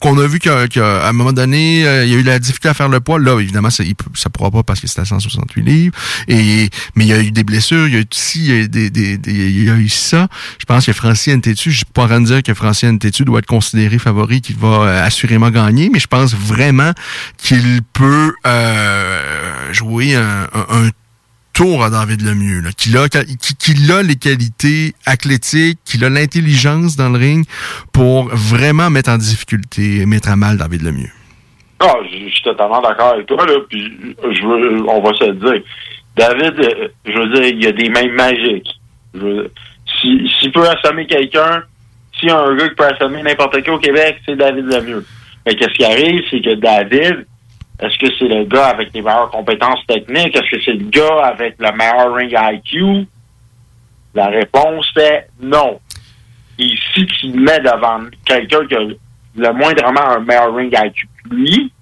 [0.00, 2.74] qu'on a vu qu'à un moment donné, euh, il y a eu la difficulté à
[2.74, 3.18] faire le poids.
[3.18, 3.84] Là, évidemment, ça,
[4.14, 5.94] ça pourra pas parce que c'est à 168 livres.
[6.28, 8.68] Et, mais il y a eu des blessures, il y a eu ci, il y
[8.68, 10.28] des, des- il y a eu ça.
[10.58, 13.46] Je pense que Francis Ntétu, je suis pas en dire que Francis Ntétu doit être
[13.46, 16.92] considéré favori, qu'il va euh, assurément gagner, mais je pense vraiment
[17.38, 20.90] qu'il peut euh, jouer un, un- un
[21.54, 26.96] tour à David Lemieux, là, qu'il a, qu'il a les qualités athlétiques, qu'il a l'intelligence
[26.96, 27.46] dans le ring
[27.92, 31.10] pour vraiment mettre en difficulté, mettre à mal David Lemieux.
[31.80, 33.80] Ah, je suis totalement d'accord avec toi, là, puis
[34.22, 35.62] je on va se le dire.
[36.16, 38.68] David, euh, je veux dire, il a des mains magiques.
[39.14, 39.50] Veux-
[40.00, 41.62] si- S'il peut assommer quelqu'un,
[42.18, 45.04] s'il y a un gars qui peut assommer n'importe qui au Québec, c'est David Lemieux.
[45.46, 47.26] Mais qu'est-ce qui arrive, c'est que David,
[47.80, 50.36] est-ce que c'est le gars avec les meilleures compétences techniques?
[50.36, 53.06] Est-ce que c'est le gars avec le meilleur ring IQ?
[54.14, 55.80] La réponse est non.
[56.58, 58.80] Et si tu mets devant quelqu'un qui a
[59.36, 61.72] le moindrement un meilleur ring IQ que lui,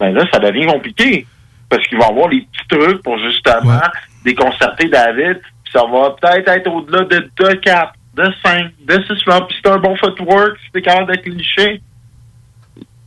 [0.00, 1.24] ben là, ça devient compliqué.
[1.68, 3.80] Parce qu'il va avoir les petits trucs pour justement
[4.24, 5.40] déconcerter David.
[5.64, 9.46] Puis ça va peut-être être au-delà de 2, 4, de 5, de 6 rounds.
[9.46, 11.80] Puis c'est un bon footwork, si t'es capable d'être cliché.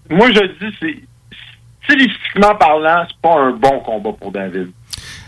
[0.10, 1.11] Moi, je dis, c'est
[1.84, 4.72] stylistiquement parlant, c'est pas un bon combat pour David.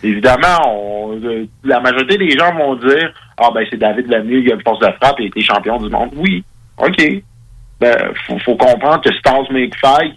[0.04, 4.52] Évidemment, on- euh, la majorité des gens vont dire Ah ben c'est David Lemieux, il
[4.52, 6.10] a une force de frappe il a été champion du monde.
[6.16, 6.44] Oui.
[6.78, 6.98] OK.
[7.80, 7.96] Ben,
[8.28, 10.14] faut, faut comprendre que stars make fight.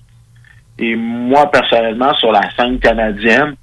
[0.78, 3.54] Et moi, personnellement, sur la scène canadienne,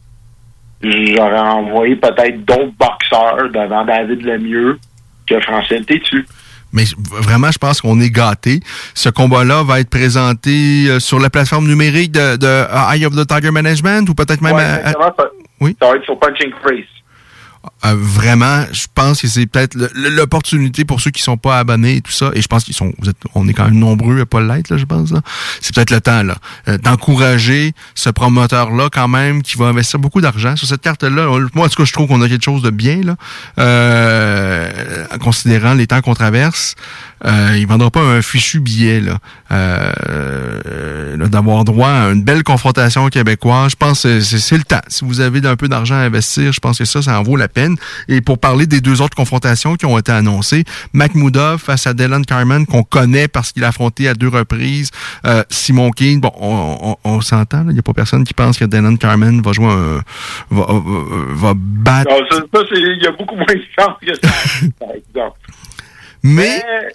[0.82, 4.80] j'aurais envoyé peut-être d'autres boxeurs devant David Lemieux
[5.28, 6.26] que Francine Tétu.
[6.74, 8.60] Mais vraiment, je pense qu'on est gâté.
[8.96, 13.16] Ce combat-là va être présenté euh, sur la plateforme numérique de, de euh, Eye of
[13.16, 15.14] the Tiger Management ou peut-être même Ouais, à- ça,
[15.62, 15.78] oui?
[15.82, 16.84] ça va être sur Punching Grace.
[17.86, 22.02] Euh, vraiment, je pense que c'est peut-être l'opportunité pour ceux qui sont pas abonnés et
[22.02, 22.32] tout ça.
[22.34, 24.70] Et je pense qu'ils sont, vous êtes, on est quand même nombreux à pas l'être,
[24.70, 25.12] là, je pense.
[25.12, 25.22] là.
[25.62, 26.36] C'est peut-être le temps là
[26.68, 31.30] euh, d'encourager ce promoteur-là quand même qui va investir beaucoup d'argent sur cette carte-là.
[31.30, 33.16] On- Moi, en tout cas, je trouve qu'on a quelque chose de bien là,
[33.60, 36.76] euh, en considérant les temps qu'on traverse.
[37.26, 39.18] Euh, il vendra pas un fichu billet là,
[39.52, 43.72] euh, là, d'avoir droit à une belle confrontation québécoise.
[43.72, 44.82] Je pense que c'est c'est le temps.
[44.88, 47.36] Si vous avez un peu d'argent à investir, je pense que ça, ça en vaut
[47.38, 47.76] la peine.
[48.08, 50.64] Et pour parler des deux autres confrontations qui ont été annoncées,
[50.94, 54.92] Mahmoudov face à Dylan Carmen, qu'on connaît parce qu'il a affronté à deux reprises
[55.26, 56.20] euh, Simon Keane.
[56.20, 57.66] Bon, on, on- on s'entend, là.
[57.70, 60.02] il n'y a pas personne qui pense que Dylan Carmen va jouer un...
[60.50, 60.74] va, va,
[61.34, 62.10] va battre...
[62.12, 64.34] Non, ça, ça, c'est- il y a beaucoup moins de chance que ça,
[64.80, 65.40] par exemple.
[66.24, 66.94] Mais, mais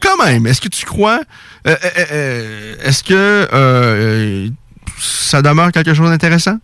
[0.00, 1.20] quand même, est-ce que tu crois,
[1.66, 4.50] euh, euh, euh, est-ce que
[4.98, 6.56] ça demeure quelque chose d'intéressant?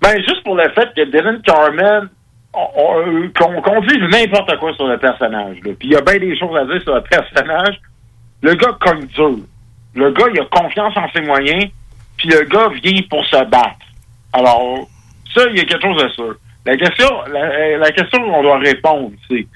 [0.00, 2.08] Ben, juste pour le fait que Dylan Carmen,
[2.54, 6.36] on- on- qu'on dise n'importe quoi sur le personnage, puis il y a bien des
[6.38, 7.80] choses à dire sur le personnage,
[8.42, 9.36] le gars cogne dur.
[9.94, 11.66] Le gars, il a confiance en ses moyens,
[12.16, 13.86] puis le gars vient pour se battre.
[14.32, 14.88] Alors,
[15.34, 16.34] ça, il y a quelque chose de sûr.
[16.66, 19.46] La question, la, la question qu'on doit répondre, c'est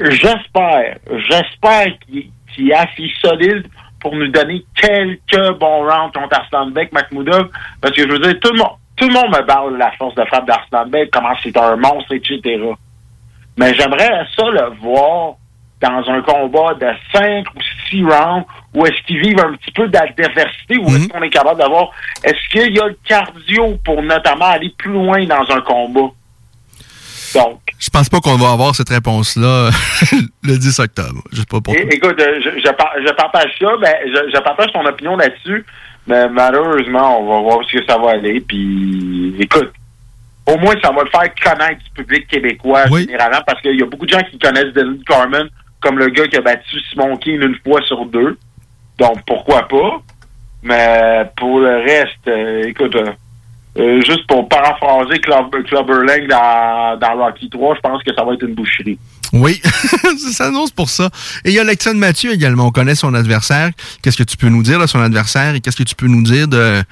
[0.00, 0.98] j'espère,
[1.28, 3.66] j'espère qu'il est assez solide
[4.00, 7.50] pour nous donner quelques bons rounds contre Arslanbek, Makhmoudov,
[7.80, 9.92] parce que je veux dire, tout le monde, tout le monde me parle de la
[9.92, 12.40] force de frappe d'Arslanbek, comment c'est un monstre, etc.
[13.56, 15.34] Mais j'aimerais ça le voir
[15.80, 17.60] dans un combat de 5 ou
[17.90, 21.58] 6 rounds où est-ce qu'ils vivent un petit peu d'adversité, où est-ce qu'on est capable
[21.58, 21.90] d'avoir,
[22.22, 26.12] est-ce qu'il y a le cardio pour notamment aller plus loin dans un combat?
[27.34, 29.70] Donc, Je pense pas qu'on va avoir cette réponse-là
[30.42, 31.22] le 10 octobre.
[31.32, 31.82] Je sais pas pourquoi.
[31.82, 35.64] Écoute, euh, je, je, par- je partage ça, ben, je, je partage ton opinion là-dessus,
[36.06, 38.40] mais malheureusement, on va voir où est-ce que ça va aller.
[38.40, 39.72] Puis, écoute,
[40.46, 43.86] au moins, ça va le faire connaître du public québécois généralement, parce qu'il y a
[43.86, 45.48] beaucoup de gens qui connaissent Dylan Carmen
[45.80, 48.36] comme le gars qui a battu Simon King une fois sur deux.
[48.98, 50.02] Donc, pourquoi pas?
[50.62, 53.12] Mais pour le reste, euh, écoute, euh,
[53.78, 55.50] euh, juste pour paraphraser Club,
[56.28, 58.98] dans, dans Rocky 3, je pense que ça va être une boucherie.
[59.32, 61.08] Oui, ça s'annonce pour ça.
[61.44, 62.66] Et il y a Alexandre Mathieu également.
[62.66, 63.70] On connaît son adversaire.
[64.02, 66.22] Qu'est-ce que tu peux nous dire de son adversaire et qu'est-ce que tu peux nous
[66.22, 66.82] dire de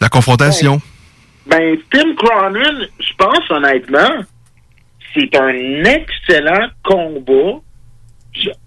[0.00, 0.80] la confrontation?
[1.46, 4.24] Ben, Tim Cronin, je pense honnêtement,
[5.14, 7.60] c'est un excellent combat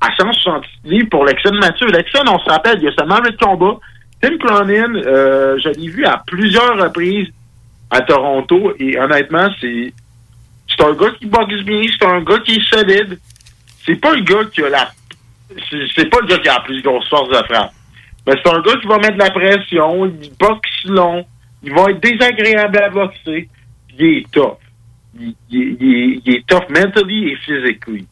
[0.02, 1.88] à 160 livres pour Lexon Mathieu.
[1.88, 3.80] Lexon, on se rappelle, il y a seulement 8 combats.
[4.22, 7.30] Tim Cronin, euh, je l'ai vu à plusieurs reprises
[7.90, 9.94] à Toronto et honnêtement, c'est
[10.68, 13.20] c'est un gars qui boxe bien, c'est un gars qui est solide.
[13.86, 14.92] C'est pas le gars qui a la
[15.96, 17.74] c'est pas le gars qui a la plus grosse force de frappe.
[18.28, 21.26] Mais c'est un gars qui va mettre de la pression, il boxe long,
[21.64, 23.50] il va être désagréable à boxer,
[23.98, 24.58] il est tough.
[25.20, 28.06] Il, il est tough mentally et physically.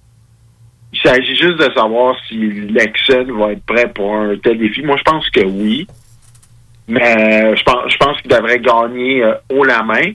[0.93, 4.81] Il s'agit juste de savoir si Lexon va être prêt pour un tel défi.
[4.81, 5.87] Moi, je pense que oui.
[6.87, 10.13] Mais je pense, je pense qu'il devrait gagner euh, haut la main.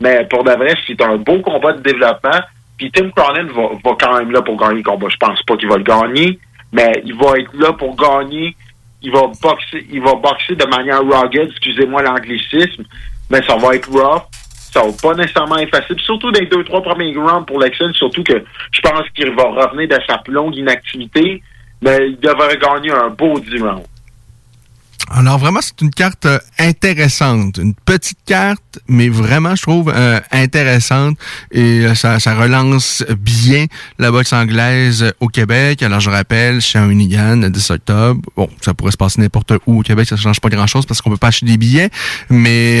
[0.00, 2.40] Mais pour de vrai, c'est un beau combat de développement.
[2.76, 5.08] Puis Tim Cronin va, va quand même là pour gagner le combat.
[5.10, 6.38] Je pense pas qu'il va le gagner,
[6.72, 8.54] mais il va être là pour gagner.
[9.02, 12.84] Il va boxer, il va boxer de manière rugged, excusez-moi l'anglicisme,
[13.30, 14.24] mais ça va être rough.
[14.72, 15.98] Ça va pas nécessairement être facile.
[16.00, 19.44] Surtout dans les deux, trois premiers rounds pour Lexon, surtout que je pense qu'il va
[19.44, 21.42] revenir de sa longue inactivité,
[21.82, 23.86] mais il devrait gagner un beau 10 rounds.
[25.12, 27.58] Alors vraiment, c'est une carte euh, intéressante.
[27.58, 31.18] Une petite carte, mais vraiment, je trouve, euh, intéressante.
[31.50, 33.66] Et euh, ça, relance bien
[33.98, 35.82] la boxe anglaise euh, au Québec.
[35.82, 38.20] Alors je rappelle, Unigan, le 10 octobre.
[38.36, 41.10] Bon, ça pourrait se passer n'importe où au Québec, ça change pas grand-chose parce qu'on
[41.10, 41.90] peut pas acheter des billets.
[42.28, 42.80] Mais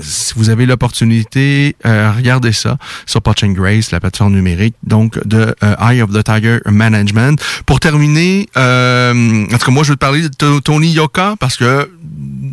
[0.00, 5.54] si vous avez l'opportunité, regardez ça sur Punch and Grace, la plateforme numérique, donc de
[5.62, 7.42] Eye of the Tiger Management.
[7.66, 11.90] Pour terminer, en tout cas, moi, je veux te parler de Tony Yoka parce que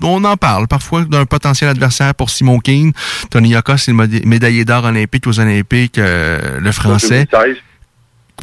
[0.02, 2.94] on en parle parfois d'un potentiel adversaire pour Simon King.
[3.30, 7.28] Tony Yoka, c'est le médaillé d'or olympique aux Olympiques, euh, le français.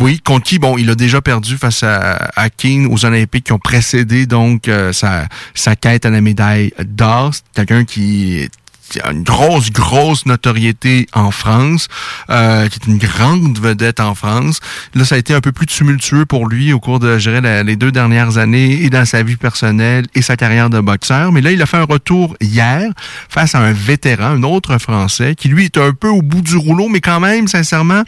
[0.00, 3.52] Oui, contre qui, bon, il a déjà perdu face à, à Keane aux Olympiques qui
[3.52, 7.32] ont précédé donc euh, sa, sa quête à la médaille d'or.
[7.32, 8.63] C'est quelqu'un qui, qui
[9.00, 11.88] a une grosse, grosse notoriété en France,
[12.30, 14.60] euh, qui est une grande vedette en France.
[14.94, 17.64] Là, ça a été un peu plus tumultueux pour lui au cours de, je dirais,
[17.64, 21.32] les deux dernières années et dans sa vie personnelle et sa carrière de boxeur.
[21.32, 22.90] Mais là, il a fait un retour hier
[23.28, 26.56] face à un vétéran, un autre Français, qui lui est un peu au bout du
[26.56, 28.02] rouleau, mais quand même, sincèrement,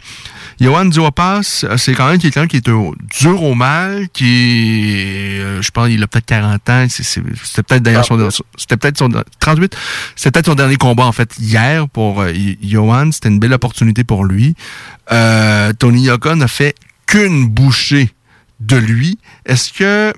[0.59, 2.69] Johan Duopas, euh, c'est quand même quelqu'un qui est
[3.19, 6.85] dur au mal, qui, euh, je pense, il a peut-être 40 ans.
[6.89, 9.09] C'était peut-être d'ailleurs son, c'était peut-être son
[9.39, 9.75] 38.
[10.15, 13.11] C'était peut-être son dernier combat en fait hier pour euh, Johan.
[13.11, 14.55] C'était une belle opportunité pour lui.
[15.11, 16.75] Euh, Tony Yoka n'a fait
[17.05, 18.09] qu'une bouchée
[18.59, 19.17] de lui.
[19.45, 20.13] Est-ce que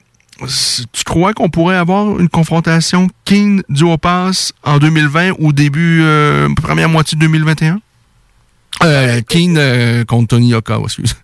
[0.94, 6.90] tu crois qu'on pourrait avoir une confrontation King Duopas en 2020 ou début euh, première
[6.90, 7.80] moitié de 2021?
[8.84, 11.16] Euh, Keane euh, contre Tony Yoka, excuse.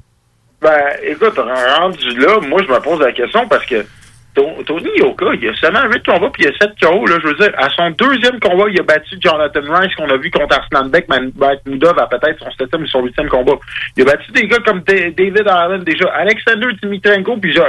[0.61, 0.71] Ben,
[1.03, 3.85] écoute, rendu là, moi, je me pose la question parce que
[4.33, 7.05] To- Tony Yoka, il a seulement 8 combats puis il a 7 KO.
[7.05, 10.17] Là, je veux dire, à son deuxième combat, il a battu Jonathan Rice qu'on a
[10.17, 13.53] vu contre Arslan Beck, Makhmoudov à peut-être son septième ou son huitième combat.
[13.95, 17.61] Il a battu des gars comme Da- David Allen déjà, Alexander Dimitrenko puis Jo-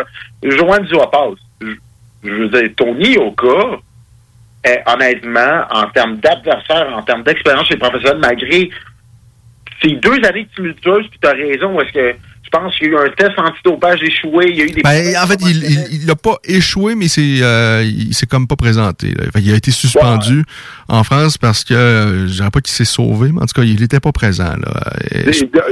[0.42, 1.34] Johan Duopas.
[1.60, 1.68] Je,
[2.24, 3.78] je veux dire, Tony Yoka,
[4.64, 8.68] est, honnêtement, en termes d'adversaire, en termes d'expérience chez les professionnels, malgré
[9.82, 12.16] ces deux années tumultueuses, puis t'as raison, où est-ce que
[12.58, 14.46] pense qu'il y a eu un test antidopage échoué.
[14.50, 17.84] Il y a eu des Ben, en fait, il- n'a pas échoué, mais c'est, euh,
[17.84, 19.08] il s'est comme pas présenté.
[19.08, 19.24] là.
[19.40, 20.44] Il a été suspendu
[20.88, 23.62] en France parce que, euh, je dirais pas qu'il s'est sauvé, mais en tout cas,
[23.66, 24.44] il n'était pas présent.
[24.56, 24.92] Là.
[25.10, 25.20] Et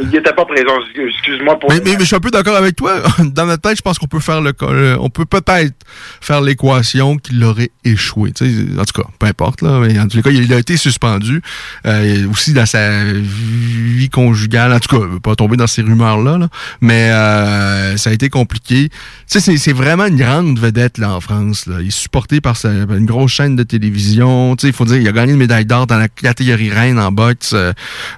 [0.02, 0.74] Il n'était pas présent.
[1.08, 1.70] Excuse-moi pour.
[1.70, 2.94] mais, mais- mais je suis un peu d'accord avec toi.
[3.18, 4.52] Dans notre tête, je pense qu'on peut faire le,
[5.00, 5.74] on peut peut-être
[6.20, 8.30] faire l'équation qu'il aurait échoué.
[8.78, 9.78] En tout cas, peu importe là.
[9.80, 11.40] Mais en les cas, il a été suspendu.
[11.86, 14.72] Euh, aussi dans sa vie conjugale.
[14.72, 16.38] En tout cas, pas tomber dans ces rumeurs là.
[16.38, 16.48] là.
[16.80, 18.88] Mais euh, ça a été compliqué.
[19.30, 21.66] Tu sais, c'est- vraiment une grande vedette là en France.
[21.66, 21.76] Là.
[21.80, 24.54] Il est supporté par sa- une grosse chaîne de télévision.
[24.56, 26.98] Tu sais, il faut dire, il a gagné une médaille d'or dans la catégorie reine
[26.98, 27.54] en boxe.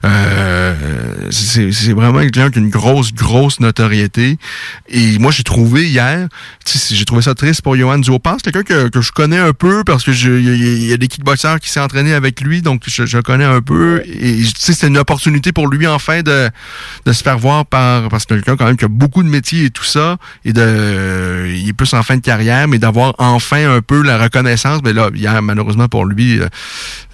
[0.05, 0.74] Euh,
[1.31, 4.39] c'est vraiment quelqu'un qui a une grosse, grosse notoriété.
[4.89, 6.28] Et moi, j'ai trouvé hier,
[6.65, 9.53] tu sais, j'ai trouvé ça triste pour Johan Duopas, quelqu'un que, que je connais un
[9.53, 12.41] peu parce que il y, a- il y a des kickboxeurs qui s'est entraîné avec
[12.41, 14.03] lui, donc je, je le connais un peu.
[14.07, 16.51] Et tu sais, c'est une opportunité pour lui enfin de,
[17.07, 19.67] de se faire voir par parce que quelqu'un quand même qui a beaucoup de métiers
[19.67, 23.77] et tout ça, et de il est plus en fin de carrière, mais d'avoir enfin
[23.77, 24.81] un peu la reconnaissance.
[24.85, 26.47] Mais là, hier, malheureusement pour lui, euh,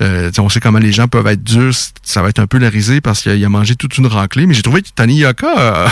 [0.01, 1.73] euh, on sait comment les gens peuvent être durs,
[2.03, 4.47] ça va être un peu la risée parce qu'il a mangé toute une raclée.
[4.47, 5.87] Mais j'ai trouvé que Tani Yoka euh,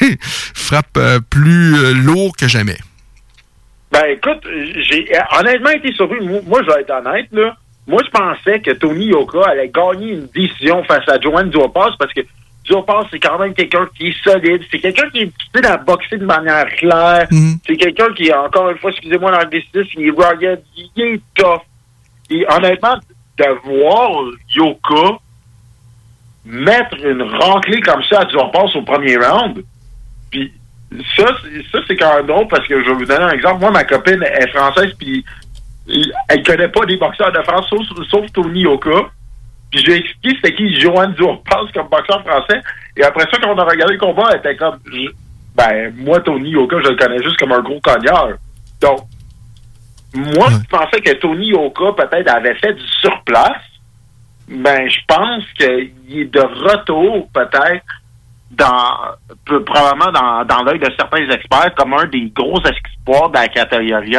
[0.54, 2.76] frappe euh, plus lourd que jamais.
[3.92, 4.44] Ben écoute,
[4.88, 5.06] j'ai
[5.38, 6.24] honnêtement été surpris.
[6.26, 7.56] Moi, moi, je vais être honnête, là.
[7.86, 12.12] Moi, je pensais que Tony Yoka allait gagner une décision face à Joanne Duopas parce
[12.12, 12.22] que
[12.64, 14.62] Duopas, c'est quand même quelqu'un qui est solide.
[14.70, 17.26] C'est quelqu'un qui est difficile à boxer de manière claire.
[17.66, 21.60] C'est quelqu'un qui, encore une fois, excusez-moi l'anglicisme, il est rugged, il est tough.
[22.30, 22.96] Et honnêtement,
[23.38, 24.10] de voir
[24.54, 25.18] Yoka
[26.44, 29.62] mettre une raclée comme ça à Duopas au premier round,
[30.30, 30.52] puis
[31.16, 33.60] ça, c'est- ça c'est quand même drôle parce que je vais vous donner un exemple.
[33.60, 35.24] Moi, ma copine est française, puis
[36.28, 39.10] elle connaît pas des boxeurs de France, sauf, sauf Tony Yoka.
[39.74, 42.60] Puis je lui ai expliqué c'était qui Johan Duopas comme boxeur français.
[42.96, 44.78] Et après ça, quand on a regardé le combat, elle était comme...
[44.86, 45.10] je-
[45.56, 48.30] ben, moi, Tony Yoka, je le connais juste comme un gros cogneur.
[48.80, 49.00] Donc,
[50.14, 53.62] moi, je pensais que Tony Yoka, peut-être, avait fait du surplace.
[54.48, 57.84] Ben, je pense qu'il est de retour, peut-être,
[58.50, 58.96] dans
[59.46, 63.48] peu- probablement dans, dans l'œil de certains experts comme un des gros espoirs de la
[63.48, 64.16] catégorie.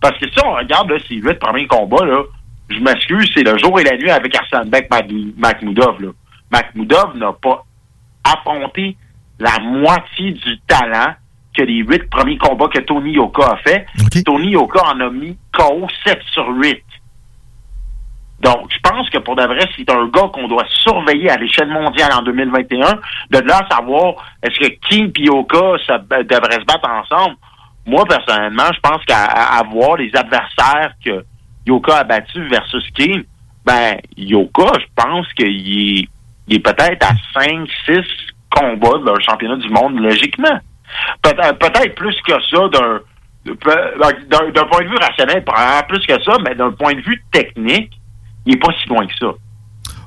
[0.00, 2.22] Parce que si on regarde là, ces huit premiers combats, là,
[2.70, 4.34] je m'excuse, c'est le jour et la nuit avec
[4.70, 6.00] Mac- Makhmoudov.
[6.02, 6.08] Là.
[6.50, 7.64] Makhmoudov n'a pas
[8.24, 8.96] affronté
[9.38, 11.14] la moitié du talent
[11.56, 13.86] que les huit premiers combats que Tony Yoka a fait.
[14.24, 16.82] Tony Yoka en a mis KO 7 sur 8.
[18.40, 21.68] Donc, je pense que pour de vrai, c'est un gars qu'on doit surveiller à l'échelle
[21.70, 23.00] mondiale en 2021.
[23.30, 27.34] De là à savoir, est-ce que King et Yoka ça, devraient se battre ensemble?
[27.84, 31.24] Moi, personnellement, je pense qu'à à- à voir les adversaires que
[31.68, 33.24] Yoka a battus versus King,
[33.64, 36.08] ben, Yoka, je pense qu'il
[36.48, 37.96] est, peut-être à 5, 6
[38.50, 40.58] combats leur championnat du monde, logiquement.
[41.22, 43.00] Peut-être peut-être plus que ça d'un
[43.44, 45.44] d'un d'un point de vue rationnel,
[45.88, 47.92] plus que ça, mais d'un point de vue technique,
[48.46, 49.32] il n'est pas si loin que ça.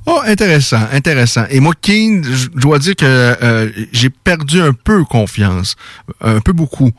[0.07, 1.45] Oh, intéressant, intéressant.
[1.51, 5.75] Et moi, Keane, je dois dire que euh, j'ai perdu un peu confiance,
[6.21, 6.89] un peu beaucoup.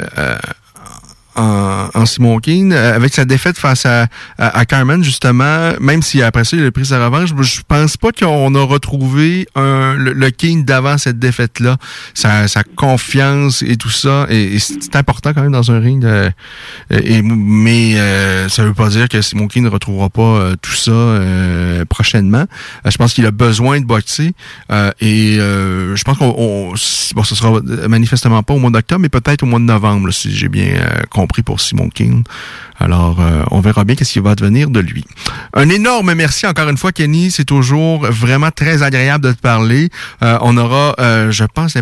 [0.00, 0.36] euh,
[1.38, 4.02] en, en Simon Keane, euh, avec sa défaite face à,
[4.38, 7.96] à, à Carmen, justement, même si après ça, il a pris sa revanche, je pense
[7.96, 11.76] pas qu'on a retrouvé un, le, le Keane d'avant cette défaite-là.
[12.14, 16.04] Sa, sa confiance et tout ça, et, c'est important quand même dans un ring.
[16.04, 16.30] euh,
[16.90, 20.72] et, mais euh, ça veut pas dire que Simon Keane ne retrouvera pas euh, tout
[20.74, 22.46] ça euh, prochainement.
[22.86, 24.32] Euh, je pense qu'il a besoin de boxer.
[25.00, 26.34] et je pense qu'on...
[26.36, 26.74] on-
[27.14, 30.34] Bon, ce sera manifestement pas au mois d'octobre, mais peut-être au mois de novembre, si
[30.34, 32.24] j'ai bien euh, compris pour Simon King.
[32.80, 35.04] Alors, euh, on verra bien qu'est-ce qui va devenir de lui.
[35.52, 37.30] Un énorme merci encore une fois, Kenny.
[37.30, 39.90] C'est toujours vraiment très agréable de te parler.
[40.22, 41.74] Euh, on aura, euh, je pense,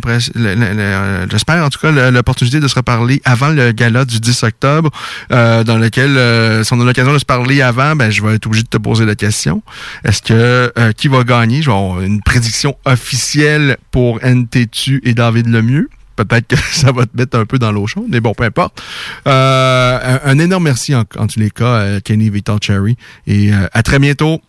[1.31, 4.91] j'espère en tout cas l'opportunité de se reparler avant le gala du 10 octobre,
[5.31, 8.65] dans lequel, si on a l'occasion de se parler avant, ben je vais être obligé
[8.65, 9.63] de te poser la question.
[10.05, 11.61] Est-ce que qui va gagner?
[11.67, 15.89] Une prédiction officielle pour NTTU et David Lemieux.
[16.17, 18.83] Peut-être que ça va te mettre un peu dans l'eau chaude, mais bon, peu importe.
[19.27, 22.97] Euh, un, un énorme merci en, en tous les cas, Kenny Victor Cherry.
[23.27, 24.41] Et euh, à très bientôt.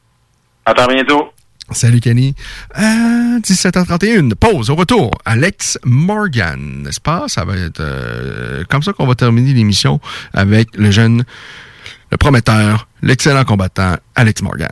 [0.66, 1.32] À très bientôt.
[1.72, 2.34] Salut Kenny.
[2.78, 5.12] Euh, 17h31, pause, au retour.
[5.26, 7.26] Alex Morgan, n'est-ce pas?
[7.28, 10.00] Ça va être euh, comme ça qu'on va terminer l'émission
[10.34, 11.26] avec le jeune,
[12.12, 14.72] le prometteur, l'excellent combattant Alex Morgan.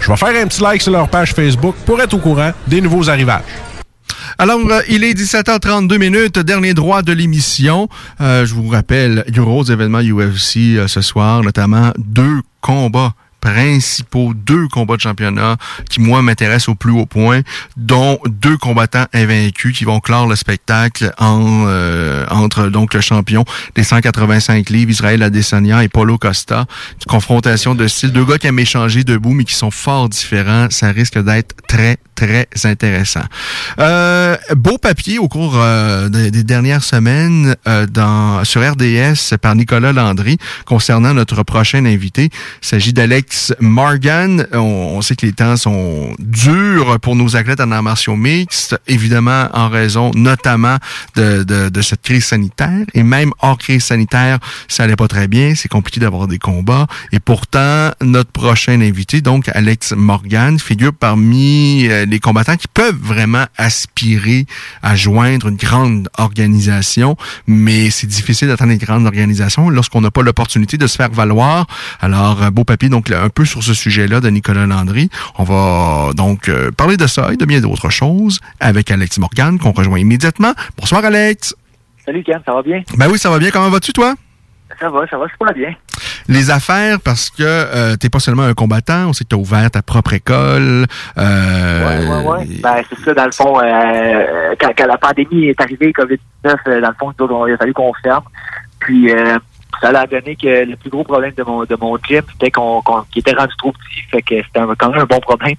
[0.00, 2.80] Je vais faire un petit like sur leur page Facebook pour être au courant des
[2.80, 3.42] nouveaux arrivages.
[4.38, 7.88] Alors, euh, il est 17h32 minutes, dernier droit de l'émission.
[8.20, 13.14] Euh, je vous rappelle, gros événements UFC euh, ce soir, notamment deux combats
[13.46, 15.56] principaux, deux combats de championnat
[15.88, 17.42] qui, moi, m'intéressent au plus haut point,
[17.76, 23.44] dont deux combattants invaincus qui vont clore le spectacle en, euh, entre donc le champion
[23.76, 26.66] des 185 livres, Israël Adesanya et Paulo Costa.
[26.94, 30.66] Une confrontation de style, deux gars qui aiment échanger debout, mais qui sont fort différents.
[30.70, 33.24] Ça risque d'être très, très intéressant.
[33.78, 39.54] Euh, beau papier au cours euh, des, des dernières semaines euh, dans, sur RDS par
[39.54, 42.30] Nicolas Landry concernant notre prochain invité.
[42.62, 44.46] Il s'agit d'Alex Morgan.
[44.52, 44.58] On,
[44.96, 49.48] on sait que les temps sont durs pour nos athlètes en arts martiaux mixtes, évidemment
[49.52, 50.78] en raison notamment
[51.14, 52.86] de, de, de cette crise sanitaire.
[52.94, 54.38] Et même hors crise sanitaire,
[54.68, 55.54] ça allait pas très bien.
[55.54, 56.86] C'est compliqué d'avoir des combats.
[57.12, 62.98] Et pourtant, notre prochain invité, donc Alex Morgan, figure parmi euh, les combattants qui peuvent
[63.00, 64.46] vraiment aspirer
[64.82, 67.16] à joindre une grande organisation,
[67.46, 71.66] mais c'est difficile d'atteindre une grande organisation lorsqu'on n'a pas l'opportunité de se faire valoir.
[72.00, 75.10] Alors, un beau papier, donc un peu sur ce sujet-là de Nicolas Landry.
[75.38, 79.58] On va donc euh, parler de ça et de bien d'autres choses avec Alex Morgan,
[79.58, 80.52] qu'on rejoint immédiatement.
[80.78, 81.54] Bonsoir, Alex.
[82.04, 82.82] Salut Ken, ça va bien?
[82.96, 83.50] Ben oui, ça va bien.
[83.50, 84.14] Comment vas-tu, toi?
[84.78, 85.74] Ça va, ça va super bien.
[86.28, 89.70] Les affaires, parce que euh, t'es pas seulement un combattant, on sait que t'as ouvert
[89.70, 90.86] ta propre école.
[91.18, 92.46] Euh, Ouais, ouais, ouais.
[92.62, 96.18] Ben, c'est ça, dans le fond, euh, quand, quand la pandémie est arrivée, COVID-19,
[96.68, 98.24] euh, dans le fond, il a fallu qu'on ferme.
[98.80, 99.38] Puis, euh,
[99.80, 102.82] ça a donné que le plus gros problème de mon de mon gym, c'était qu'on
[103.12, 105.56] qu'il était rendu trop petit, fait que c'était quand même un bon problème.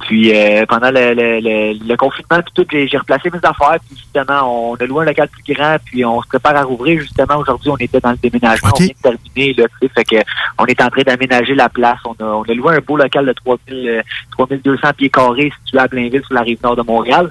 [0.00, 3.78] Puis euh, pendant le, le, le, le confinement, puis tout, j'ai j'ai replacé mes affaires,
[3.86, 7.00] puis justement, on a loué un local plus grand, puis on se prépare à rouvrir.
[7.00, 10.04] Justement, aujourd'hui, on était dans le déménagement, on vient de terminer, là, tu sais, fait
[10.04, 10.16] que
[10.58, 11.98] on est en train d'aménager la place.
[12.04, 14.02] On a, on a loué un beau local de 3000, euh,
[14.32, 17.30] 3200 pieds carrés situé à Blainville, sur la rive nord de Montréal.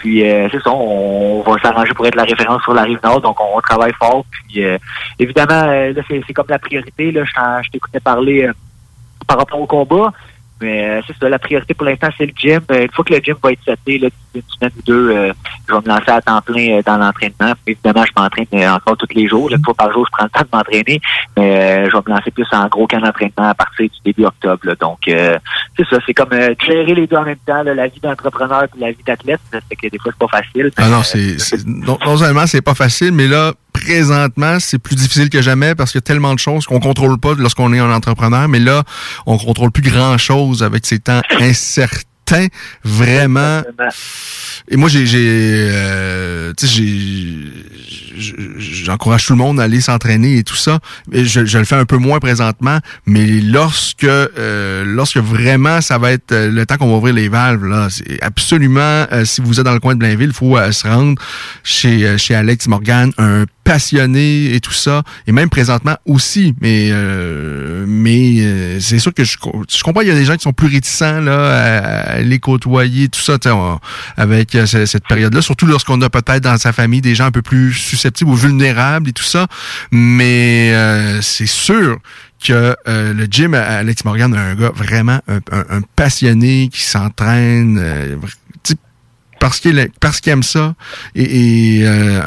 [0.00, 3.20] Puis euh, c'est ça, on, va s'arranger pour être la référence sur la rive nord,
[3.20, 4.24] donc on, travaille fort.
[4.30, 4.78] Puis euh,
[5.18, 7.12] évidemment, euh, là, c'est comme la priorité.
[7.12, 7.32] Là, je
[7.64, 8.52] je t'écoutais parler euh,
[9.26, 10.10] par rapport au combat.
[10.60, 12.60] Mais euh, c'est ça, la priorité pour l'instant, c'est le gym.
[12.70, 15.32] Euh, une fois que le gym va être seté, là, une semaine ou deux, euh,
[15.68, 17.52] je vais me lancer à temps plein euh, dans l'entraînement.
[17.66, 19.48] Évidemment, je m'entraîne euh, encore tous les jours.
[19.50, 21.00] Là, une fois par jour, je prends le temps de m'entraîner.
[21.36, 24.24] Mais euh, je vais me lancer plus en gros camp d'entraînement à partir du début
[24.26, 24.60] octobre.
[24.64, 24.74] là.
[24.80, 28.64] Donc, c'est ça, c'est comme gérer les deux en même temps, là, la vie d'entrepreneur
[28.64, 29.40] et la vie d'athlète.
[29.50, 30.70] Fait que des fois, c'est pas facile.
[30.76, 31.58] Ah non, c'est c'est-
[32.16, 36.04] seulement c'est pas facile, mais là présentement c'est plus difficile que jamais parce qu'il y
[36.04, 38.84] a tellement de choses qu'on contrôle pas lorsqu'on est un entrepreneur, mais là
[39.26, 42.46] on contrôle plus grand chose avec ces temps incertains,
[42.84, 43.62] vraiment.
[44.68, 46.52] Et moi j'ai euh,
[48.20, 50.78] j'encourage tout le monde à aller s'entraîner et tout ça.
[51.12, 56.32] Je, le fais un peu moins présentement, mais lorsque euh, lorsque vraiment ça va être
[56.32, 59.64] euh, le temps qu'on va ouvrir les valves là, c'est absolument euh, si vous êtes
[59.64, 61.20] dans le coin de Blainville, il faut euh, se rendre
[61.64, 63.44] chez chez Alex Morgan, un
[63.74, 69.22] passionné et tout ça, et même présentement aussi, mais euh, mais euh, c'est sûr que
[69.22, 69.36] je,
[69.68, 72.40] je comprends il y a des gens qui sont plus réticents là à, à les
[72.40, 73.38] côtoyer tout ça
[74.16, 77.30] avec euh, ce- cette période-là, surtout lorsqu'on a peut-être dans sa famille des gens un
[77.30, 79.46] peu plus susceptibles ou vulnérables et tout ça,
[79.92, 81.98] mais euh, c'est sûr
[82.44, 86.82] que euh, le gym Alex Morgan est un gars vraiment un, un- un passionné qui
[86.82, 88.16] s'entraîne euh,
[89.40, 90.74] parce qu'il parce qu'il aime ça
[91.16, 92.20] et, et, euh,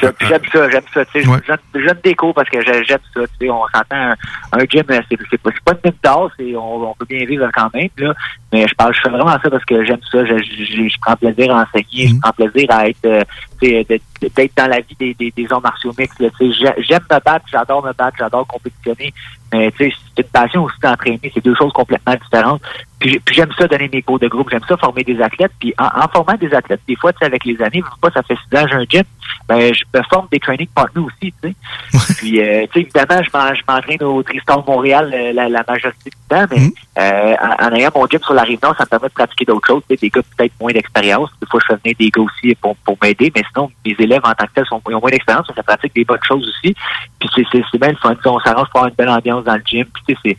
[0.00, 0.12] ça.
[0.12, 1.04] Puis J'aime ça, j'aime ça.
[1.06, 1.38] Tu sais, Ouais.
[1.46, 2.02] j'aime,
[2.34, 3.20] parce que j'ai- j'aime ça.
[3.22, 4.14] Tu sais, on s'entend un,
[4.52, 7.48] un gym, euh, c'est, c'est pas, pas une d'or, c'est, on, on peut bien vivre
[7.54, 8.14] quand même, là.
[8.52, 10.24] Mais je parle, je fais vraiment ça parce que j'aime ça.
[10.24, 13.22] Je, je, prends plaisir à enseigner, je prends plaisir à être, euh,
[13.60, 16.18] d'être, d'être dans la vie des, des, des martiaux mixtes.
[16.18, 19.12] j'aime me battre, j'adore me battre, j'adore compétitionner.
[19.52, 21.30] Mais c'est une passion aussi d'entraîner.
[21.32, 22.60] C'est deux choses complètement différentes.
[22.98, 24.50] Puis, puis j'aime ça donner mes cours de groupe.
[24.50, 25.52] J'aime ça former des athlètes.
[25.58, 28.36] Puis en, formant des athlètes, des fois, tu sais, avec les années, pas, ça fait
[28.36, 29.04] six ans, un gym.
[29.48, 32.14] Ben, je me forme des training partners aussi, tu sais.
[32.18, 35.62] Puis, euh, tu sais, évidemment, je m'en- je m'entraîne au Tristan Montréal euh, la, la
[35.66, 38.84] majorité du temps, mais euh, en, en ayant mon gym sur la rive nord, ça
[38.84, 39.82] me permet de pratiquer d'autres choses.
[39.88, 41.30] Des gars peut-être moins d'expérience.
[41.40, 44.20] Des fois, je fais venir des gars aussi pour, pour m'aider, mais sinon, mes élèves
[44.24, 46.74] en tant que tels sont, ils ont moins d'expérience, ça pratique des bonnes choses aussi.
[47.18, 48.14] Puis c'est, c'est, c'est bien le fun.
[48.26, 49.84] On s'arrange pour avoir une belle ambiance dans le gym.
[49.86, 50.36] Puis tu sais,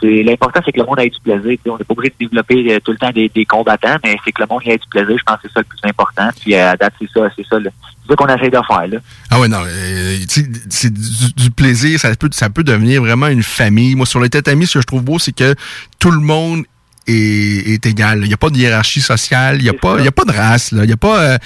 [0.00, 1.58] c'est, l'important, c'est que le monde ait du plaisir.
[1.66, 4.32] On n'est pas obligé de développer euh, tout le temps des, des combattants, mais c'est
[4.32, 5.16] que le monde ait du plaisir.
[5.18, 6.28] Je pense que c'est ça le plus important.
[6.40, 7.70] Puis euh, à date, c'est ça, c'est ça, le-
[8.02, 8.86] c'est ça qu'on essaie de faire.
[8.86, 8.98] Là?
[9.30, 13.94] Ah ouais, non, euh, c'est du, plaisir, ça peut, ça peut devenir vraiment une famille.
[13.94, 15.54] Moi, sur les tatamis, ce que je trouve beau, c'est que
[15.98, 16.64] tout le monde
[17.06, 18.20] est, est égal.
[18.22, 20.32] Il n'y a pas de hiérarchie sociale, il n'y a, pas- y a pas de
[20.32, 20.84] race, là.
[20.84, 21.38] il n'y a pas...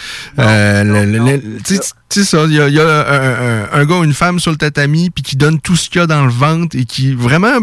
[1.65, 1.75] tu
[2.09, 4.51] sais, ça, il y a, y a un, un- un gars ou une femme sur
[4.53, 7.15] le tatami, puis qui donne tout ce qu'il y a dans le ventre, et qui
[7.15, 7.59] vraiment,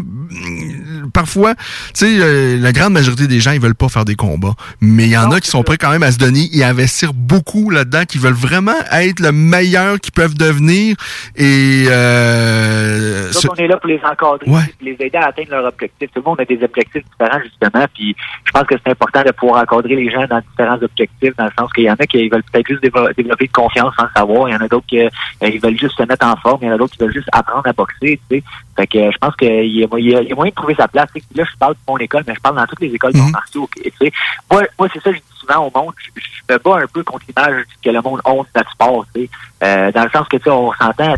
[1.13, 1.61] parfois, tu
[1.93, 4.53] sais, euh, la grande majorité des gens, ils veulent pas faire des combats.
[4.81, 6.69] Mais il y en a qui sont prêts quand même à se donner et à
[6.69, 10.95] investir beaucoup là-dedans, qui veulent vraiment être le meilleur qu'ils peuvent devenir.
[11.35, 14.61] Et euh, ce- autres, on est là pour les encadrer, Ouais.
[14.77, 16.09] pour les aider à atteindre leur objectif.
[16.13, 18.15] Tout le monde a des objectifs différents, justement, puis
[18.45, 21.51] je pense que c'est important de pouvoir encadrer les gens dans différents objectifs, dans le
[21.57, 24.53] sens qu'il y en a qui veulent peut-être juste développer de confiance sans savoir, il
[24.53, 25.09] y en a d'autres qui euh,
[25.41, 27.29] ils veulent juste se mettre en forme, il y en a d'autres qui veulent juste
[27.31, 28.43] apprendre à boxer, tu sais.
[28.75, 31.07] Fait que euh, je pense qu'il y, a- y moyen de trouver sa place.
[31.13, 31.25] tu sais.
[31.35, 33.63] Là, je parle de mon école, mais je parle dans toutes les écoles d'arts martiaux.
[33.63, 34.11] ok, tu sais.
[34.51, 36.87] Moi, moi c'est ça que je dis souvent au monde, je, je me bats un
[36.93, 39.29] peu contre l'image que le monde honte notre sport, tu sais.
[39.63, 41.15] Euh, dans le sens que, tu sais, on s'entend,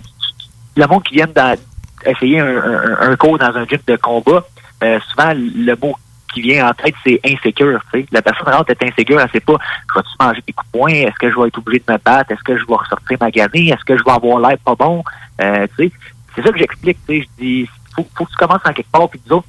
[0.78, 1.58] le monde qui vient dans-
[2.06, 4.44] essayer un, un- un cours dans un gym de combat,
[4.84, 5.96] euh, souvent le mot
[6.36, 7.80] qui vient en tête, c'est insécure.
[8.12, 9.56] La personne rentre est insécure, elle sait pas,
[9.90, 11.98] je vais-tu manger des coups de poing, est-ce que je vais être obligé de me
[11.98, 14.76] battre, est-ce que je vais ressortir ma gamine, est-ce que je vais avoir l'air pas
[14.76, 15.04] bon,
[15.42, 15.66] euh.
[15.78, 16.98] C'est ça que j'explique.
[17.08, 19.42] Je dis, faut, faut que tu commences en quelque part, puis nous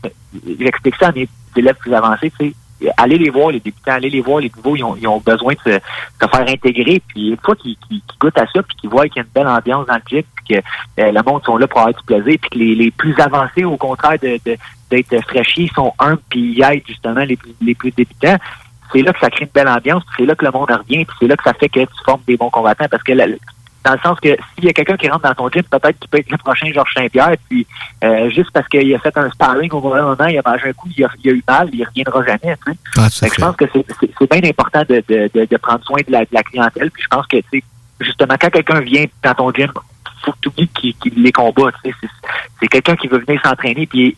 [0.61, 2.93] j'explique ça à mes élèves plus avancés, tu sais.
[2.99, 5.55] Allez les voir, les débutants, allez les voir, les nouveaux, ils ont, ils ont besoin
[5.55, 5.81] de se,
[6.29, 7.03] faire intégrer.
[7.09, 7.77] Puis une fois qu'ils
[8.21, 10.23] goûtent à ça, puis qu'ils voient qu'il y a une belle ambiance dans le gym,
[10.49, 10.55] que
[11.01, 13.65] euh, le monde sont là pour avoir du plaisir, puis que les, les plus avancés,
[13.65, 14.57] au contraire de, de-
[14.91, 18.37] d'être fraîchis, sont un, puis ils aident justement les plus, les plus débutants.
[18.93, 21.05] C'est là que ça crée une belle ambiance, puis c'est là que le monde revient,
[21.05, 23.27] puis c'est là que ça fait que tu formes des bons combattants, parce que la-
[23.85, 26.09] dans le sens que s'il y a quelqu'un qui rentre dans ton gym, peut-être qu'il
[26.11, 27.65] peut être le prochain Georges Saint-Pierre, puis
[28.03, 30.73] euh, juste parce qu'il a fait un sparring au mauvais moment, il a mangé un
[30.73, 32.57] coup, il a, il a eu mal, il reviendra jamais.
[32.67, 32.79] tu sais.
[32.97, 35.99] Ah, Fait que je pense que c'est- bien important de, de, de, de prendre soin
[36.05, 36.91] de la, de la clientèle.
[36.91, 37.63] Puis je pense que, tu sais,
[38.01, 39.71] justement, quand quelqu'un vient dans ton gym,
[40.23, 42.09] faut que tu oublies qu'il qu'il les sais.
[42.61, 43.87] C'est quelqu'un qui veut venir s'entraîner.
[43.87, 44.17] Puis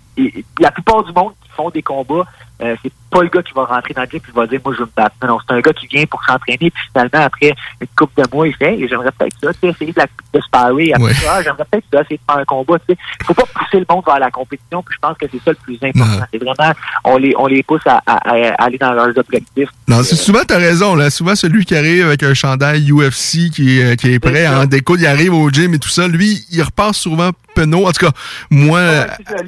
[0.59, 2.27] la plupart du monde qui font des combats,
[2.63, 4.75] euh, c'est pas le gars qui va rentrer dans le gym et va dire moi
[4.75, 5.15] je veux me battre.
[5.23, 6.59] Non, non, c'est un gars qui vient pour s'entraîner.
[6.59, 9.69] Puis finalement, après une couple de mois, il fait hey, j'aimerais peut-être ça, tu sais,
[9.69, 10.93] essayer de, la, de sparrer.
[10.93, 11.15] Après Ouais.
[11.15, 12.79] ça, Ah, j'aimerais peut-être ça, essayer de faire un combat.
[12.81, 12.99] Tu sais.
[13.25, 14.83] Faut pas pousser le monde vers la compétition.
[14.83, 16.25] Puis je pense que c'est ça le plus important.
[16.33, 16.75] C'est vraiment
[17.05, 19.69] on les on les pousse à, à- à aller dans leurs objectifs.
[19.87, 21.11] Non, c'est souvent, t'as raison, là.
[21.11, 24.67] Souvent, celui qui arrive avec un chandail UFC qui est, qui est prêt à en
[24.67, 26.07] découdre, il arrive au gym et tout ça.
[26.09, 27.87] Lui, il repart souvent penaud.
[27.87, 28.13] En tout cas,
[28.51, 28.81] moi,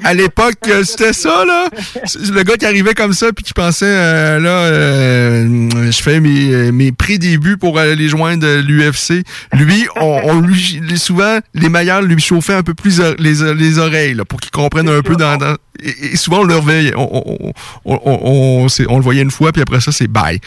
[0.03, 1.65] à l'époque, euh, c'était ça, là.
[2.31, 6.71] Le gars qui arrivait comme ça puis qui pensait, euh, là, euh, je fais mes,
[6.71, 9.23] mes pré-débuts pour aller joindre l'UFC.
[9.53, 14.39] Lui, on, lui, souvent, les meilleurs lui chauffaient un peu plus les, les oreilles, pour
[14.39, 15.37] qu'il comprenne un peu dans,
[15.83, 16.93] et, souvent, on le reveille.
[16.95, 17.53] On, on,
[17.85, 20.39] on, on, on le voyait une fois, puis après ça, c'est bye.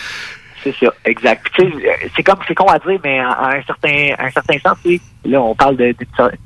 [0.65, 1.47] C'est ça, exact.
[1.53, 4.59] Puis, tu sais, c'est comme c'est con à dire, mais en un certain un certain
[4.59, 5.95] sens, tu sais, là, on parle de-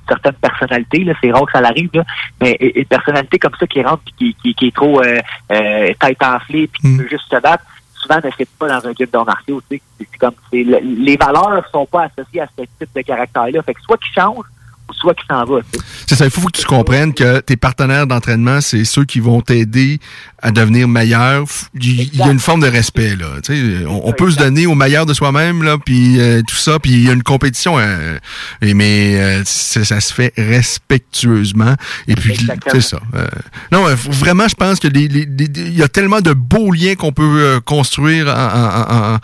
[0.08, 2.02] certaine personnalité, là, c'est rare que ça l'arrive, là,
[2.40, 5.20] mais une personnalité comme ça qui rentre puis qui, qui, qui est trop euh,
[5.52, 7.64] euh, tête enflée puis qui veut juste se battre,
[7.94, 9.82] souvent ne fait pas dans un gym d'arts martiaux, tu sais.
[9.98, 13.62] C'est comme les valeurs sont pas associées à ce type de caractère-là.
[13.62, 14.57] Fait que soit qu'il change ou
[14.94, 15.60] soit s'en va.
[16.06, 19.40] C'est ça, il faut que tu comprennes que tes partenaires d'entraînement, c'est ceux qui vont
[19.40, 19.98] t'aider
[20.42, 21.44] à devenir meilleur.
[21.74, 23.26] Il il y a une forme de respect, là.
[23.44, 26.56] Tu sais, on, on peut se donner au meilleur de soi-même, là, puis euh, tout
[26.56, 28.18] ça, puis il y a une compétition, euh,
[28.62, 31.74] et, mais euh, ça se fait respectueusement.
[32.06, 32.36] Et puis,
[32.72, 33.00] c'est ça.
[33.14, 33.26] Euh,
[33.72, 37.22] non, euh, vraiment, je pense que il y a tellement de beaux liens qu'on peut
[37.24, 39.18] euh, construire en- en-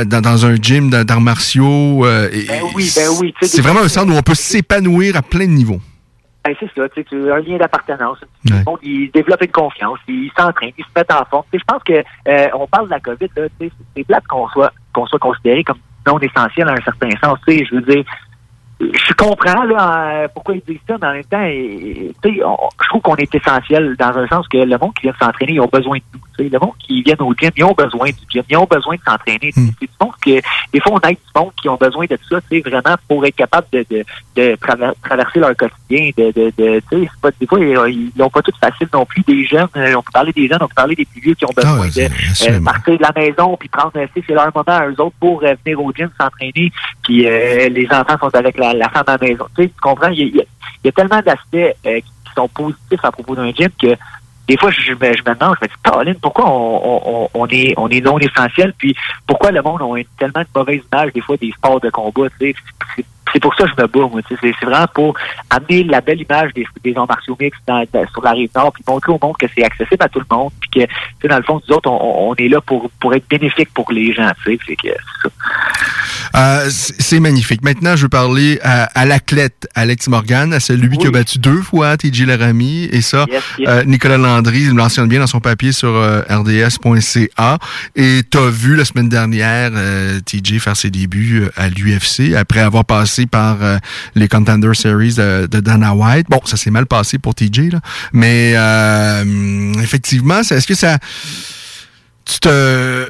[0.00, 2.04] en- dans, dans un gym d'arts martiaux.
[2.06, 3.34] euh, et- Ben oui, ben oui.
[3.42, 5.80] c'est vraiment un centre où on peut s'épanouir à plein de niveaux.
[6.44, 8.18] Ben, c'est ça, tu sais, un lien d'appartenance.
[8.20, 11.44] Tout le monde, il développe une confiance, il s'entraîne, il se met en forme.
[11.52, 11.94] Je pense que
[12.28, 15.78] euh, on parle de la COVID, là, c'est plate qu'on soit qu'on soit considéré comme
[16.06, 17.38] non essentiel en un certain sens.
[17.48, 18.04] Je veux dire,
[18.80, 22.12] je comprends là, euh, pourquoi ils disent ça, mais en même temps, et-
[22.44, 25.54] on- je trouve qu'on est essentiel dans un sens que le monde qui vient s'entraîner,
[25.54, 26.20] ils ont besoin de nous.
[26.36, 26.48] Sais.
[26.48, 29.00] Le monde qui vient au gym, ils ont besoin du gym, ils ont besoin de
[29.06, 29.50] s'entraîner.
[29.54, 30.40] C'est du monde que
[30.72, 33.24] des fois on aide du monde qui ont besoin de ça, tu sais, vraiment pour
[33.26, 34.04] être capable de, de,
[34.36, 36.10] de traver- traverser leur quotidien.
[36.16, 37.58] De, de, de, tu sais, pas, des fois,
[37.88, 39.22] ils n'ont pas tout facile non plus.
[39.26, 41.44] Des jeunes, euh, on peut parler des jeunes, on peut parler des plus vieux qui
[41.44, 42.08] ont besoin de
[42.50, 45.42] euh, partir de la maison puis prendre, euh, c'est leur moment à eux autres pour
[45.42, 46.72] euh, venir au gym s'entraîner.
[47.02, 49.44] Puis euh, les enfants sont avec la, la femme à la maison.
[49.56, 50.08] Tu sais, tu comprends?
[50.08, 50.44] Il y a, il y a-
[50.82, 51.54] il y a tellement d'aspects
[51.86, 53.94] euh, qui sont positifs à propos d'un gym que
[54.48, 57.28] des fois, je, je me, je me demande, je me dis, Caroline, pourquoi on, on,
[57.34, 58.94] on est, on est non essentiel, puis
[59.26, 62.52] pourquoi le monde a tellement de mauvaise image, des fois, des sports de combat, tu
[62.52, 62.54] sais?
[62.96, 63.04] C'est-
[63.40, 64.20] pour ça que je me bats, moi.
[64.28, 65.16] C'est vraiment pour
[65.50, 67.58] amener la belle image des, des arts martiaux mixtes
[68.12, 70.52] sur la rive nord, puis montrer au monde que c'est accessible à tout le monde,
[70.60, 73.12] puis que, tu sais, dans le fond, nous autres, on, on est là pour, pour
[73.12, 74.76] être bénéfique pour les gens, tu sais.
[74.84, 75.28] C'est ça.
[76.34, 77.62] Euh, c'est magnifique.
[77.62, 81.62] Maintenant, je veux parler à, à l'athlète Alex Morgan, à celui qui a battu deux
[81.62, 82.88] fois TJ Laramie.
[82.90, 83.68] Et ça, Yes, yes.
[83.68, 87.58] euh, Nicolas Landry, il me mentionne bien dans son papier sur euh, rds.ca.
[87.96, 92.60] Et tu as vu la semaine dernière euh, TJ faire ses débuts à l'UFC après
[92.60, 93.78] avoir passé par euh,
[94.14, 96.26] les Contender Series de, de Dana White.
[96.28, 97.80] Bon, ça s'est mal passé pour TJ, là.
[98.12, 98.54] mais
[99.82, 100.98] effectivement, est-ce que ça
[102.26, 102.48] tu te.
[102.48, 103.06] euh,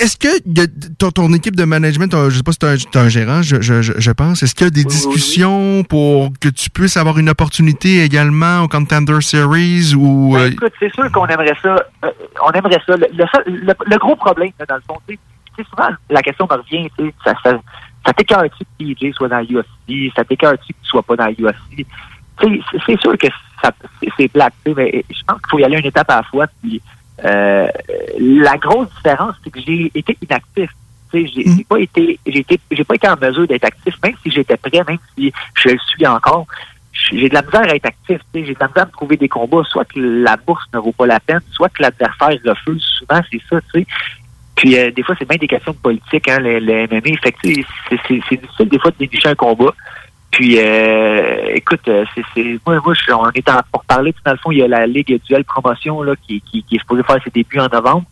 [0.00, 0.66] Est-ce que y a-
[0.98, 3.60] ton, ton équipe de management, euh, je sais pas si tu un, un gérant, je,
[3.60, 7.28] je, je- pense, est-ce qu'il y a des discussions pour que tu puisses avoir une
[7.28, 10.36] opportunité également au Contender Series ou.
[10.36, 11.76] euh, Écoute, c'est sûr qu'on aimerait ça.
[12.04, 12.10] euh,
[12.44, 12.96] on aimerait ça.
[12.96, 15.18] Le, le, seul- le- le gros problème, là, dans le fond, sais,
[15.70, 16.88] souvent, la question me revient,
[17.24, 17.58] ça, ça,
[18.06, 20.12] ça t'écœure-tu que TJ soit dans l'UFC?
[20.16, 21.32] Ça t'écœure-tu que tu sois pas dans?
[21.32, 21.44] Tu
[21.76, 21.86] sais,
[22.40, 23.28] c'est- c'est sûr que
[23.62, 23.70] ça,
[24.02, 26.46] c'est, c'est plate, mais je pense qu'il faut y aller une étape à la fois.
[26.62, 26.82] Puis,
[27.24, 27.68] euh,
[28.18, 30.70] la grosse différence, c'est que j'ai été inactif.
[31.12, 34.32] Sais, j'ai, pas été, j'ai été, j'ai pas été en mesure d'être actif, même si
[34.32, 36.46] j'étais prêt, même si je le suis encore
[37.10, 38.20] j'ai de la misère à être actif.
[38.34, 39.62] J'ai de la misère à me trouver des combats.
[39.64, 42.82] Soit que la bourse ne vaut pas la peine, soit que l'adversaire refuse.
[42.98, 43.86] Souvent, c'est ça, tu sais.
[44.56, 47.18] Puis euh, des fois, c'est bien des questions de politique, hein, le, le MMA.
[47.22, 49.74] Fait c'est difficile des fois de dénicher un combat.
[50.34, 54.18] Puis euh, écoute, euh, c'est, c'est moi, moi je, on est en, pour parler, tu
[54.18, 56.74] sais, dans le fond, il y a la Ligue Duel Promotion là, qui, qui, qui
[56.74, 58.04] est supposée faire ses débuts en novembre.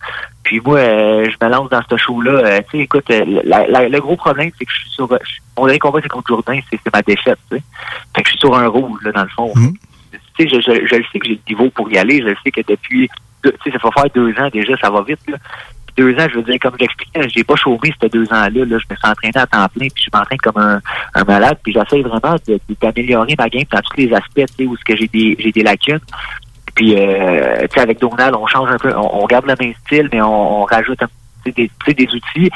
[0.44, 2.30] Puis moi, euh, je me lance dans ce show-là.
[2.32, 5.08] Euh, tu sais, écoute, euh, la- la- le gros problème, c'est que je suis sur.
[5.08, 7.62] je- mon dernier combat, c'est contre Jourdain, c'est, c'est ma défaite, tu sais.
[8.14, 9.52] Fait que je suis sur un rouge, là, dans le fond.
[10.12, 12.18] Tu sais, je, je, je le sais que j'ai le niveau pour y aller.
[12.20, 13.10] Je le sais que depuis,
[13.42, 15.38] tu sais, ça va faire deux ans déjà, ça va vite, là.
[15.96, 18.48] Deux ans, je veux dire, comme j'expliquais, j'ai pas chômé ces deux ans-là.
[18.48, 18.64] Là.
[18.64, 20.80] Je me suis entraîné à temps plein, puis je m'entraîne comme un,
[21.14, 22.36] un malade, puis j'essaie vraiment
[22.80, 26.00] d'améliorer ma game dans tous les aspects, où ce que j'ai des j'ai des lacunes.
[26.74, 29.74] Puis, euh, tu sais, avec Donald, on change un peu, on, on garde le même
[29.84, 31.08] style, mais on, on rajoute un,
[31.44, 32.50] tu sais, des, des outils.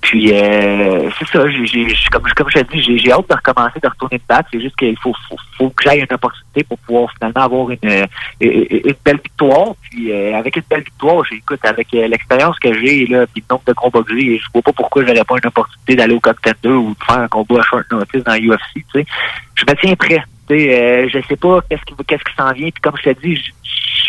[0.00, 3.88] Puis, euh, c'est ça, j'ai, comme, comme je te dis, j'ai, hâte de recommencer, de
[3.88, 4.48] retourner me battre.
[4.52, 7.78] C'est juste qu'il faut, faut, faut que j'aille une opportunité pour pouvoir finalement avoir une,
[7.84, 8.06] euh,
[8.40, 9.74] une, belle victoire.
[9.82, 13.54] Puis, euh, avec une belle victoire, j'écoute, avec euh, l'expérience que j'ai, là, puis le
[13.54, 16.20] nombre de combats que j'ai, je vois pas pourquoi j'aurais pas une opportunité d'aller au
[16.20, 19.06] Contender ou de faire un combat à short notice dans l'UFC, tu sais.
[19.54, 20.24] Je me tiens prêt.
[20.50, 22.70] Euh, je sais pas qu'est-ce qui, qu'est-ce qui s'en vient.
[22.70, 23.40] Puis comme je te dis,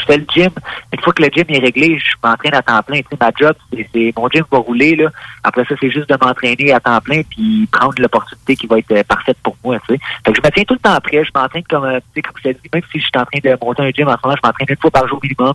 [0.02, 0.50] je, fais le gym.
[0.94, 3.02] Une fois que le gym est réglé, je m'entraîne à temps plein.
[3.02, 4.96] Tu sais, ma job, c'est, mon gym va rouler.
[4.96, 5.10] Là.
[5.44, 8.92] Après ça, c'est juste de m'entraîner à temps plein puis prendre l'opportunité qui va être
[8.92, 9.78] euh, parfaite pour moi.
[9.88, 10.02] Tu sais.
[10.26, 11.24] Fait que je me tiens tout le temps prêt.
[11.24, 13.58] Je m'entraîne comme, euh, tu comme je dis, même si je suis en train de
[13.64, 15.54] monter un gym en ce moment, je m'entraîne une fois par jour minimum.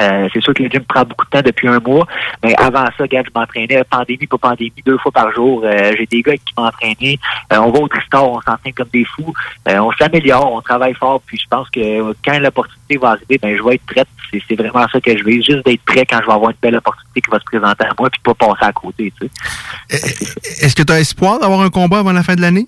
[0.00, 2.06] Euh, c'est sûr que le gym prend beaucoup de temps depuis un mois,
[2.42, 5.62] mais avant ça, regarde, je m'entraînais pandémie pour pandémie deux fois par jour.
[5.64, 7.18] Euh, j'ai des gars qui m'entraînaient.
[7.52, 9.32] Euh, on va au Tristar, on s'entraîne comme des fous.
[9.68, 13.56] Euh, on s'améliore, on travaille fort, puis je pense que quand l'opportunité va arriver, ben
[13.56, 14.08] je vais être prête.
[14.48, 16.76] C'est, vraiment ça que je veux, juste d'être prêt quand je vais avoir une belle
[16.76, 19.12] opportunité qui va se présenter à moi, puis pas passer à côté.
[19.20, 20.64] Tu sais.
[20.64, 22.66] Est-ce que tu as espoir d'avoir un combat avant la fin de l'année?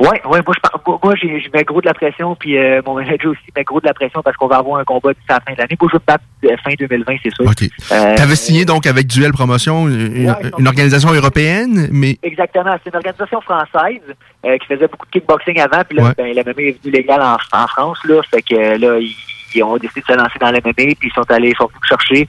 [0.00, 2.80] Ouais, ouais, moi je moi, moi, j'ai, je mets gros de la pression, puis euh,
[2.86, 5.24] mon manager aussi met gros de la pression parce qu'on va avoir un combat d'ici
[5.28, 5.76] à la fin de l'année.
[5.80, 7.44] Moi, je veux battre euh, fin 2020, c'est sûr.
[7.44, 7.62] OK.
[7.92, 12.74] Euh, tu avais signé donc avec Duel Promotion, une, une organisation européenne, mais Exactement.
[12.82, 14.00] C'est une organisation française
[14.44, 16.14] euh, qui faisait beaucoup de kickboxing avant, puis là, Ouais.
[16.16, 18.20] ben, le MMA est venu légal en, en France, là.
[18.30, 19.14] Fait que euh, là, ils,
[19.54, 21.66] ils ont décidé de se lancer dans le MMA, puis ils sont allés, ils sont
[21.66, 22.28] venus me chercher.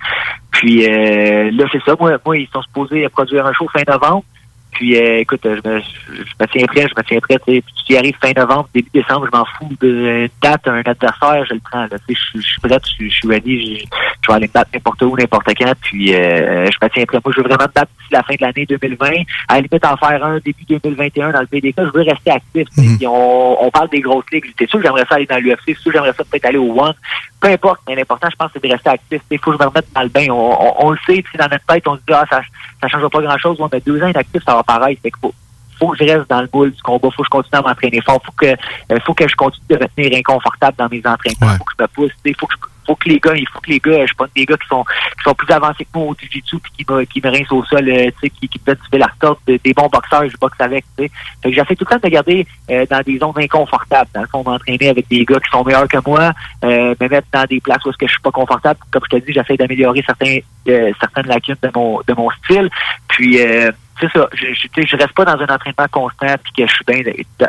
[0.52, 1.96] Puis euh, là, c'est ça.
[2.00, 4.24] Moi, moi, ils sont supposés produire un show fin novembre.
[4.72, 7.40] Puis euh, écoute, je me, je me tiens prêt, je me tiens prêt.
[7.40, 11.46] Puis tu y arrives fin novembre, début décembre, je m'en fous de date, un adversaire,
[11.46, 11.82] je le prends.
[11.82, 11.98] Là.
[12.08, 14.54] Tu sais, Je, je suis prêt, je, je suis ready, je, je vais aller me
[14.54, 15.74] battre n'importe où, n'importe quand.
[15.82, 17.20] Puis euh, je me tiens prêt.
[17.24, 19.08] Moi, je veux vraiment me battre d'ici la fin de l'année 2020.
[19.48, 21.76] À la limite, en faire un début 2021 dans le PDK.
[21.78, 22.68] Je veux rester actif.
[22.76, 24.46] Puis on, on parle des grosses ligues.
[24.58, 26.58] C'est sûr que j'aimerais ça aller dans l'UFC, c'est sûr que j'aimerais ça peut-être aller
[26.58, 26.94] au One.
[27.42, 29.22] Peu importe, mais l'important, je pense, c'est de rester actif.
[29.32, 30.28] Il faut que je me remette dans le bain.
[30.30, 32.42] On, on, on le sait, tu sais, dans notre tête, on se dit, ah, ça
[32.82, 33.60] ça changera pas grand-chose.
[33.60, 34.98] Ouais, mais deux ans d'actif, ça va pareil.
[35.02, 35.34] Fait que faut,
[35.80, 37.10] faut que je reste dans le boule du combat.
[37.12, 38.22] Faut que je continue à m'entraîner fort.
[38.26, 41.48] Faut que, euh, faut que je continue de me tenir inconfortable dans mes entraînements.
[41.58, 42.12] Faut que je me pousse.
[42.40, 44.46] Faut que je- faut que les gars, il faut que les gars, je pense des
[44.46, 47.22] gars qui sont qui sont plus avancés que moi au jiu-jitsu puis qui me qui
[47.24, 49.74] me rincent au sol, euh, tu sais, qui, qui me donnent du retordre, de- des
[49.74, 51.12] bons boxeurs, je boxe avec, tu sais.
[51.44, 54.10] Fait que j'essaie tout le temps de me garder euh, dans des zones inconfortables.
[54.14, 56.32] Dans le fond, m'entraîner avec des gars qui sont meilleurs que moi,
[56.66, 58.80] euh, me mettre dans des places où est-ce que je suis pas confortable.
[58.92, 60.38] Comme je te dis, j'essaie d'améliorer certains
[60.68, 62.70] euh, certaines lacunes de mon de mon style.
[63.08, 66.68] Puis euh, c'est ça, je, je, je reste pas dans un entraînement constant puis que
[66.68, 67.02] je suis bien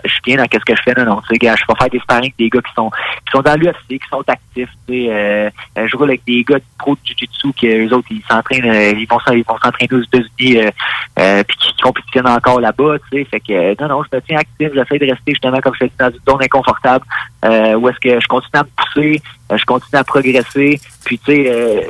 [0.04, 0.94] je suis bien dans qu'est-ce que je fais.
[0.96, 2.90] Non non tu sais gars je vais faire des sparring avec des gars qui sont
[2.90, 6.58] qui sont dans l'UFC qui sont actifs tu sais euh, je roule avec des gars
[6.58, 9.92] de pro de jiu-jitsu qui eux autres ils s'entraînent euh, ils vont ils vont s'entraîner
[9.92, 10.70] aux États-Unis euh,
[11.18, 13.24] euh, puis qui compétitionnent encore là-bas tu sais.
[13.24, 15.86] Fait que euh, non non je me tiens actif j'essaie de rester justement comme je
[15.86, 17.04] dis dans une zone inconfortable
[17.44, 19.22] euh, où est-ce que je continue à me pousser
[19.56, 21.80] je continue à progresser puis tu sais euh,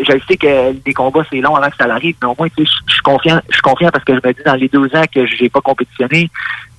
[0.00, 2.64] je sais que les combats c'est long avant que ça arrive mais au moins tu
[2.64, 4.86] sais je suis confiant je suis confiant parce que je me dis dans les deux
[4.94, 6.30] ans que j'ai pas compétitionné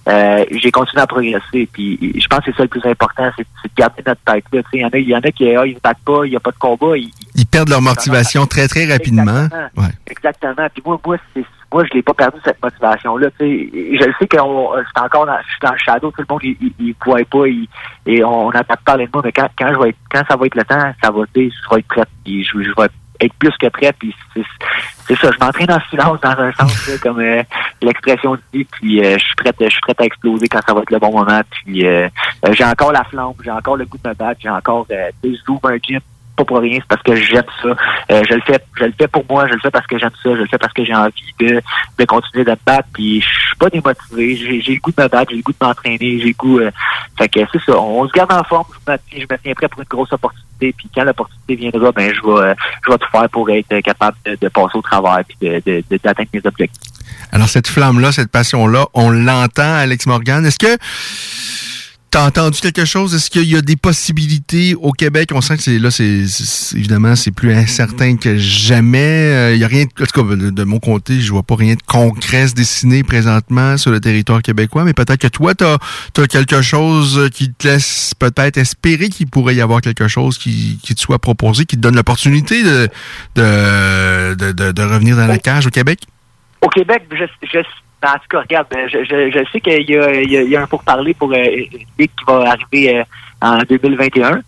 [0.07, 1.67] euh, j'ai continué à progresser.
[1.71, 4.61] Puis je pense que c'est ça le plus important, c'est de garder notre tête là.
[4.63, 5.97] Tu sais, Il y en a, il y en a qui ah, ils se battent
[6.05, 6.97] pas, il n'y a pas de combat.
[6.97, 9.49] Ils, Ils perdent leur motivation très, très rapidement.
[9.75, 9.89] Ouais.
[10.09, 10.67] Exactement.
[10.73, 13.27] Puis moi, moi, c'est moi, je l'ai pas perdu cette motivation-là.
[13.39, 16.39] Je le sais que c'est encore dans, je suis dans le shadow, tout le monde,
[16.43, 17.67] il, il voit pas, il-
[18.05, 20.35] et on n'a pas parler de moi, mais quand, quand je vais être, quand ça
[20.37, 21.47] va être le temps, ça va, je vais
[21.79, 22.87] être prêt, je, je vais
[23.19, 26.93] être plus que prêt, puis c'est, ça, je m'entraîne en silence dans un sens, là,
[27.01, 27.41] comme euh,
[27.81, 30.81] l'expression dit, puis euh, je suis prêt, je suis prêt à exploser quand ça va
[30.81, 32.07] être le bon moment, puis euh,
[32.45, 35.09] euh, j'ai encore la flamme, j'ai encore le goût de me battre, j'ai encore, euh,
[35.23, 35.29] je
[35.67, 35.99] un gym
[36.37, 37.69] pas pour rien, c'est parce que j'aime ça.
[38.11, 40.11] Euh, je le fais, je le fais pour moi, je le fais parce que j'aime
[40.23, 41.61] ça, je le fais parce que j'ai envie de,
[41.97, 42.87] de continuer de me battre.
[42.93, 45.65] Puis je suis pas démotivé, j'ai le goût de me battre, j'ai le goût de
[45.65, 46.59] m'entraîner, j'ai le goût.
[46.59, 46.71] euh,
[47.17, 49.67] fait que c'est ça, on se garde en forme, je me, je me tiens prêt
[49.67, 50.73] pour une grosse opportunité.
[50.77, 52.53] Puis quand l'opportunité viendra, ben je vais, euh,
[52.85, 56.41] je vais tout faire pour être capable de, passer au travers puis de- d'atteindre mes
[56.45, 56.81] objectifs.
[57.31, 60.45] Alors, cette flamme-là, cette passion-là, on l'entend, Alex Morgan.
[60.45, 60.77] Est-ce que
[62.17, 63.13] T'as entendu quelque chose?
[63.13, 65.29] Est-ce qu'il y a des possibilités au Québec?
[65.35, 66.23] On sent que c'est là, c'est
[66.75, 68.97] évidemment c'est plus incertain que jamais.
[68.97, 71.55] Euh, Il y a rien, en tout cas de, de mon côté, je vois pas
[71.55, 74.83] rien de concret se dessiner présentement sur le territoire québécois.
[74.83, 75.77] Mais peut-être que toi, t'as
[76.17, 80.79] as quelque chose qui te laisse peut-être espérer qu'il pourrait y avoir quelque chose qui,
[80.81, 82.89] qui te soit proposé, qui te donne l'opportunité de
[83.35, 85.99] de, de, de de revenir dans la cage au Québec?
[86.63, 87.59] Au Québec, je,
[88.03, 90.41] je, en tout cas, regarde, je, je, je sais qu'il y a, il y, a,
[90.41, 93.03] il y a un pourparler pour euh, une ligue qui va arriver euh,
[93.41, 94.41] en 2021.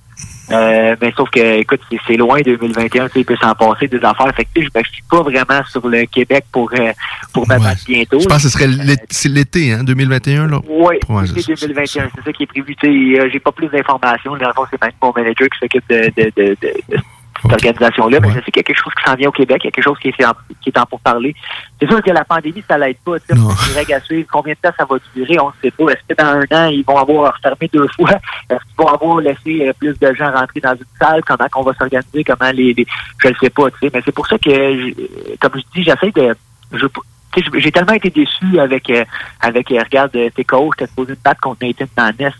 [0.51, 3.87] Euh, mais sauf que, écoute, c'est- c'est loin 2021, tu sais, il peut s'en passer
[3.87, 4.33] des affaires.
[4.35, 6.91] Fait que, je me suis pas vraiment sur le Québec pour, euh,
[7.33, 8.19] pour battre bientôt.
[8.19, 10.59] Je pense que ce serait l'é- c'est l'été, hein, 2021 là.
[10.67, 11.67] Oui, Ouais, c'est c'est ça.
[11.67, 12.75] 2021, c'est ça qui est prévu.
[12.75, 14.35] Tu sais, euh, j'ai pas plus d'informations.
[14.37, 16.97] Dans le fond, c'est même mon manager qui s'occupe de, de, de, de,
[17.41, 18.19] cette organisation-là.
[18.21, 19.69] Mais je sais qu'il y a quelque chose qui s'en vient au Québec, il y
[19.69, 21.35] a quelque chose qui est, en- qui est en pour parler.
[21.79, 23.19] C'est sûr que la pandémie, ça l'aide pas.
[23.19, 25.71] Tu sais, les règles à suivre, combien de temps ça va durer, on ne sait
[25.71, 25.91] pas.
[25.91, 28.11] Est-ce que dans un an, ils vont avoir fermé deux fois?
[28.49, 31.21] Est-ce qu'ils vont avoir laissé euh, plus de gens rentrer dans une salle?
[31.25, 32.23] Comment qu'on va s'organiser?
[32.23, 32.87] Comment les, les-
[33.23, 33.91] Je ne sais pas, tu sais.
[33.93, 36.35] Mais c'est pour ça que, je- comme je dis, j'essaie de...
[36.73, 36.85] Je,
[37.35, 39.05] j'ai- tellement été déçu avec, euh,
[39.41, 42.33] avec euh, regarde, euh, tes coachs, t'as supposé te battre contre Nathan Maness,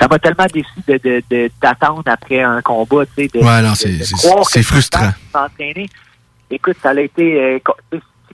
[0.00, 3.62] ça m'a tellement déçu de, de, de- d'attendre après un combat, tu sais, de, Ouais,
[3.62, 5.10] non, de- c'est- frustrant.
[6.50, 7.58] Écoute, ça a été, euh,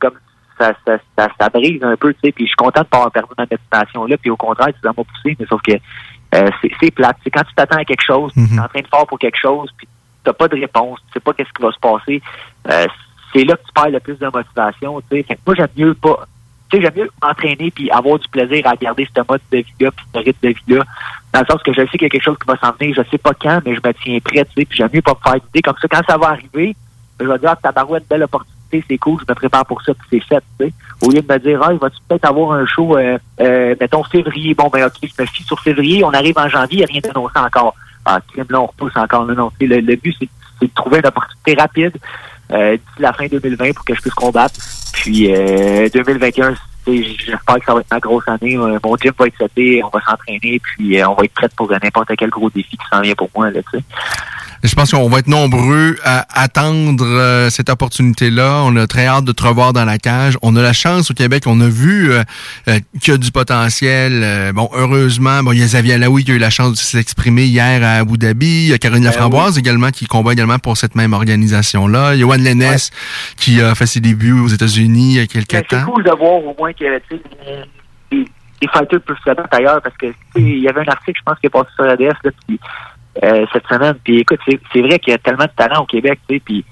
[0.00, 0.12] comme,
[0.58, 2.98] ça, ça, ça, ça brise un peu, tu sais, puis je suis content de pas
[2.98, 5.72] avoir perdu ma motivation-là, puis au contraire, ça m'a poussé, mais sauf que
[6.34, 6.50] euh,
[6.80, 7.16] c'est, plate.
[7.24, 9.38] C'est quand tu t'attends à quelque chose, tu es en train de faire pour quelque
[9.40, 9.88] chose, puis
[10.24, 12.22] t'as pas de réponse, tu sais pas qu'est-ce qui va se passer,
[12.70, 12.86] euh,
[13.32, 15.22] c'est là que tu perds le plus de motivation, tu sais.
[15.22, 16.26] Fait que moi, j'aime mieux pas,
[16.70, 19.90] tu sais, j'aime mieux m'entraîner puis avoir du plaisir à garder ce mode de vie-là
[19.90, 20.84] puis ce rythme de vie-là.
[21.32, 22.94] Dans le sens que je sais qu'il y a quelque chose qui va s'en venir,
[22.96, 25.14] je sais pas quand, mais je me tiens prêt, tu sais, puis j'aime mieux pas
[25.14, 25.62] me faire d'idée.
[25.62, 26.76] Comme ça, quand ça va arriver,
[27.20, 30.06] je vais dire, ah, tabarouette, belle opportunité, c'est cool, je me prépare pour ça, puis
[30.10, 30.72] c'est fait, tu sais.
[31.02, 34.04] Au lieu de me dire, ah, il va-tu peut-être avoir un show, euh, euh, mettons,
[34.04, 36.84] février, bon, ben, ok, je me fie sur février, on arrive en janvier, il n'y
[36.84, 37.74] a rien d'annoncé encore.
[38.04, 39.26] Ah, crime, là, on repousse encore.
[39.26, 40.28] Non, non, le, le but, c'est
[40.66, 41.96] de trouver une opportunité rapide
[42.50, 44.54] d'ici la fin 2020 pour que je puisse combattre.
[44.92, 48.56] Puis euh, 2021, tu sais, j'espère que ça va être ma grosse année.
[48.56, 51.48] Euh, Mon gym va être seté, on va s'entraîner, puis euh, on va être prêt
[51.56, 53.50] pour euh, n'importe quel gros défi qui s'en vient pour moi.
[53.50, 53.60] Là.
[54.64, 58.62] Je pense qu'on va être nombreux à attendre euh, cette opportunité-là.
[58.64, 60.38] On a très hâte de te revoir dans la cage.
[60.40, 62.22] On a la chance au Québec, on a vu euh,
[62.68, 64.52] euh, qu'il y a du potentiel.
[64.54, 67.44] Bon, heureusement, bon, il y a Xavier Alaoui qui a eu la chance de s'exprimer
[67.44, 68.46] hier à Abu Dhabi.
[68.46, 72.14] Il y a Caroline Ben Laframboise également qui combat également pour cette même organisation-là.
[72.14, 72.76] Il y a Juan Lennes
[73.36, 75.86] qui a fait ses débuts aux États-Unis il y a quelques c'est temps.
[75.90, 77.64] cool de voir au moins que tu sais,
[78.10, 78.24] les,
[78.62, 81.38] les fighters peuvent se battre ailleurs parce que il y avait un article, je pense,
[81.38, 82.60] qui est passé sur ADS là, puis,
[83.22, 83.94] euh, cette semaine.
[84.04, 86.64] Puis écoute, c'est vrai qu'il y a tellement de talent au Québec, tu sais, puis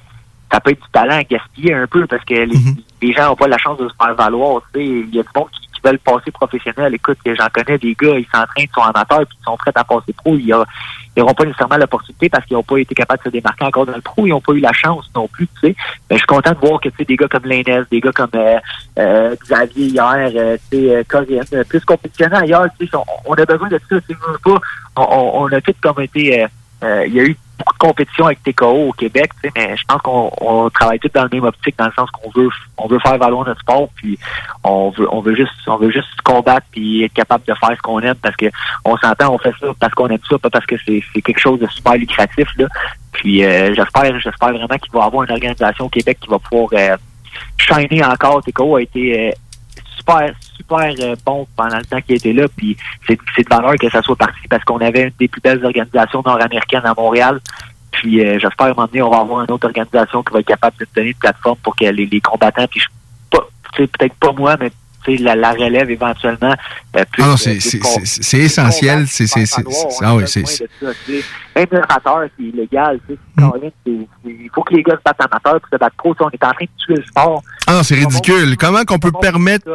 [0.52, 2.59] ça peut être du talent à gaspiller un peu parce que les,
[3.02, 4.62] les gens n'ont pas la chance de se faire valoir.
[4.72, 6.94] Tu sais, il y a du monde qui, veulent passer professionnel.
[6.94, 9.85] Écoute, j'en connais des gars, ils s'entraînent, ils sont amateurs, puis ils sont prêts à
[9.85, 10.36] passer pro.
[10.36, 10.55] Ils
[11.16, 13.94] n'auront pas nécessairement l'opportunité parce qu'ils n'ont pas été capables de se démarquer encore dans
[13.94, 14.27] le pro.
[14.27, 15.47] Ils n'ont pas eu la chance non plus.
[15.61, 15.77] Tu sais,
[16.09, 18.12] mais je suis content de voir que tu sais des gars comme Lainez, des gars
[18.12, 18.59] comme euh,
[18.98, 22.66] euh, Xavier hier, euh, tu sais, euh, Corinne, euh, plus compétitionnels ailleurs.
[22.78, 22.97] Tu sais,
[23.27, 23.97] on, a besoin de ça.
[23.97, 24.61] Veux pas.
[24.97, 26.47] On, on, a tout comme été.
[26.82, 30.01] Euh, il y a eu beaucoup de compétition avec TKO au Québec, mais je pense
[30.01, 32.48] qu'on on travaille tous dans le même optique, dans le sens qu'on veut
[32.78, 34.19] on veut faire valoir notre sport, puis
[34.65, 37.82] on veut on veut juste on veut juste combattre puis être capable de faire ce
[37.82, 38.47] qu'on aime parce que
[38.85, 41.40] on s'entend, on fait ça parce qu'on aime ça, pas parce que c'est c'est quelque
[41.40, 42.66] chose de super lucratif là.
[43.12, 46.39] Puis euh, j'espère j'espère vraiment qu'il va y avoir une organisation au Québec qui va
[46.39, 46.97] pouvoir euh,
[47.59, 48.43] shiner encore.
[48.43, 49.32] TKO a été euh,
[50.01, 52.47] super, super euh, bon pendant le temps qu'il était là.
[52.56, 55.40] Puis c'est c'est de valeur que ça soit parti parce qu'on avait une des plus
[55.40, 57.40] belles organisations nord-américaines à Montréal.
[57.93, 60.47] Puis euh, j'espère un moment donné, on va avoir une autre organisation qui va être
[60.47, 62.86] capable de donner une plateforme pour que les, les combattants, puis je,
[63.31, 63.47] pas,
[63.77, 64.70] peut-être pas moi, mais
[65.09, 66.55] la, la relève éventuellement.
[66.97, 69.06] euh, Ah non, euh, c'est essentiel.
[69.06, 69.24] C'est
[70.02, 70.24] ah oui.
[71.56, 73.01] Même l'amateur, illégal.
[73.09, 73.18] c'est-
[74.24, 76.14] Il faut que les gars se battent amateur pour se battre pro.
[76.20, 77.43] On est en train de tuer le sport.
[77.66, 78.56] Ah non, c'est ridicule.
[78.56, 79.66] Comment qu'on peut permettre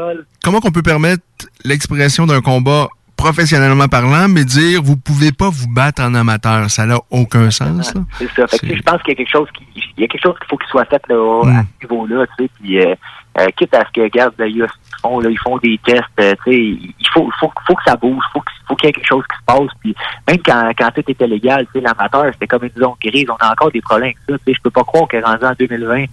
[0.44, 1.24] comment qu'on peut permettre
[1.64, 2.88] l'expression d'un combat
[3.18, 7.94] professionnellement parlant, mais dire vous pouvez pas vous battre en amateur, ça n'a aucun sens.
[8.20, 8.46] C'est ça.
[8.48, 9.66] Fait que, je pense qu'il y a quelque chose qui,
[9.98, 11.50] il y a quelque chose qu'il faut qu'il soit fait là, Mm.
[11.58, 12.50] à ce niveau-là, tu sais.
[12.62, 12.94] Puis, euh,
[13.40, 14.66] euh, quitte à ce que, regarde, là, ils
[15.02, 17.96] font, là, ils font des tests, euh, tu sais, il faut, faut, faut que ça
[17.96, 19.72] bouge, faut que, faut qu'il y ait quelque chose qui se passe.
[19.82, 19.96] Puis,
[20.28, 23.28] même quand, quand tout était légal, tu sais, l'amateur, c'était comme une zone grise.
[23.30, 24.38] On a encore des problèmes avec ça.
[24.38, 26.06] Tu sais, je peux pas croire que rendu en 2020,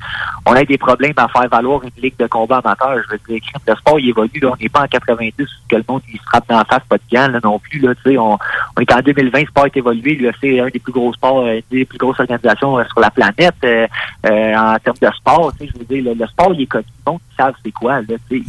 [0.47, 2.97] on a des problèmes à faire valoir une ligue de combat amateur.
[3.05, 4.40] Je veux dire, de sport, il évolue.
[4.40, 6.65] Là, on n'est pas en 90 où que le monde il se frappe dans la
[6.65, 7.78] face, pas de gants là, non plus.
[7.78, 8.39] Là, tu sais, on,
[8.77, 10.16] on est en 2020, le sport est évolué.
[10.16, 13.01] Là, c'est un des plus gros sports, euh, une des plus grosses organisations euh, sur
[13.01, 13.86] la planète euh,
[14.27, 15.53] euh, en termes de sport.
[15.53, 16.85] Tu sais, je veux dire, le, le sport, il est connu.
[17.18, 18.01] Qui savent c'est quoi.
[18.01, 18.44] Là, tu sais.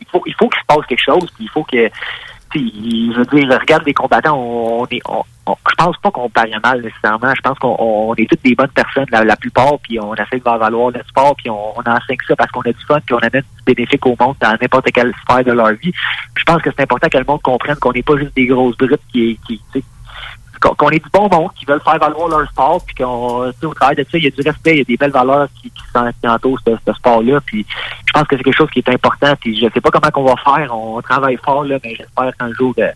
[0.00, 1.30] Il faut, il faut qu'il se passe quelque chose.
[1.36, 1.88] Puis il faut que
[2.54, 6.30] je veux dire, regarde les combattants, on, on est, on, on- je pense pas qu'on
[6.30, 7.32] paraît mal nécessairement.
[7.34, 10.38] Je pense qu'on on est toutes des bonnes personnes, la, la plupart, puis on essaie
[10.38, 13.14] de faire valoir le sport, puis on, enseigne ça parce qu'on a du fun, puis
[13.14, 15.92] on amène du bénéfique au monde dans n'importe quelle sphère de leur vie.
[15.92, 18.46] Puis je pense que c'est important que le monde comprenne qu'on n'est pas juste des
[18.46, 19.38] grosses brutes qui,
[20.60, 23.74] qu'on qu'on est du bon monde, qui veulent faire valoir leur sport, puis qu'on, au
[23.74, 25.70] travers de ça, il y a du respect, il y a des belles valeurs qui,
[25.70, 27.66] qui entourent ce, ce sport-là, puis
[28.06, 30.24] je pense que c'est quelque chose qui est important, puis je sais pas comment qu'on
[30.24, 32.90] va faire, on travaille fort, là, mais j'espère qu'un jour, euh,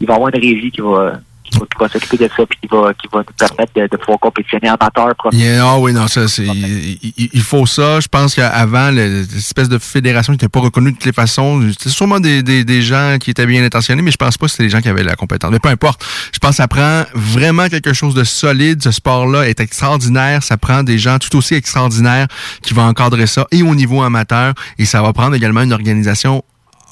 [0.00, 1.14] il va y avoir une régie qui va,
[1.50, 3.96] qui va, qui s'occuper de ça, puis qui va, qui va nous permettre de, de
[3.96, 5.14] pouvoir compétitionner amateur.
[5.32, 6.46] Yeah, ah oui, non, ça, c'est.
[6.46, 8.00] Il, faut ça.
[8.00, 11.60] Je pense qu'avant, le- l'espèce de fédération n'était pas reconnue de toutes les façons.
[11.70, 14.52] C'était sûrement des, des, des gens qui étaient bien intentionnés, mais je pense pas que
[14.52, 15.50] c'était des gens qui avaient la compétence.
[15.50, 16.04] Mais peu importe.
[16.32, 18.82] Je pense que ça prend vraiment quelque chose de solide.
[18.82, 20.42] Ce sport-là est extraordinaire.
[20.42, 22.26] Ça prend des gens tout aussi extraordinaires
[22.62, 24.54] qui vont encadrer ça et au niveau amateur.
[24.78, 26.44] Et ça va prendre également une organisation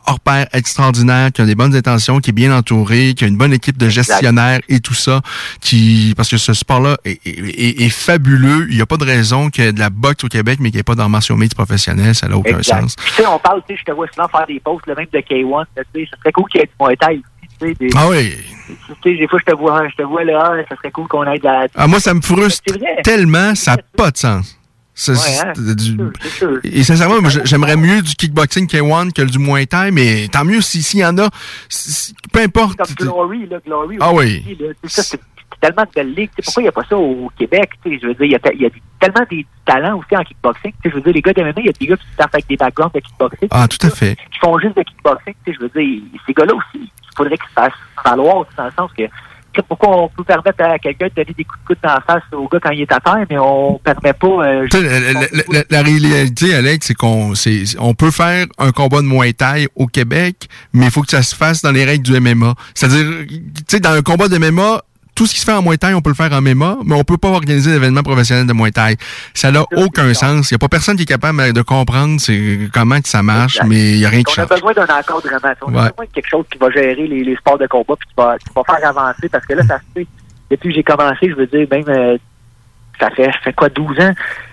[0.08, 3.36] hors pair extraordinaire, qui a des bonnes intentions, qui est bien entouré, qui a une
[3.36, 5.20] bonne équipe de gestionnaires et tout ça,
[5.60, 8.66] qui parce que ce sport-là est, est- est- est fabuleux.
[8.70, 10.70] Il n'y a pas de raison qu'il y ait de la boxe au Québec, mais
[10.70, 12.14] qu'il n'y ait pas d'arts martiaux mixtes professionnels.
[12.14, 12.80] Ça n'a aucun Exact.
[12.82, 12.96] sens.
[12.96, 15.06] Tu sais, on parle, tu sais, je te vois souvent faire des posts, le même
[15.12, 17.66] de K1, tu sais, ça serait cool qu'il y ait du Muay Thai aussi, tu
[17.68, 18.34] sais, des, Ah oui.
[18.66, 21.24] tu sais, des fois, je te vois, je te vois là, ça serait cool qu'on
[21.24, 22.62] ait de la, Ah, moi, ça me frustre
[23.02, 24.57] tellement, ça n'a pas de sens.
[25.06, 25.96] Ouais, c'est- hein, du-
[26.30, 26.58] sûr.
[26.64, 30.60] Et sincèrement, moi, j'aimerais mieux du kickboxing K1 que du Muay Thai, mais tant mieux
[30.60, 31.28] si- s'il y en a.
[31.68, 32.76] si- peu importe.
[32.76, 33.96] comme Glory, là, Glory.
[34.00, 34.44] Ah oui.
[34.84, 35.20] c'est
[35.60, 36.30] tellement de belles ligues.
[36.44, 37.70] Pourquoi il n'y a pas ça au Québec?
[37.84, 40.16] Je veux dire, il y a, te- il y a du- tellement des talents aussi
[40.16, 40.72] en kickboxing.
[40.84, 42.46] Je veux dire, les gars de MMA, il y a des gars qui startent avec
[42.48, 43.48] des backgrounds de kickboxing.
[43.50, 44.16] Ah, tout à fait.
[44.32, 45.34] qui font juste de kickboxing.
[45.46, 47.72] Je veux dire, ces gars-là aussi, il faudrait qu'ils se fassent
[48.04, 49.02] valoir dans le sens que
[49.62, 52.22] pourquoi on peut permettre à quelqu'un de donner des coups de coude dans la face
[52.32, 54.26] au gars quand il est à terre, mais on permet pas.
[54.46, 54.66] euh,
[55.52, 57.32] la, la- réalité, Alex, c'est qu'on
[57.80, 61.22] on peut faire un combat de Muay Thai au Québec, mais il faut que ça
[61.22, 62.54] se fasse dans les règles du MMA.
[62.74, 64.82] C'est-à-dire, tu sais, dans un combat de MMA,
[65.18, 66.94] tout ce qui se fait en Muay Thai, on peut le faire en MEMA, mais
[66.94, 68.96] on peut pas organiser d'événements professionnels de Muay Thai.
[69.34, 70.48] Ça n'a aucun sens.
[70.48, 72.20] Il n'y a pas personne qui est capable de comprendre
[72.72, 74.60] comment que ça marche, mais il n'y a rien qui On a change.
[74.60, 75.54] besoin d'un encadrement.
[75.62, 78.08] On a besoin de quelque chose qui va gérer les, les sports de combat puis
[78.08, 79.28] qui va, qui va faire avancer.
[79.28, 80.06] Parce que là, ça se fait.
[80.52, 82.16] Depuis que j'ai commencé, je veux dire, même euh,
[83.00, 84.12] ça fait, ça fait quoi, 12 ans?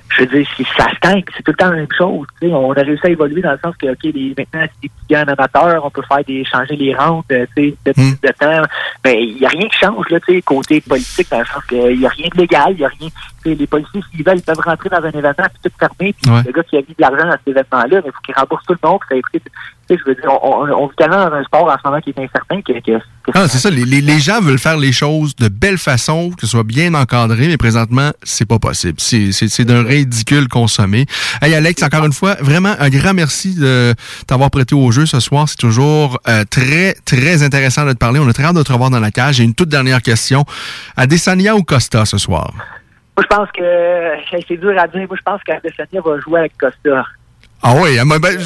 [0.09, 2.25] Je veux dire, si ça stagne, c'est tout le temps la même chose.
[2.39, 2.53] tu sais.
[2.53, 5.05] On a réussi à évoluer dans le sens que, OK, les, maintenant, c'est des petits
[5.09, 8.31] gars amateurs, on peut faire des changer les rentes euh, tu sais, de plus de
[8.39, 8.61] temps.
[9.03, 11.63] Mais il n'y a rien qui change, là, tu sais, côté politique, dans le sens
[11.65, 13.09] qu'il n'y a rien de légal, il n'y a rien.
[13.43, 16.13] tu sais, Les policiers, s'ils veulent, ils peuvent rentrer dans un événement puis tout fermer.
[16.21, 16.41] Puis Ouais.
[16.45, 18.65] le gars qui a mis de l'argent dans cet événement-là, mais il faut qu'il rembourse
[18.65, 18.99] tout le monde.
[19.09, 19.15] Ça
[19.89, 22.17] je veux dire, on, on, vit tellement dans un sport en ce moment qui est
[22.19, 23.69] incertain que, que, que Ah, c'est ça.
[23.69, 27.47] Les, les- gens veulent faire les choses de belle façon, que ce soit bien encadré,
[27.47, 28.99] mais présentement, c'est pas possible.
[28.99, 31.05] C'est, d'un ridicule consommé.
[31.41, 33.93] Hey, Alex, encore une fois, vraiment un grand merci de
[34.27, 35.47] t'avoir prêté au jeu ce soir.
[35.47, 38.19] C'est toujours euh, très, très intéressant de te parler.
[38.19, 39.35] On a très hâte de te revoir dans la cage.
[39.35, 40.45] J'ai une toute dernière question.
[40.97, 42.51] Adesanya ou Costa ce soir?
[43.17, 45.05] Moi, je pense que c'est dur à dire.
[45.07, 47.05] Moi, je pense qu'Adesanya va jouer avec Costa.
[47.63, 48.37] Ah oui, ah, ben,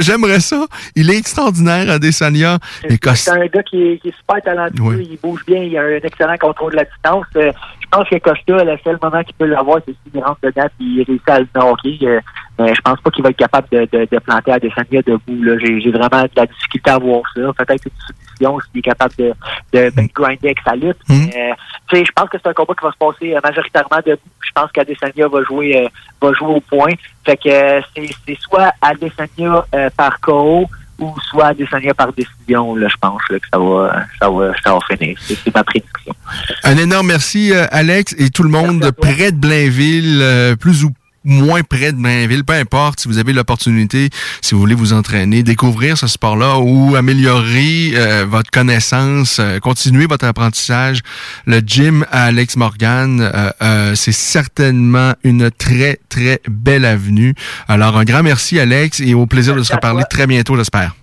[0.00, 0.66] j'aimerais ça.
[0.94, 2.58] Il est extraordinaire, Adesanya.
[2.88, 5.08] C'est un gars qui est, qui est super talentueux, Oui.
[5.10, 7.24] il bouge bien, il a un excellent contrôle de la distance.
[7.36, 10.66] Euh, je pense que Costa, le seul moment qu'il peut l'avoir, c'est s'il rentre dedans
[10.66, 12.20] et il réussit à le knocker.
[12.60, 15.42] Euh, mais je pense pas qu'il va être capable de, de, de planter Adesanya debout.
[15.42, 15.58] là.
[15.58, 17.40] J'ai j'ai vraiment de la difficulté à voir ça.
[17.56, 19.32] Peut-être une soumission s'il est capable de,
[19.72, 20.96] de ben, grinder avec sa lutte.
[21.08, 21.54] Mais, euh,
[21.88, 24.20] tu sais, je pense que c'est un combat qui va se passer euh, majoritairement debout.
[24.40, 25.88] Je pense qu'Adesanya va jouer euh,
[26.20, 26.92] va jouer au point.
[27.24, 29.64] Fait que c'est c'est soit Adesanya
[29.96, 30.68] par KO
[30.98, 34.72] ou soit Adesanya par décision, là, je pense là, que ça va, ça va, ça
[34.72, 35.16] va finir.
[35.20, 36.14] C'est c'est ma prédiction.
[36.64, 40.92] Un énorme merci, Alex, et tout le monde près de Blainville, euh, plus ou
[41.28, 44.08] moins près de Blainville, peu importe, si vous avez l'opportunité,
[44.40, 50.06] si vous voulez vous entraîner, découvrir ce sport-là ou améliorer euh, votre connaissance, euh, continuer
[50.06, 51.00] votre apprentissage,
[51.46, 57.34] le gym à Alex Morgan, euh, euh, c'est certainement une très, très belle avenue.
[57.68, 60.94] Alors, un grand merci, Alex, et au plaisir de se reparler très bientôt, j'espère.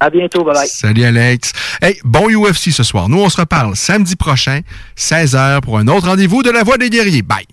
[0.00, 0.68] À bientôt, bye bye.
[0.68, 1.52] Salut Alex.
[1.82, 3.08] Hey, bon UFC ce soir.
[3.08, 4.60] Nous, on se reparle samedi prochain,
[4.96, 7.22] 16h, pour un autre rendez-vous de la Voix des guerriers.
[7.22, 7.46] Bye.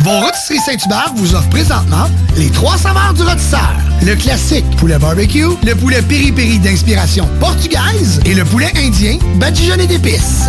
[0.00, 2.06] Vos rôtisseries Saint-Hubert vous offrent présentement
[2.36, 3.72] les trois saveurs du rôtisseur.
[4.02, 10.48] Le classique poulet barbecue, le poulet piri-piri d'inspiration portugaise et le poulet indien badigeonné d'épices.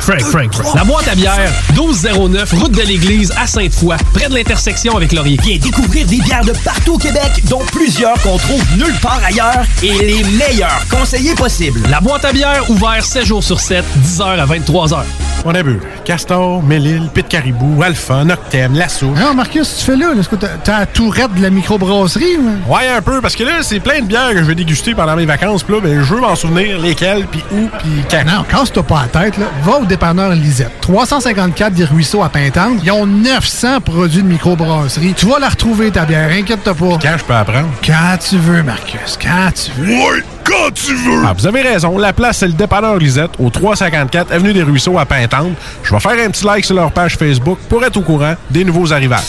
[0.00, 0.74] Frank, Frank, Frank.
[0.74, 5.38] La boîte à bière, 1209, route de l'église à Sainte-Foy, près de l'intersection avec Laurier.
[5.42, 9.64] Viens découvrir des bières de partout au Québec, dont plusieurs qu'on trouve nulle part ailleurs
[9.82, 11.80] et les meilleurs conseillers possibles.
[11.90, 15.02] La boîte à bière, ouvert 7 jours sur 7, 10h à 23h.
[15.46, 19.06] On a bu Castor, Mélile, Pit Caribou, Alpha, Noctem, Lasso.
[19.06, 20.08] Non, Marcus, tu fais là?
[20.18, 22.36] Est-ce que t'as t'as la tourette de la microbrasserie?
[22.36, 24.94] ou- Ouais, un peu, parce que là, c'est plein de bières que je vais déguster
[24.94, 25.62] pendant mes vacances.
[25.62, 28.24] Puis là, ben, je veux m'en souvenir lesquelles, puis où, puis quand.
[28.26, 29.46] Non, casse-toi pas la tête, là.
[29.64, 30.72] Va au dépanneur Lisette.
[30.80, 32.80] 354 des Ruisseaux à Pintante.
[32.82, 35.14] Ils ont 900 produits de microbrasserie.
[35.14, 36.30] Tu vas la retrouver, ta bière.
[36.30, 36.98] Inquiète-toi pas.
[37.00, 37.68] Quand je peux apprendre?
[37.84, 39.18] Quand tu veux, Marcus.
[39.20, 39.94] Quand tu veux.
[39.94, 41.22] Ouais, quand tu veux!
[41.24, 41.98] Ah, vous avez raison.
[41.98, 45.52] La place, c'est le dépanneur Lisette, au 354 Avenue des Ruisseaux à Pintante.
[45.82, 48.64] Je vais faire un petit like sur leur page Facebook pour être au courant des
[48.64, 49.20] nouveaux arrivages.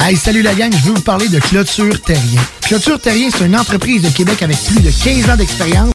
[0.00, 2.40] Hey, salut la gang, je veux vous parler de Clôture Terrien.
[2.62, 5.94] Clôture Terrien, c'est une entreprise de Québec avec plus de 15 ans d'expérience.